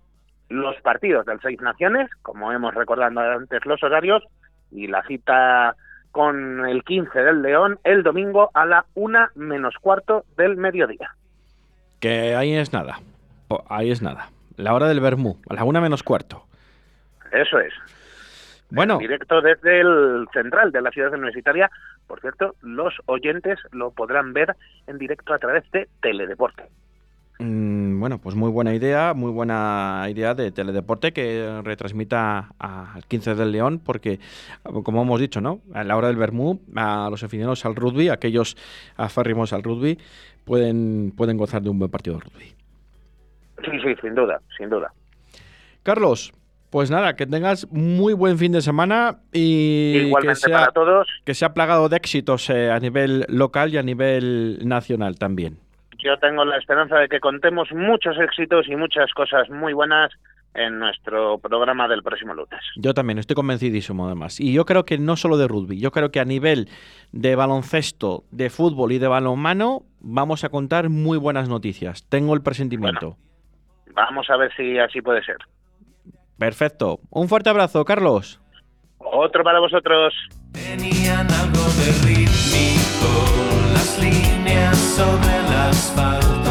Los 0.51 0.79
partidos 0.83 1.25
del 1.25 1.41
Seis 1.41 1.59
Naciones, 1.63 2.11
como 2.21 2.53
hemos 2.53 2.75
recordado 2.75 3.19
antes 3.19 3.65
los 3.65 3.83
horarios, 3.83 4.23
y 4.71 4.89
la 4.89 5.03
cita 5.05 5.75
con 6.11 6.67
el 6.67 6.85
15 6.85 7.19
del 7.19 7.41
León 7.41 7.79
el 7.83 8.03
domingo 8.03 8.51
a 8.53 8.67
la 8.67 8.85
una 8.95 9.31
menos 9.37 9.75
cuarto 9.81 10.27
del 10.37 10.59
mediodía. 10.59 11.15
Que 11.99 12.37
ahí 12.37 12.53
es 12.53 12.75
nada. 12.75 12.99
Ahí 13.71 13.91
es 13.91 14.03
nada. 14.03 14.29
La 14.59 14.75
hora 14.75 14.87
del 14.87 15.01
Bermú, 15.01 15.39
a 15.49 15.55
la 15.55 15.65
una 15.65 15.81
menos 15.81 16.03
cuarto. 16.03 16.45
Eso 17.33 17.59
es. 17.59 17.73
Bueno, 18.75 18.99
Directo 18.99 19.43
desde 19.43 19.81
el 19.81 20.27
central 20.33 20.73
de 20.73 20.81
la 20.81 20.91
ciudad 20.91 21.13
universitaria. 21.13 21.71
Por 22.07 22.21
cierto, 22.21 22.55
los 22.63 22.95
oyentes 23.05 23.59
lo 23.71 23.91
podrán 23.91 24.33
ver 24.33 24.57
en 24.87 24.97
directo 24.97 25.35
a 25.35 25.39
través 25.39 25.71
de 25.73 25.89
Teledeporte. 26.01 26.65
mm, 27.39 28.01
bueno, 28.01 28.19
pues 28.19 28.35
muy 28.35 28.51
buena 28.51 28.75
idea, 28.75 29.13
muy 29.13 29.31
buena 29.31 30.07
idea 30.09 30.35
de 30.35 30.53
Teledeporte 30.53 31.13
que 31.13 31.61
retransmita 31.63 32.55
al 32.59 33.05
15 33.05 33.35
del 33.35 33.53
León, 33.53 33.79
porque, 33.79 34.21
como 34.85 35.03
hemos 35.03 35.21
dicho, 35.21 35.43
¿no? 35.43 35.61
A 35.75 35.85
la 35.85 35.97
hora 35.97 36.09
del 36.09 36.17
Bermú, 36.17 36.63
a 36.75 37.09
los 37.11 37.23
aficionados 37.23 37.67
al 37.67 37.77
rugby, 37.77 38.09
aquellos 38.09 38.57
aférrimos 38.97 39.53
al 39.53 39.63
rugby, 39.63 39.99
pueden, 40.47 41.13
pueden 41.15 41.37
gozar 41.37 41.61
de 41.61 41.69
un 41.69 41.79
buen 41.79 41.91
partido 41.91 42.17
de 42.17 42.25
rugby. 42.25 42.55
Sí, 43.65 43.81
sí, 43.85 43.95
sin 44.01 44.15
duda, 44.15 44.41
sin 44.57 44.71
duda. 44.71 44.93
Carlos, 45.83 46.33
pues 46.73 46.91
nada, 46.91 47.17
que 47.17 47.27
tengas 47.27 47.71
muy 47.71 48.15
buen 48.15 48.39
fin 48.39 48.51
de 48.51 48.63
semana 48.63 49.19
y 49.31 50.11
que 50.23 50.35
sea, 50.35 50.59
para 50.59 50.73
todos. 50.73 51.07
que 51.27 51.35
sea 51.35 51.53
plagado 51.53 51.91
de 51.91 51.99
éxitos 51.99 52.49
eh, 52.49 52.71
a 52.71 52.81
nivel 52.81 53.27
local 53.29 53.75
y 53.75 53.77
a 53.77 53.83
nivel 53.83 54.59
nacional 54.67 55.19
también. 55.19 55.59
Yo 55.99 56.17
tengo 56.17 56.47
la 56.47 56.57
esperanza 56.57 56.97
de 56.97 57.09
que 57.09 57.21
contemos 57.21 57.71
muchos 57.73 58.17
éxitos 58.19 58.69
y 58.69 58.77
muchas 58.77 59.13
cosas 59.13 59.51
muy 59.51 59.75
buenas 59.75 60.13
en 60.55 60.79
nuestro 60.79 61.37
programa 61.39 61.89
del 61.89 62.03
próximo 62.03 62.33
lunes. 62.33 62.61
Yo 62.77 62.95
también 62.95 63.19
estoy 63.19 63.37
convencidísimo 63.37 64.07
además. 64.07 64.41
Y 64.41 64.55
yo 64.55 64.65
creo 64.65 64.87
que 64.87 64.97
no 64.97 65.17
solo 65.17 65.37
de 65.37 65.49
rugby, 65.49 65.79
yo 65.79 65.91
creo 65.91 66.11
que 66.11 66.21
a 66.21 66.25
nivel 66.25 66.71
de 67.13 67.37
baloncesto, 67.37 68.25
de 68.31 68.49
fútbol 68.49 68.93
y 68.93 68.99
de 68.99 69.09
balonmano 69.09 69.83
vamos 70.01 70.43
a 70.43 70.49
contar 70.49 70.89
muy 70.89 71.19
buenas 71.19 71.51
noticias. 71.51 72.09
Tengo 72.09 72.33
el 72.33 72.43
presentimiento. 72.43 73.19
Vamos 73.95 74.31
a 74.31 74.39
ver 74.39 74.51
si 74.57 74.79
así 74.79 75.03
puede 75.03 75.23
ser. 75.23 75.37
Perfecto. 76.39 77.01
Un 77.11 77.29
fuerte 77.29 77.51
abrazo, 77.51 77.85
Carlos. 77.85 78.41
Otro 78.99 79.45
para 79.45 79.61
vosotros. 79.61 80.13
Tenían 80.53 81.31
algo 81.31 81.63
de 81.79 81.93
rítmico 82.07 83.11
las 83.75 83.99
líneas 83.99 84.77
sobre 84.77 85.37
el 85.37 85.53
asfalto 85.71 86.42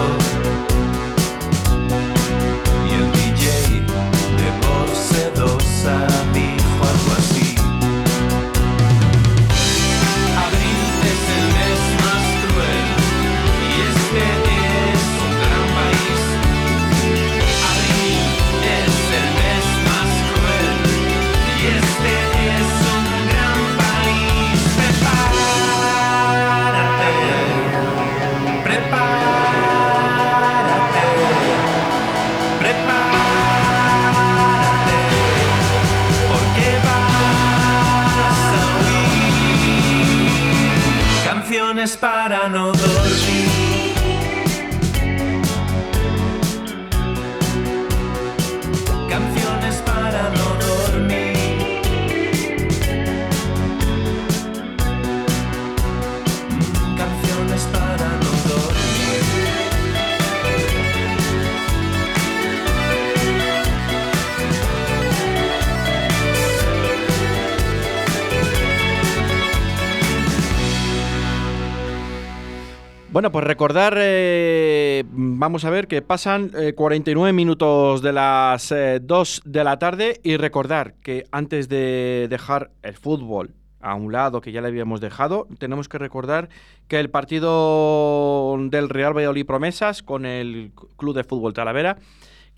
recordar, 73.62 73.94
eh, 74.00 75.04
vamos 75.12 75.66
a 75.66 75.70
ver 75.70 75.88
que 75.88 76.02
pasan 76.02 76.50
eh, 76.58 76.74
49 76.74 77.32
minutos 77.32 78.02
de 78.02 78.12
las 78.12 78.72
eh, 78.72 79.00
2 79.00 79.44
de 79.46 79.64
la 79.64 79.78
tarde 79.78 80.20
y 80.24 80.38
recordar 80.38 80.96
que 80.96 81.26
antes 81.32 81.70
de 81.70 82.26
dejar 82.28 82.72
el 82.82 82.96
fútbol 82.96 83.54
a 83.80 83.94
un 83.94 84.12
lado 84.12 84.42
que 84.42 84.52
ya 84.52 84.62
le 84.62 84.70
habíamos 84.70 85.00
dejado, 85.00 85.48
tenemos 85.60 85.90
que 85.90 86.00
recordar 86.00 86.50
que 86.88 87.00
el 87.00 87.12
partido 87.12 88.58
del 88.60 88.90
Real 88.90 89.16
Valladolid 89.16 89.46
Promesas 89.46 90.02
con 90.02 90.26
el 90.26 90.72
Club 90.98 91.16
de 91.16 91.24
Fútbol 91.24 91.54
Talavera 91.54 92.00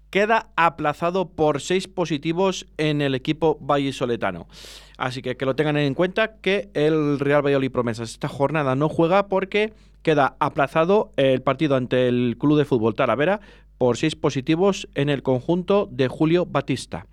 queda 0.10 0.52
aplazado 0.56 1.28
por 1.28 1.60
seis 1.60 1.90
positivos 1.90 2.66
en 2.78 3.02
el 3.02 3.14
equipo 3.14 3.58
vallisoletano. 3.60 4.48
Así 4.98 5.22
que 5.22 5.36
que 5.36 5.46
lo 5.46 5.58
tengan 5.58 5.76
en 5.76 5.96
cuenta 5.96 6.38
que 6.38 6.70
el 6.74 7.20
Real 7.20 7.46
Valladolid 7.46 7.72
Promesas 7.72 8.12
esta 8.12 8.30
jornada 8.30 8.76
no 8.78 8.88
juega 8.88 9.28
porque 9.28 9.74
queda 10.04 10.36
aplazado 10.40 11.12
el 11.18 11.42
partido 11.42 11.76
ante 11.76 12.08
el 12.08 12.38
Club 12.38 12.60
de 12.60 12.66
Fútbol 12.66 12.94
Talavera 12.94 13.40
por 13.78 13.98
seis 13.98 14.16
positivos 14.16 14.88
en 14.94 15.10
el 15.10 15.24
conjunto 15.24 15.88
de 15.92 16.08
Julio 16.08 16.46
Batista. 16.46 17.08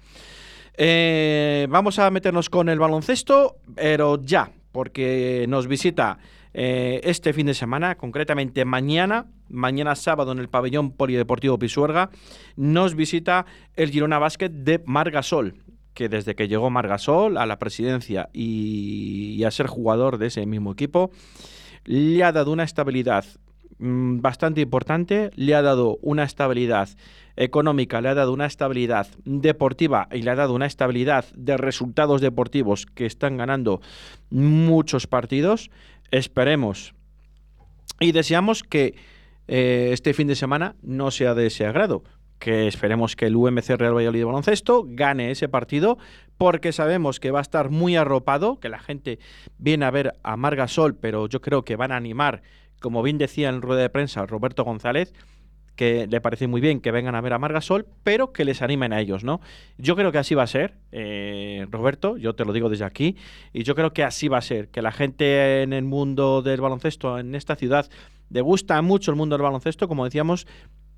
Eh, 0.76 1.66
vamos 1.70 1.98
a 1.98 2.10
meternos 2.10 2.50
con 2.50 2.68
el 2.68 2.78
baloncesto, 2.78 3.56
pero 3.74 4.22
ya, 4.22 4.52
porque 4.72 5.46
nos 5.48 5.66
visita 5.66 6.18
eh, 6.52 7.00
este 7.04 7.32
fin 7.32 7.46
de 7.46 7.54
semana, 7.54 7.96
concretamente 7.96 8.64
mañana, 8.64 9.26
mañana 9.48 9.94
sábado 9.94 10.32
en 10.32 10.38
el 10.38 10.48
pabellón 10.48 10.92
polideportivo 10.92 11.58
Pisuerga, 11.58 12.10
nos 12.56 12.94
visita 12.94 13.46
el 13.74 13.90
Girona 13.90 14.18
Basket 14.18 14.50
de 14.50 14.82
Margasol, 14.86 15.56
que 15.94 16.08
desde 16.08 16.34
que 16.34 16.48
llegó 16.48 16.70
Margasol 16.70 17.36
a 17.36 17.46
la 17.46 17.58
presidencia 17.58 18.30
y, 18.32 19.34
y 19.38 19.44
a 19.44 19.50
ser 19.50 19.66
jugador 19.66 20.18
de 20.18 20.28
ese 20.28 20.46
mismo 20.46 20.72
equipo, 20.72 21.10
le 21.84 22.22
ha 22.24 22.32
dado 22.32 22.52
una 22.52 22.64
estabilidad 22.64 23.24
mm, 23.78 24.20
bastante 24.20 24.60
importante, 24.60 25.30
le 25.34 25.54
ha 25.54 25.62
dado 25.62 25.98
una 26.02 26.24
estabilidad 26.24 26.88
económica, 27.36 28.00
le 28.00 28.08
ha 28.08 28.14
dado 28.14 28.32
una 28.32 28.46
estabilidad 28.46 29.06
deportiva 29.24 30.08
y 30.12 30.22
le 30.22 30.30
ha 30.30 30.36
dado 30.36 30.54
una 30.54 30.66
estabilidad 30.66 31.24
de 31.34 31.56
resultados 31.56 32.20
deportivos 32.20 32.86
que 32.86 33.06
están 33.06 33.36
ganando 33.36 33.80
muchos 34.30 35.06
partidos. 35.06 35.70
Esperemos 36.10 36.94
y 37.98 38.12
deseamos 38.12 38.62
que 38.62 38.94
eh, 39.48 39.90
este 39.92 40.14
fin 40.14 40.28
de 40.28 40.36
semana 40.36 40.76
no 40.82 41.10
sea 41.10 41.34
de 41.34 41.46
ese 41.46 41.66
agrado. 41.66 42.04
Que 42.40 42.66
esperemos 42.66 43.14
que 43.14 43.26
el 43.26 43.36
UMC 43.36 43.76
Real 43.76 43.94
Valladolid 43.94 44.18
de 44.18 44.24
Baloncesto 44.24 44.84
gane 44.84 45.30
ese 45.30 45.48
partido, 45.48 45.98
porque 46.36 46.72
sabemos 46.72 47.20
que 47.20 47.30
va 47.30 47.38
a 47.38 47.42
estar 47.42 47.70
muy 47.70 47.94
arropado, 47.94 48.58
que 48.58 48.68
la 48.68 48.80
gente 48.80 49.20
viene 49.58 49.84
a 49.84 49.90
ver 49.92 50.14
a 50.24 50.36
Margasol, 50.36 50.96
pero 50.96 51.28
yo 51.28 51.40
creo 51.40 51.64
que 51.64 51.76
van 51.76 51.92
a 51.92 51.96
animar, 51.96 52.42
como 52.80 53.02
bien 53.02 53.18
decía 53.18 53.48
en 53.50 53.62
rueda 53.62 53.82
de 53.82 53.90
prensa 53.90 54.26
Roberto 54.26 54.64
González, 54.64 55.12
que 55.76 56.06
le 56.06 56.20
parece 56.20 56.46
muy 56.46 56.60
bien 56.60 56.80
que 56.80 56.90
vengan 56.90 57.14
a 57.14 57.20
ver 57.20 57.32
a 57.32 57.38
Margasol, 57.38 57.86
pero 58.04 58.32
que 58.32 58.44
les 58.44 58.62
animen 58.62 58.92
a 58.92 59.00
ellos, 59.00 59.24
¿no? 59.24 59.40
Yo 59.78 59.96
creo 59.96 60.12
que 60.12 60.18
así 60.18 60.34
va 60.34 60.42
a 60.42 60.46
ser, 60.46 60.74
eh, 60.92 61.66
Roberto, 61.70 62.16
yo 62.16 62.34
te 62.34 62.44
lo 62.44 62.52
digo 62.52 62.68
desde 62.68 62.84
aquí, 62.84 63.16
y 63.52 63.62
yo 63.62 63.74
creo 63.74 63.92
que 63.92 64.02
así 64.02 64.28
va 64.28 64.38
a 64.38 64.42
ser, 64.42 64.68
que 64.68 64.82
la 64.82 64.92
gente 64.92 65.62
en 65.62 65.72
el 65.72 65.84
mundo 65.84 66.42
del 66.42 66.60
baloncesto, 66.60 67.18
en 67.18 67.34
esta 67.34 67.56
ciudad, 67.56 67.88
le 68.28 68.40
gusta 68.40 68.80
mucho 68.82 69.10
el 69.10 69.16
mundo 69.16 69.36
del 69.36 69.42
baloncesto, 69.42 69.88
como 69.88 70.04
decíamos, 70.04 70.46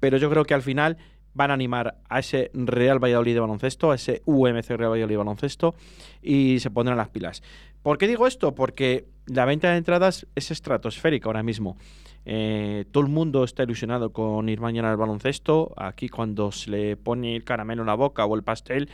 pero 0.01 0.17
yo 0.17 0.29
creo 0.31 0.45
que 0.45 0.55
al 0.55 0.63
final 0.63 0.99
van 1.35 1.51
a 1.51 1.55
animar 1.55 1.97
a 2.09 2.19
ese 2.19 2.51
Real 2.55 3.03
Valladolid 3.03 3.35
de 3.35 3.41
baloncesto, 3.41 3.91
a 3.91 3.95
ese 3.95 4.23
UMC 4.25 4.69
Real 4.71 4.93
Valladolid 4.93 5.15
de 5.15 5.17
baloncesto, 5.17 5.75
y 6.23 6.59
se 6.61 6.71
pondrán 6.71 6.97
las 6.97 7.09
pilas. 7.09 7.43
¿Por 7.83 7.99
qué 7.99 8.07
digo 8.07 8.27
esto? 8.27 8.55
Porque 8.55 9.07
la 9.27 9.45
venta 9.45 9.71
de 9.71 9.79
entradas 9.79 10.27
es 10.35 10.51
estratosférica 10.51 11.29
ahora 11.29 11.43
mismo. 11.43 11.77
Eh, 12.25 12.85
todo 12.93 13.03
el 13.03 13.11
mundo 13.11 13.43
está 13.43 13.65
ilusionado 13.65 14.13
con 14.13 14.49
ir 14.49 14.61
mañana 14.61 14.91
al 14.91 14.97
baloncesto. 14.97 15.73
Aquí 15.77 16.09
cuando 16.09 16.53
se 16.53 16.71
le 16.71 16.97
pone 16.97 17.35
el 17.35 17.45
caramelo 17.45 17.83
en 17.83 17.87
la 17.87 17.95
boca 17.95 18.25
o 18.25 18.37
el 18.37 18.45
pastel, 18.45 18.89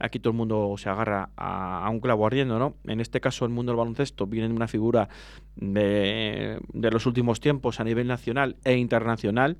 aquí 0.00 0.18
todo 0.18 0.32
el 0.32 0.36
mundo 0.36 0.74
se 0.76 0.88
agarra 0.88 1.30
a, 1.36 1.88
un 1.90 2.00
clavo 2.00 2.26
ardiendo, 2.26 2.58
¿no? 2.58 2.74
En 2.84 3.00
este 3.00 3.20
caso, 3.20 3.44
el 3.44 3.52
mundo 3.52 3.70
del 3.70 3.78
baloncesto 3.78 4.26
viene 4.26 4.52
una 4.52 4.66
figura 4.66 5.08
de 5.54 6.58
los 6.72 7.06
últimos 7.06 7.38
tiempos 7.38 7.78
a 7.78 7.84
nivel 7.84 8.08
nacional 8.08 8.56
e 8.64 8.76
internacional 8.76 9.56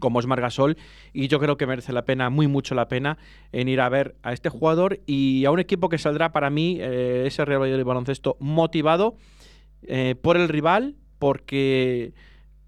como 0.00 0.20
es 0.20 0.26
Margasol 0.26 0.76
y 1.12 1.28
yo 1.28 1.40
creo 1.40 1.56
que 1.56 1.66
merece 1.66 1.92
la 1.92 2.04
pena, 2.04 2.30
muy 2.30 2.46
mucho 2.46 2.74
la 2.74 2.88
pena 2.88 3.18
en 3.52 3.68
ir 3.68 3.80
a 3.80 3.88
ver 3.88 4.16
a 4.22 4.32
este 4.32 4.48
jugador 4.48 5.00
y 5.06 5.44
a 5.44 5.50
un 5.50 5.60
equipo 5.60 5.88
que 5.88 5.98
saldrá 5.98 6.32
para 6.32 6.50
mí 6.50 6.78
eh, 6.80 7.24
ese 7.26 7.44
Real 7.44 7.62
Valladolid 7.62 7.84
baloncesto 7.84 8.36
motivado 8.40 9.16
eh, 9.82 10.14
por 10.20 10.36
el 10.36 10.48
rival 10.48 10.96
porque 11.18 12.12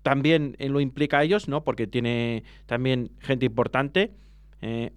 también 0.03 0.57
eh, 0.59 0.69
lo 0.69 0.81
implica 0.81 1.19
a 1.19 1.25
ellos, 1.25 1.49
¿no? 1.49 1.65
Porque 1.65 1.87
tiene 1.87 2.45
también 2.67 3.11
gente 3.21 3.47
importante. 3.47 4.13
Eh, 4.63 4.93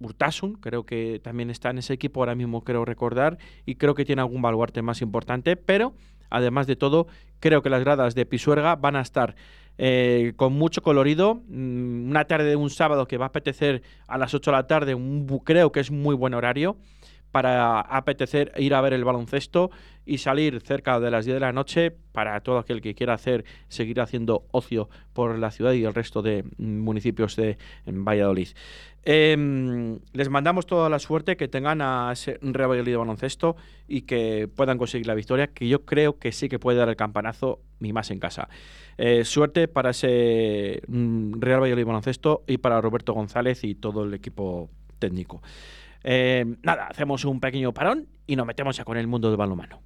Urtasun, 0.00 0.54
creo 0.54 0.84
que 0.84 1.20
también 1.22 1.50
está 1.50 1.70
en 1.70 1.78
ese 1.78 1.94
equipo 1.94 2.20
ahora 2.20 2.34
mismo, 2.34 2.64
creo 2.64 2.84
recordar, 2.84 3.38
y 3.66 3.76
creo 3.76 3.94
que 3.94 4.04
tiene 4.04 4.22
algún 4.22 4.42
baluarte 4.42 4.82
más 4.82 5.00
importante, 5.00 5.56
pero 5.56 5.94
además 6.28 6.66
de 6.66 6.74
todo, 6.74 7.06
creo 7.38 7.62
que 7.62 7.70
las 7.70 7.80
gradas 7.80 8.14
de 8.16 8.26
Pisuerga 8.26 8.74
van 8.74 8.96
a 8.96 9.00
estar 9.00 9.36
eh, 9.78 10.32
con 10.36 10.52
mucho 10.52 10.82
colorido. 10.82 11.42
mm, 11.48 12.10
Una 12.10 12.24
tarde 12.26 12.48
de 12.48 12.56
un 12.56 12.70
sábado 12.70 13.06
que 13.08 13.16
va 13.18 13.26
a 13.26 13.28
apetecer 13.28 13.82
a 14.06 14.18
las 14.18 14.34
8 14.34 14.50
de 14.50 14.56
la 14.56 14.66
tarde, 14.66 14.94
un, 14.94 15.26
bu- 15.26 15.42
creo 15.44 15.72
que 15.72 15.80
es 15.80 15.90
muy 15.90 16.14
buen 16.14 16.34
horario 16.34 16.76
para 17.32 17.80
apetecer 17.80 18.52
ir 18.58 18.74
a 18.74 18.80
ver 18.80 18.92
el 18.92 19.04
baloncesto 19.04 19.70
y 20.04 20.18
salir 20.18 20.60
cerca 20.60 21.00
de 21.00 21.10
las 21.10 21.24
10 21.24 21.36
de 21.36 21.40
la 21.40 21.52
noche 21.52 21.90
para 21.90 22.40
todo 22.40 22.58
aquel 22.58 22.80
que 22.80 22.94
quiera 22.94 23.14
hacer 23.14 23.44
seguir 23.68 24.00
haciendo 24.00 24.44
ocio 24.50 24.88
por 25.12 25.38
la 25.38 25.50
ciudad 25.50 25.72
y 25.72 25.84
el 25.84 25.94
resto 25.94 26.22
de 26.22 26.44
municipios 26.58 27.36
de 27.36 27.56
Valladolid. 27.86 28.48
Em, 29.04 29.98
les 30.12 30.28
mandamos 30.28 30.66
toda 30.66 30.88
la 30.88 31.00
suerte 31.00 31.36
que 31.36 31.48
tengan 31.48 31.80
a 31.82 32.10
ese 32.12 32.38
Real 32.40 32.70
Valladolid 32.70 32.96
baloncesto 32.98 33.56
y 33.88 34.02
que 34.02 34.48
puedan 34.54 34.78
conseguir 34.78 35.06
la 35.06 35.14
victoria, 35.14 35.48
que 35.48 35.66
yo 35.66 35.84
creo 35.84 36.18
que 36.18 36.30
sí 36.30 36.48
que 36.48 36.58
puede 36.58 36.78
dar 36.78 36.88
el 36.88 36.96
campanazo 36.96 37.60
y 37.80 37.92
más 37.92 38.10
en 38.10 38.20
casa. 38.20 38.48
Eh, 38.98 39.24
suerte 39.24 39.66
para 39.66 39.90
ese 39.90 40.82
mm, 40.86 41.40
Real 41.40 41.60
Valladolid 41.60 41.86
baloncesto 41.86 42.44
y 42.46 42.58
para 42.58 42.80
Roberto 42.80 43.12
González 43.12 43.64
y 43.64 43.74
todo 43.74 44.04
el 44.04 44.14
equipo 44.14 44.70
técnico. 45.00 45.42
Eh, 46.04 46.44
nada, 46.62 46.86
hacemos 46.86 47.24
un 47.24 47.40
pequeño 47.40 47.72
parón 47.72 48.08
y 48.26 48.36
nos 48.36 48.46
metemos 48.46 48.76
ya 48.76 48.84
con 48.84 48.96
el 48.96 49.06
mundo 49.06 49.28
del 49.28 49.36
balonmano. 49.36 49.80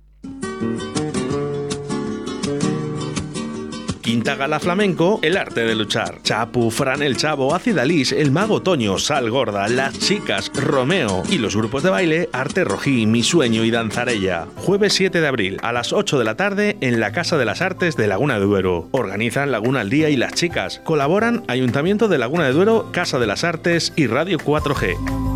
Quinta 4.07 4.37
Gala 4.37 4.61
Flamenco, 4.61 5.19
el 5.23 5.37
arte 5.37 5.65
de 5.65 5.75
luchar. 5.75 6.23
Chapu, 6.23 6.71
Fran 6.71 7.03
el 7.03 7.17
Chavo, 7.17 7.53
Ácida 7.53 7.85
Lis, 7.85 8.13
el 8.13 8.31
Mago 8.31 8.63
Toño, 8.63 8.99
Sal 8.99 9.33
Gorda, 9.33 9.67
Las 9.67 9.99
Chicas, 9.99 10.53
Romeo 10.55 11.25
y 11.29 11.39
los 11.39 11.57
grupos 11.57 11.83
de 11.83 11.91
baile 11.91 12.29
Arte 12.33 12.63
Rojí, 12.63 13.05
Mi 13.05 13.25
Sueño 13.25 13.65
y 13.65 13.73
Danzarella. 13.73 14.47
Jueves 14.59 14.93
7 14.93 15.21
de 15.21 15.27
abril 15.27 15.59
a 15.61 15.73
las 15.73 15.93
8 15.93 16.21
de 16.21 16.25
la 16.25 16.37
tarde 16.37 16.77
en 16.81 17.01
la 17.01 17.11
Casa 17.11 17.37
de 17.37 17.47
las 17.47 17.61
Artes 17.63 17.97
de 17.97 18.07
Laguna 18.07 18.39
de 18.39 18.45
Duero. 18.45 18.89
Organizan 18.93 19.51
Laguna 19.51 19.81
al 19.81 19.91
Día 19.91 20.09
y 20.09 20.17
Las 20.17 20.35
Chicas. 20.35 20.81
Colaboran 20.85 21.43
Ayuntamiento 21.49 22.07
de 22.07 22.19
Laguna 22.19 22.45
de 22.45 22.53
Duero, 22.53 22.91
Casa 22.93 23.19
de 23.19 23.27
las 23.27 23.43
Artes 23.43 23.93
y 23.97 24.07
Radio 24.07 24.39
4G. 24.39 25.36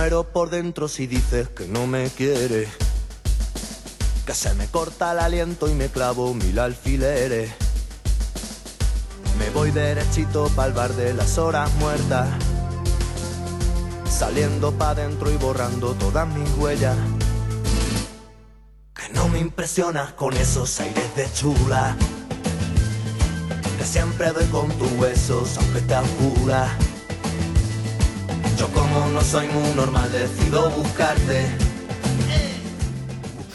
Muero 0.00 0.24
por 0.24 0.48
dentro 0.48 0.88
si 0.88 1.06
dices 1.06 1.50
que 1.50 1.66
no 1.66 1.86
me 1.86 2.08
quieres. 2.08 2.70
Que 4.24 4.32
se 4.32 4.54
me 4.54 4.66
corta 4.66 5.12
el 5.12 5.18
aliento 5.18 5.68
y 5.68 5.74
me 5.74 5.88
clavo 5.90 6.32
mil 6.32 6.58
alfileres. 6.58 7.50
Me 9.38 9.50
voy 9.50 9.70
derechito 9.72 10.48
pa'l 10.56 10.72
bar 10.72 10.94
de 10.94 11.12
las 11.12 11.36
horas 11.36 11.70
muertas. 11.74 12.30
Saliendo 14.08 14.72
pa' 14.72 14.94
dentro 14.94 15.30
y 15.30 15.36
borrando 15.36 15.92
todas 15.92 16.26
mis 16.28 16.48
huellas. 16.56 16.96
Que 18.94 19.12
no 19.12 19.28
me 19.28 19.38
impresionas 19.38 20.14
con 20.14 20.34
esos 20.34 20.80
aires 20.80 21.14
de 21.14 21.30
chula. 21.34 21.94
Que 23.76 23.84
siempre 23.84 24.32
doy 24.32 24.46
con 24.46 24.70
tus 24.78 24.92
huesos 24.92 25.58
aunque 25.58 25.82
te 25.82 25.94
oscura. 25.94 26.74
Yo 28.60 28.68
como 28.74 29.08
no 29.08 29.22
soy 29.22 29.48
muy 29.48 29.74
normal 29.74 30.12
decido 30.12 30.68
buscarte 30.72 31.46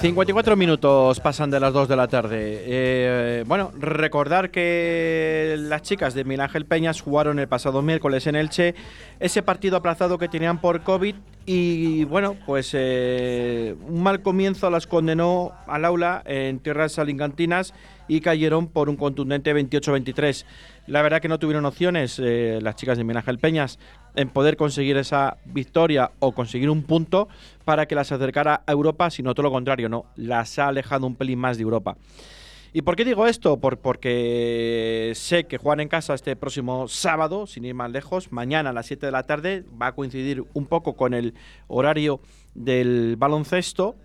54 0.01 0.56
minutos 0.56 1.20
pasan 1.20 1.49
de 1.49 1.60
las 1.60 1.74
2 1.74 1.88
de 1.88 1.95
la 1.95 2.08
tarde. 2.08 2.64
Eh, 2.66 3.43
bueno, 3.47 3.72
recordar 3.80 4.51
que 4.51 5.56
las 5.58 5.84
chicas 5.84 6.14
de 6.14 6.24
Miguel 6.24 6.41
Ángel 6.41 6.66
Peñas 6.66 7.01
jugaron 7.01 7.39
el 7.39 7.47
pasado 7.47 7.82
miércoles 7.82 8.28
en 8.28 8.36
Elche 8.36 8.76
ese 9.20 9.41
partido 9.41 9.78
aplazado 9.78 10.18
que 10.18 10.28
tenían 10.28 10.60
por 10.60 10.82
COVID 10.82 11.16
y 11.45 12.03
bueno, 12.06 12.36
pues 12.45 12.72
eh, 12.74 13.76
un 13.88 14.03
mal 14.03 14.22
comienzo 14.22 14.70
las 14.70 14.86
condenó 14.86 15.53
al 15.66 15.86
aula 15.86 16.24
en 16.26 16.60
tierras 16.60 16.99
alingantinas 16.99 17.74
y 18.08 18.22
cayeron 18.22 18.68
por 18.68 18.89
un 18.89 18.97
contundente 18.97 19.56
28-23. 19.56 20.45
La 20.88 21.01
verdad 21.01 21.22
que 21.22 21.30
no 21.30 21.39
tuvieron 21.39 21.66
opciones 21.66 22.20
eh, 22.24 22.60
las 22.62 22.76
chicas 22.76 22.97
de 22.97 23.03
Miguel 23.03 23.18
Ángel 23.18 23.39
Peñas 23.39 23.80
en 24.16 24.30
poder 24.30 24.57
conseguir 24.57 24.97
esa 24.97 25.38
victoria 25.45 26.11
o 26.20 26.32
conseguir 26.34 26.70
un 26.70 26.84
punto 26.84 27.28
para 27.63 27.86
que 27.88 27.95
las 27.95 28.11
acercara 28.11 28.61
a 28.66 28.72
Europa, 28.72 29.09
sino 29.09 29.34
todo 29.34 29.43
lo 29.43 29.51
contrario, 29.51 29.89
no, 29.89 30.05
las 30.16 30.57
ha 30.59 30.68
alejado 30.68 31.07
un 31.07 31.16
pelín 31.16 31.39
más 31.39 31.57
de 31.57 31.63
Europa. 31.63 31.97
¿Y 32.74 32.82
por 32.82 32.97
qué 32.97 33.05
digo 33.05 33.26
esto? 33.26 33.57
Por- 33.57 33.78
porque 33.78 35.13
sé 35.16 35.45
que 35.45 35.57
juegan 35.57 35.80
en 35.80 35.88
casa 35.88 36.13
este 36.13 36.36
próximo 36.36 36.88
sábado, 36.89 37.47
sin 37.47 37.63
ir 37.63 37.74
más 37.74 37.89
lejos, 37.89 38.32
mañana 38.34 38.72
a 38.72 38.74
las 38.74 38.86
7 38.88 39.05
de 39.05 39.11
la 39.13 39.24
tarde, 39.24 39.63
va 39.82 39.88
a 39.88 39.91
coincidir 39.93 40.43
un 40.53 40.66
poco 40.66 40.93
con 40.97 41.13
el 41.13 41.34
horario 41.68 42.20
del 42.53 43.16
baloncesto, 43.18 43.95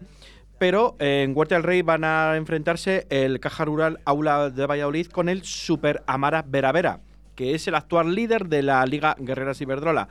pero 0.58 0.94
en 1.00 1.36
Huerta 1.36 1.56
del 1.56 1.64
Rey 1.64 1.82
van 1.82 2.04
a 2.04 2.36
enfrentarse 2.36 3.06
el 3.10 3.40
Caja 3.40 3.64
Rural 3.64 3.98
Aula 4.04 4.50
de 4.50 4.66
Valladolid 4.66 5.06
con 5.08 5.28
el 5.28 5.42
Super 5.42 6.02
Amara 6.06 6.44
Vera 6.46 6.70
Vera, 6.70 7.00
que 7.40 7.54
es 7.54 7.66
el 7.68 7.74
actual 7.74 8.14
líder 8.14 8.48
de 8.48 8.62
la 8.62 8.84
Liga 8.84 9.16
Guerreras 9.18 9.58
Iberdrola. 9.62 10.08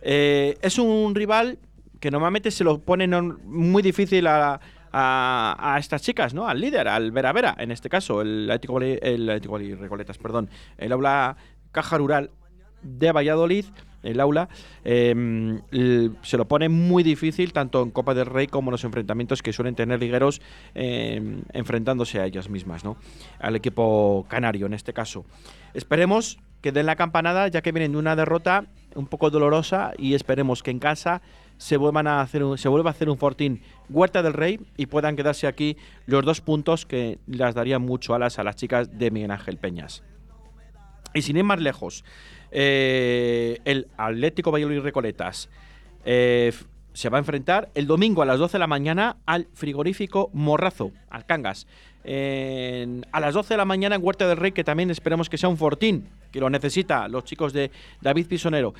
Eh, 0.00 0.56
es 0.62 0.78
un 0.78 1.14
rival 1.14 1.58
que 2.00 2.10
normalmente 2.10 2.50
se 2.50 2.64
lo 2.64 2.78
ponen 2.78 3.12
on- 3.12 3.38
muy 3.44 3.82
difícil 3.82 4.26
a, 4.26 4.58
a- 4.90 5.74
a 5.74 5.78
estas 5.78 6.00
chicas, 6.00 6.32
¿no? 6.32 6.48
Al 6.48 6.58
líder, 6.58 6.88
al 6.88 7.12
Vera 7.12 7.34
Vera, 7.34 7.54
en 7.58 7.70
este 7.70 7.90
caso, 7.90 8.22
el 8.22 8.50
Atlético 8.50 8.80
el 8.80 9.28
Atlético 9.28 9.58
Recoletas, 9.58 10.16
perdón, 10.16 10.48
el 10.78 10.90
aula 10.92 11.36
Caja 11.70 11.98
Rural 11.98 12.30
de 12.80 13.12
Valladolid, 13.12 13.66
el 14.02 14.18
aula, 14.18 14.48
l- 14.82 16.10
se 16.22 16.38
lo 16.38 16.48
pone 16.48 16.70
muy 16.70 17.02
difícil 17.02 17.52
tanto 17.52 17.82
en 17.82 17.90
Copa 17.90 18.14
del 18.14 18.24
Rey 18.24 18.46
como 18.46 18.70
en 18.70 18.72
los 18.72 18.84
enfrentamientos 18.84 19.42
que 19.42 19.52
suelen 19.52 19.74
tener 19.74 20.00
ligueros 20.00 20.40
eh, 20.74 21.42
enfrentándose 21.52 22.20
a 22.20 22.24
ellas 22.24 22.48
mismas, 22.48 22.84
¿no? 22.84 22.96
Al 23.38 23.54
equipo 23.56 24.24
canario 24.30 24.64
en 24.64 24.72
este 24.72 24.94
caso. 24.94 25.26
Esperemos 25.74 26.38
que 26.60 26.72
den 26.72 26.86
la 26.86 26.96
campanada 26.96 27.48
ya 27.48 27.62
que 27.62 27.72
vienen 27.72 27.92
de 27.92 27.98
una 27.98 28.16
derrota 28.16 28.64
un 28.94 29.06
poco 29.06 29.30
dolorosa 29.30 29.92
y 29.98 30.14
esperemos 30.14 30.62
que 30.62 30.70
en 30.70 30.78
casa 30.78 31.22
se 31.58 31.76
vuelvan 31.76 32.06
a 32.06 32.20
hacer 32.22 32.42
un- 32.42 32.58
se 32.58 32.68
vuelva 32.68 32.90
a 32.90 32.92
hacer 32.92 33.08
un 33.08 33.18
fortín 33.18 33.62
Huerta 33.88 34.22
del 34.22 34.32
Rey 34.32 34.60
y 34.76 34.86
puedan 34.86 35.14
quedarse 35.16 35.46
aquí 35.46 35.76
los 36.06 36.24
dos 36.24 36.40
puntos 36.40 36.86
que 36.86 37.18
las 37.26 37.54
darían 37.54 37.82
mucho 37.82 38.14
alas 38.14 38.38
a 38.38 38.44
las 38.44 38.56
chicas 38.56 38.98
de 38.98 39.10
Miguel 39.10 39.30
Ángel 39.30 39.58
Peñas. 39.58 40.02
Y 41.12 41.22
sin 41.22 41.36
ir 41.36 41.44
más 41.44 41.60
lejos, 41.60 42.04
eh, 42.50 43.58
el 43.64 43.88
Atlético 43.96 44.50
Valladolid 44.52 44.80
Recoletas 44.80 45.48
eh, 46.04 46.52
se 46.92 47.08
va 47.08 47.18
a 47.18 47.20
enfrentar 47.20 47.70
el 47.74 47.86
domingo 47.86 48.22
a 48.22 48.26
las 48.26 48.38
12 48.38 48.52
de 48.54 48.58
la 48.58 48.66
mañana 48.66 49.16
al 49.26 49.46
frigorífico 49.54 50.30
Morrazo, 50.32 50.90
al 51.10 51.24
Cangas. 51.26 51.66
En- 52.04 53.06
a 53.12 53.20
las 53.20 53.34
12 53.34 53.54
de 53.54 53.58
la 53.58 53.64
mañana 53.64 53.94
en 53.96 54.02
Huerta 54.04 54.26
del 54.26 54.36
Rey, 54.38 54.52
que 54.52 54.64
también 54.64 54.90
esperemos 54.90 55.28
que 55.28 55.38
sea 55.38 55.48
un 55.48 55.56
fortín, 55.58 56.08
que 56.32 56.40
lo 56.40 56.48
necesita 56.50 57.08
los 57.08 57.24
chicos 57.24 57.52
de 57.52 57.70
David 58.00 58.26
Pisonero, 58.26 58.72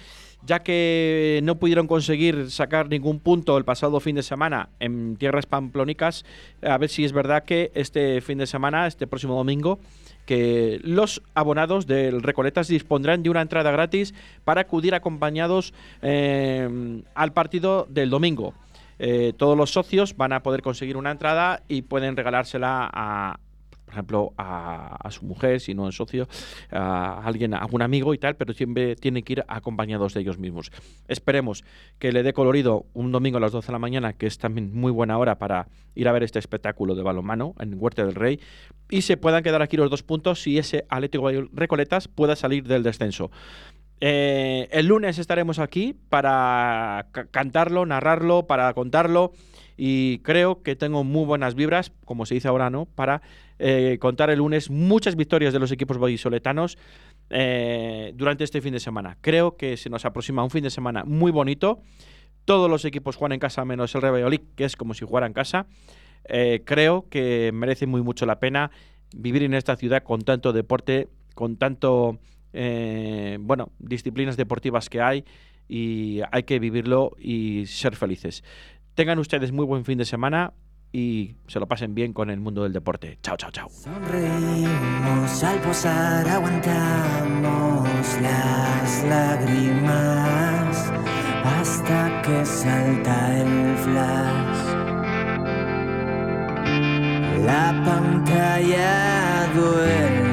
ya 0.46 0.60
que 0.60 1.40
no 1.42 1.56
pudieron 1.56 1.86
conseguir 1.86 2.50
sacar 2.50 2.88
ningún 2.88 3.20
punto 3.20 3.58
el 3.58 3.64
pasado 3.64 4.00
fin 4.00 4.16
de 4.16 4.22
semana 4.22 4.70
en 4.80 5.16
tierras 5.16 5.46
pamplónicas, 5.46 6.24
a 6.62 6.78
ver 6.78 6.88
si 6.88 7.04
es 7.04 7.12
verdad 7.12 7.44
que 7.44 7.70
este 7.74 8.20
fin 8.22 8.38
de 8.38 8.46
semana, 8.46 8.86
este 8.86 9.06
próximo 9.06 9.34
domingo, 9.36 9.78
los 10.82 11.22
abonados 11.34 11.86
del 11.86 12.22
Recoletas 12.22 12.68
dispondrán 12.68 13.22
de 13.22 13.30
una 13.30 13.42
entrada 13.42 13.70
gratis 13.70 14.14
para 14.44 14.62
acudir 14.62 14.94
acompañados 14.94 15.74
eh, 16.02 17.02
al 17.14 17.32
partido 17.32 17.86
del 17.88 18.10
domingo. 18.10 18.54
Eh, 19.02 19.32
todos 19.36 19.56
los 19.56 19.70
socios 19.70 20.14
van 20.16 20.34
a 20.34 20.42
poder 20.42 20.60
conseguir 20.60 20.98
una 20.98 21.10
entrada 21.10 21.62
y 21.68 21.82
pueden 21.82 22.16
regalársela 22.16 22.90
a, 22.92 23.38
por 23.90 23.94
ejemplo, 23.94 24.32
a, 24.38 25.08
su 25.10 25.24
mujer, 25.24 25.58
si 25.58 25.74
no 25.74 25.88
es 25.88 25.96
socio, 25.96 26.28
a 26.70 27.22
alguien, 27.24 27.54
a 27.54 27.58
algún 27.58 27.82
amigo 27.82 28.14
y 28.14 28.18
tal, 28.18 28.36
pero 28.36 28.54
siempre 28.54 28.94
tienen 28.94 29.24
que 29.24 29.32
ir 29.32 29.44
acompañados 29.48 30.14
de 30.14 30.20
ellos 30.20 30.38
mismos. 30.38 30.70
Esperemos 31.08 31.64
que 31.98 32.12
le 32.12 32.22
dé 32.22 32.32
colorido 32.32 32.86
un 32.94 33.10
domingo 33.10 33.38
a 33.38 33.40
las 33.40 33.50
12 33.50 33.66
de 33.66 33.72
la 33.72 33.78
mañana, 33.80 34.12
que 34.12 34.28
es 34.28 34.38
también 34.38 34.72
muy 34.72 34.92
buena 34.92 35.18
hora 35.18 35.38
para 35.38 35.66
ir 35.96 36.06
a 36.06 36.12
ver 36.12 36.22
este 36.22 36.38
espectáculo 36.38 36.94
de 36.94 37.02
balonmano 37.02 37.56
en 37.58 37.74
Huerta 37.76 38.06
del 38.06 38.14
Rey, 38.14 38.38
y 38.88 39.02
se 39.02 39.16
puedan 39.16 39.42
quedar 39.42 39.60
aquí 39.60 39.76
los 39.76 39.90
dos 39.90 40.04
puntos 40.04 40.40
si 40.40 40.56
ese 40.56 40.84
Atlético 40.88 41.28
Recoletas 41.52 42.06
pueda 42.06 42.36
salir 42.36 42.68
del 42.68 42.84
descenso. 42.84 43.32
Eh, 44.00 44.68
el 44.72 44.86
lunes 44.86 45.18
estaremos 45.18 45.58
aquí 45.58 45.94
para 46.08 47.08
ca- 47.12 47.26
cantarlo, 47.26 47.84
narrarlo, 47.84 48.46
para 48.46 48.72
contarlo 48.72 49.32
y 49.76 50.18
creo 50.20 50.62
que 50.62 50.74
tengo 50.76 51.04
muy 51.04 51.24
buenas 51.24 51.54
vibras, 51.54 51.92
como 52.04 52.24
se 52.26 52.34
dice 52.34 52.48
ahora, 52.48 52.70
¿no? 52.70 52.86
Para 52.86 53.20
eh, 53.58 53.98
contar 54.00 54.30
el 54.30 54.38
lunes 54.38 54.70
muchas 54.70 55.16
victorias 55.16 55.52
de 55.52 55.58
los 55.58 55.70
equipos 55.70 55.98
vallisoletanos 55.98 56.78
eh, 57.28 58.12
durante 58.14 58.44
este 58.44 58.60
fin 58.60 58.72
de 58.72 58.80
semana. 58.80 59.18
Creo 59.20 59.56
que 59.56 59.76
se 59.76 59.90
nos 59.90 60.04
aproxima 60.04 60.42
un 60.42 60.50
fin 60.50 60.62
de 60.62 60.70
semana 60.70 61.04
muy 61.04 61.30
bonito. 61.30 61.80
Todos 62.46 62.70
los 62.70 62.84
equipos 62.86 63.16
juegan 63.16 63.32
en 63.32 63.40
casa 63.40 63.64
menos 63.66 63.94
el 63.94 64.00
Valladolid, 64.00 64.40
que 64.56 64.64
es 64.64 64.76
como 64.76 64.94
si 64.94 65.04
jugara 65.04 65.26
en 65.26 65.34
casa. 65.34 65.66
Eh, 66.24 66.62
creo 66.64 67.06
que 67.08 67.50
merece 67.52 67.86
muy 67.86 68.02
mucho 68.02 68.24
la 68.24 68.40
pena 68.40 68.70
vivir 69.14 69.42
en 69.42 69.54
esta 69.54 69.76
ciudad 69.76 70.02
con 70.02 70.22
tanto 70.22 70.52
deporte, 70.52 71.08
con 71.34 71.56
tanto 71.56 72.18
eh, 72.52 73.38
bueno, 73.40 73.72
disciplinas 73.78 74.36
deportivas 74.36 74.88
que 74.88 75.00
hay 75.00 75.24
y 75.68 76.20
hay 76.32 76.42
que 76.42 76.58
vivirlo 76.58 77.16
y 77.18 77.66
ser 77.66 77.96
felices. 77.96 78.42
Tengan 78.94 79.18
ustedes 79.18 79.52
muy 79.52 79.64
buen 79.64 79.84
fin 79.84 79.98
de 79.98 80.04
semana 80.04 80.52
y 80.92 81.36
se 81.46 81.60
lo 81.60 81.68
pasen 81.68 81.94
bien 81.94 82.12
con 82.12 82.30
el 82.30 82.40
mundo 82.40 82.64
del 82.64 82.72
deporte. 82.72 83.18
Chao, 83.22 83.36
chao, 83.36 83.50
chao. 83.50 83.68
Sonreímos 83.68 85.44
al 85.44 85.58
posar, 85.60 86.28
aguantamos 86.28 87.88
las 88.20 89.04
lágrimas 89.04 90.92
hasta 91.44 92.22
que 92.22 92.44
salta 92.44 93.40
el 93.40 93.76
flash. 93.76 94.80
La 97.44 97.82
pantalla 97.84 99.48
duele 99.54 100.29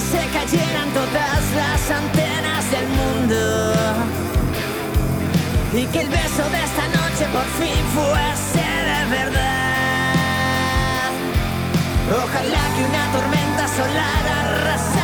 se 0.00 0.18
cayeran 0.32 0.88
todas 0.94 1.42
las 1.54 1.90
antenas 1.90 2.70
del 2.70 2.88
mundo 2.88 3.36
y 5.74 5.84
que 5.86 6.00
el 6.00 6.08
beso 6.08 6.44
de 6.50 6.64
esta 6.64 6.86
noche 6.88 7.26
por 7.32 7.44
fin 7.60 7.84
fuese 7.94 8.68
de 8.90 9.00
verdad. 9.16 9.48
Ojalá 12.10 12.62
que 12.74 12.82
una 12.84 13.04
tormenta 13.12 13.68
solar 13.68 14.24
arrasara 14.42 14.97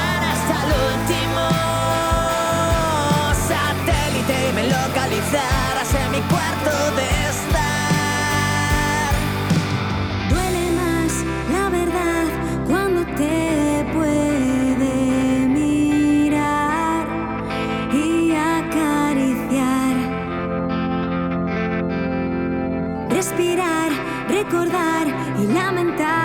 Respirar, 23.25 23.91
recordar 24.29 25.07
y 25.41 25.47
lamentar 25.47 26.24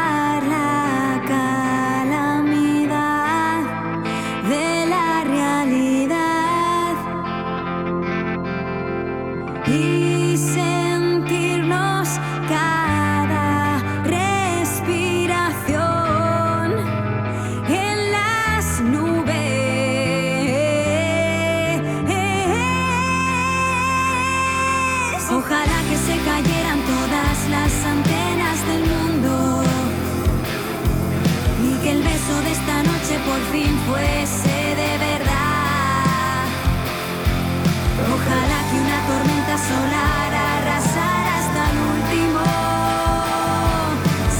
Solara, 39.69 40.43
arrasarás 40.57 41.45
tan 41.57 41.73
último 41.93 42.41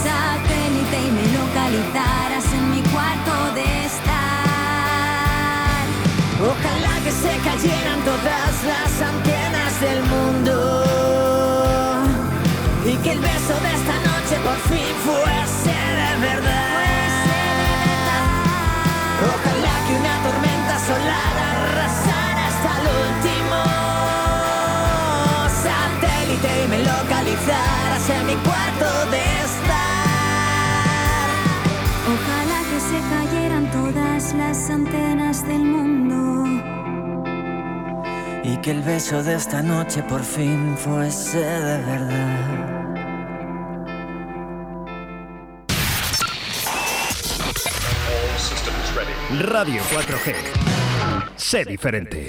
satélite 0.03 0.97
y 1.07 1.09
me 1.17 1.25
localizarás 1.37 2.47
en 2.57 2.63
mi 2.71 2.81
cuarto 2.91 3.33
de 3.53 3.67
estar. 3.85 5.83
Ojalá 6.51 6.93
que 7.03 7.11
se 7.11 7.33
cayeran 7.47 7.99
todas 8.11 8.53
las 8.71 8.91
antenas 9.11 9.71
del 9.81 10.01
mundo 10.13 10.55
y 12.85 12.95
que 13.03 13.11
el 13.11 13.19
beso 13.19 13.55
de 13.65 13.71
esta 13.79 13.95
noche 14.09 14.35
por 14.43 14.57
fin 14.69 14.95
fue. 15.05 15.38
Todas 34.29 34.33
las 34.33 34.69
antenas 34.69 35.47
del 35.47 35.63
mundo. 35.63 36.45
Y 38.43 38.57
que 38.57 38.71
el 38.71 38.81
beso 38.81 39.23
de 39.23 39.35
esta 39.35 39.61
noche 39.61 40.03
por 40.03 40.23
fin 40.23 40.75
fuese 40.77 41.39
de 41.39 41.77
verdad. 41.83 42.85
Radio 49.41 49.81
4G. 49.83 50.35
Sé 51.35 51.65
diferente. 51.65 52.25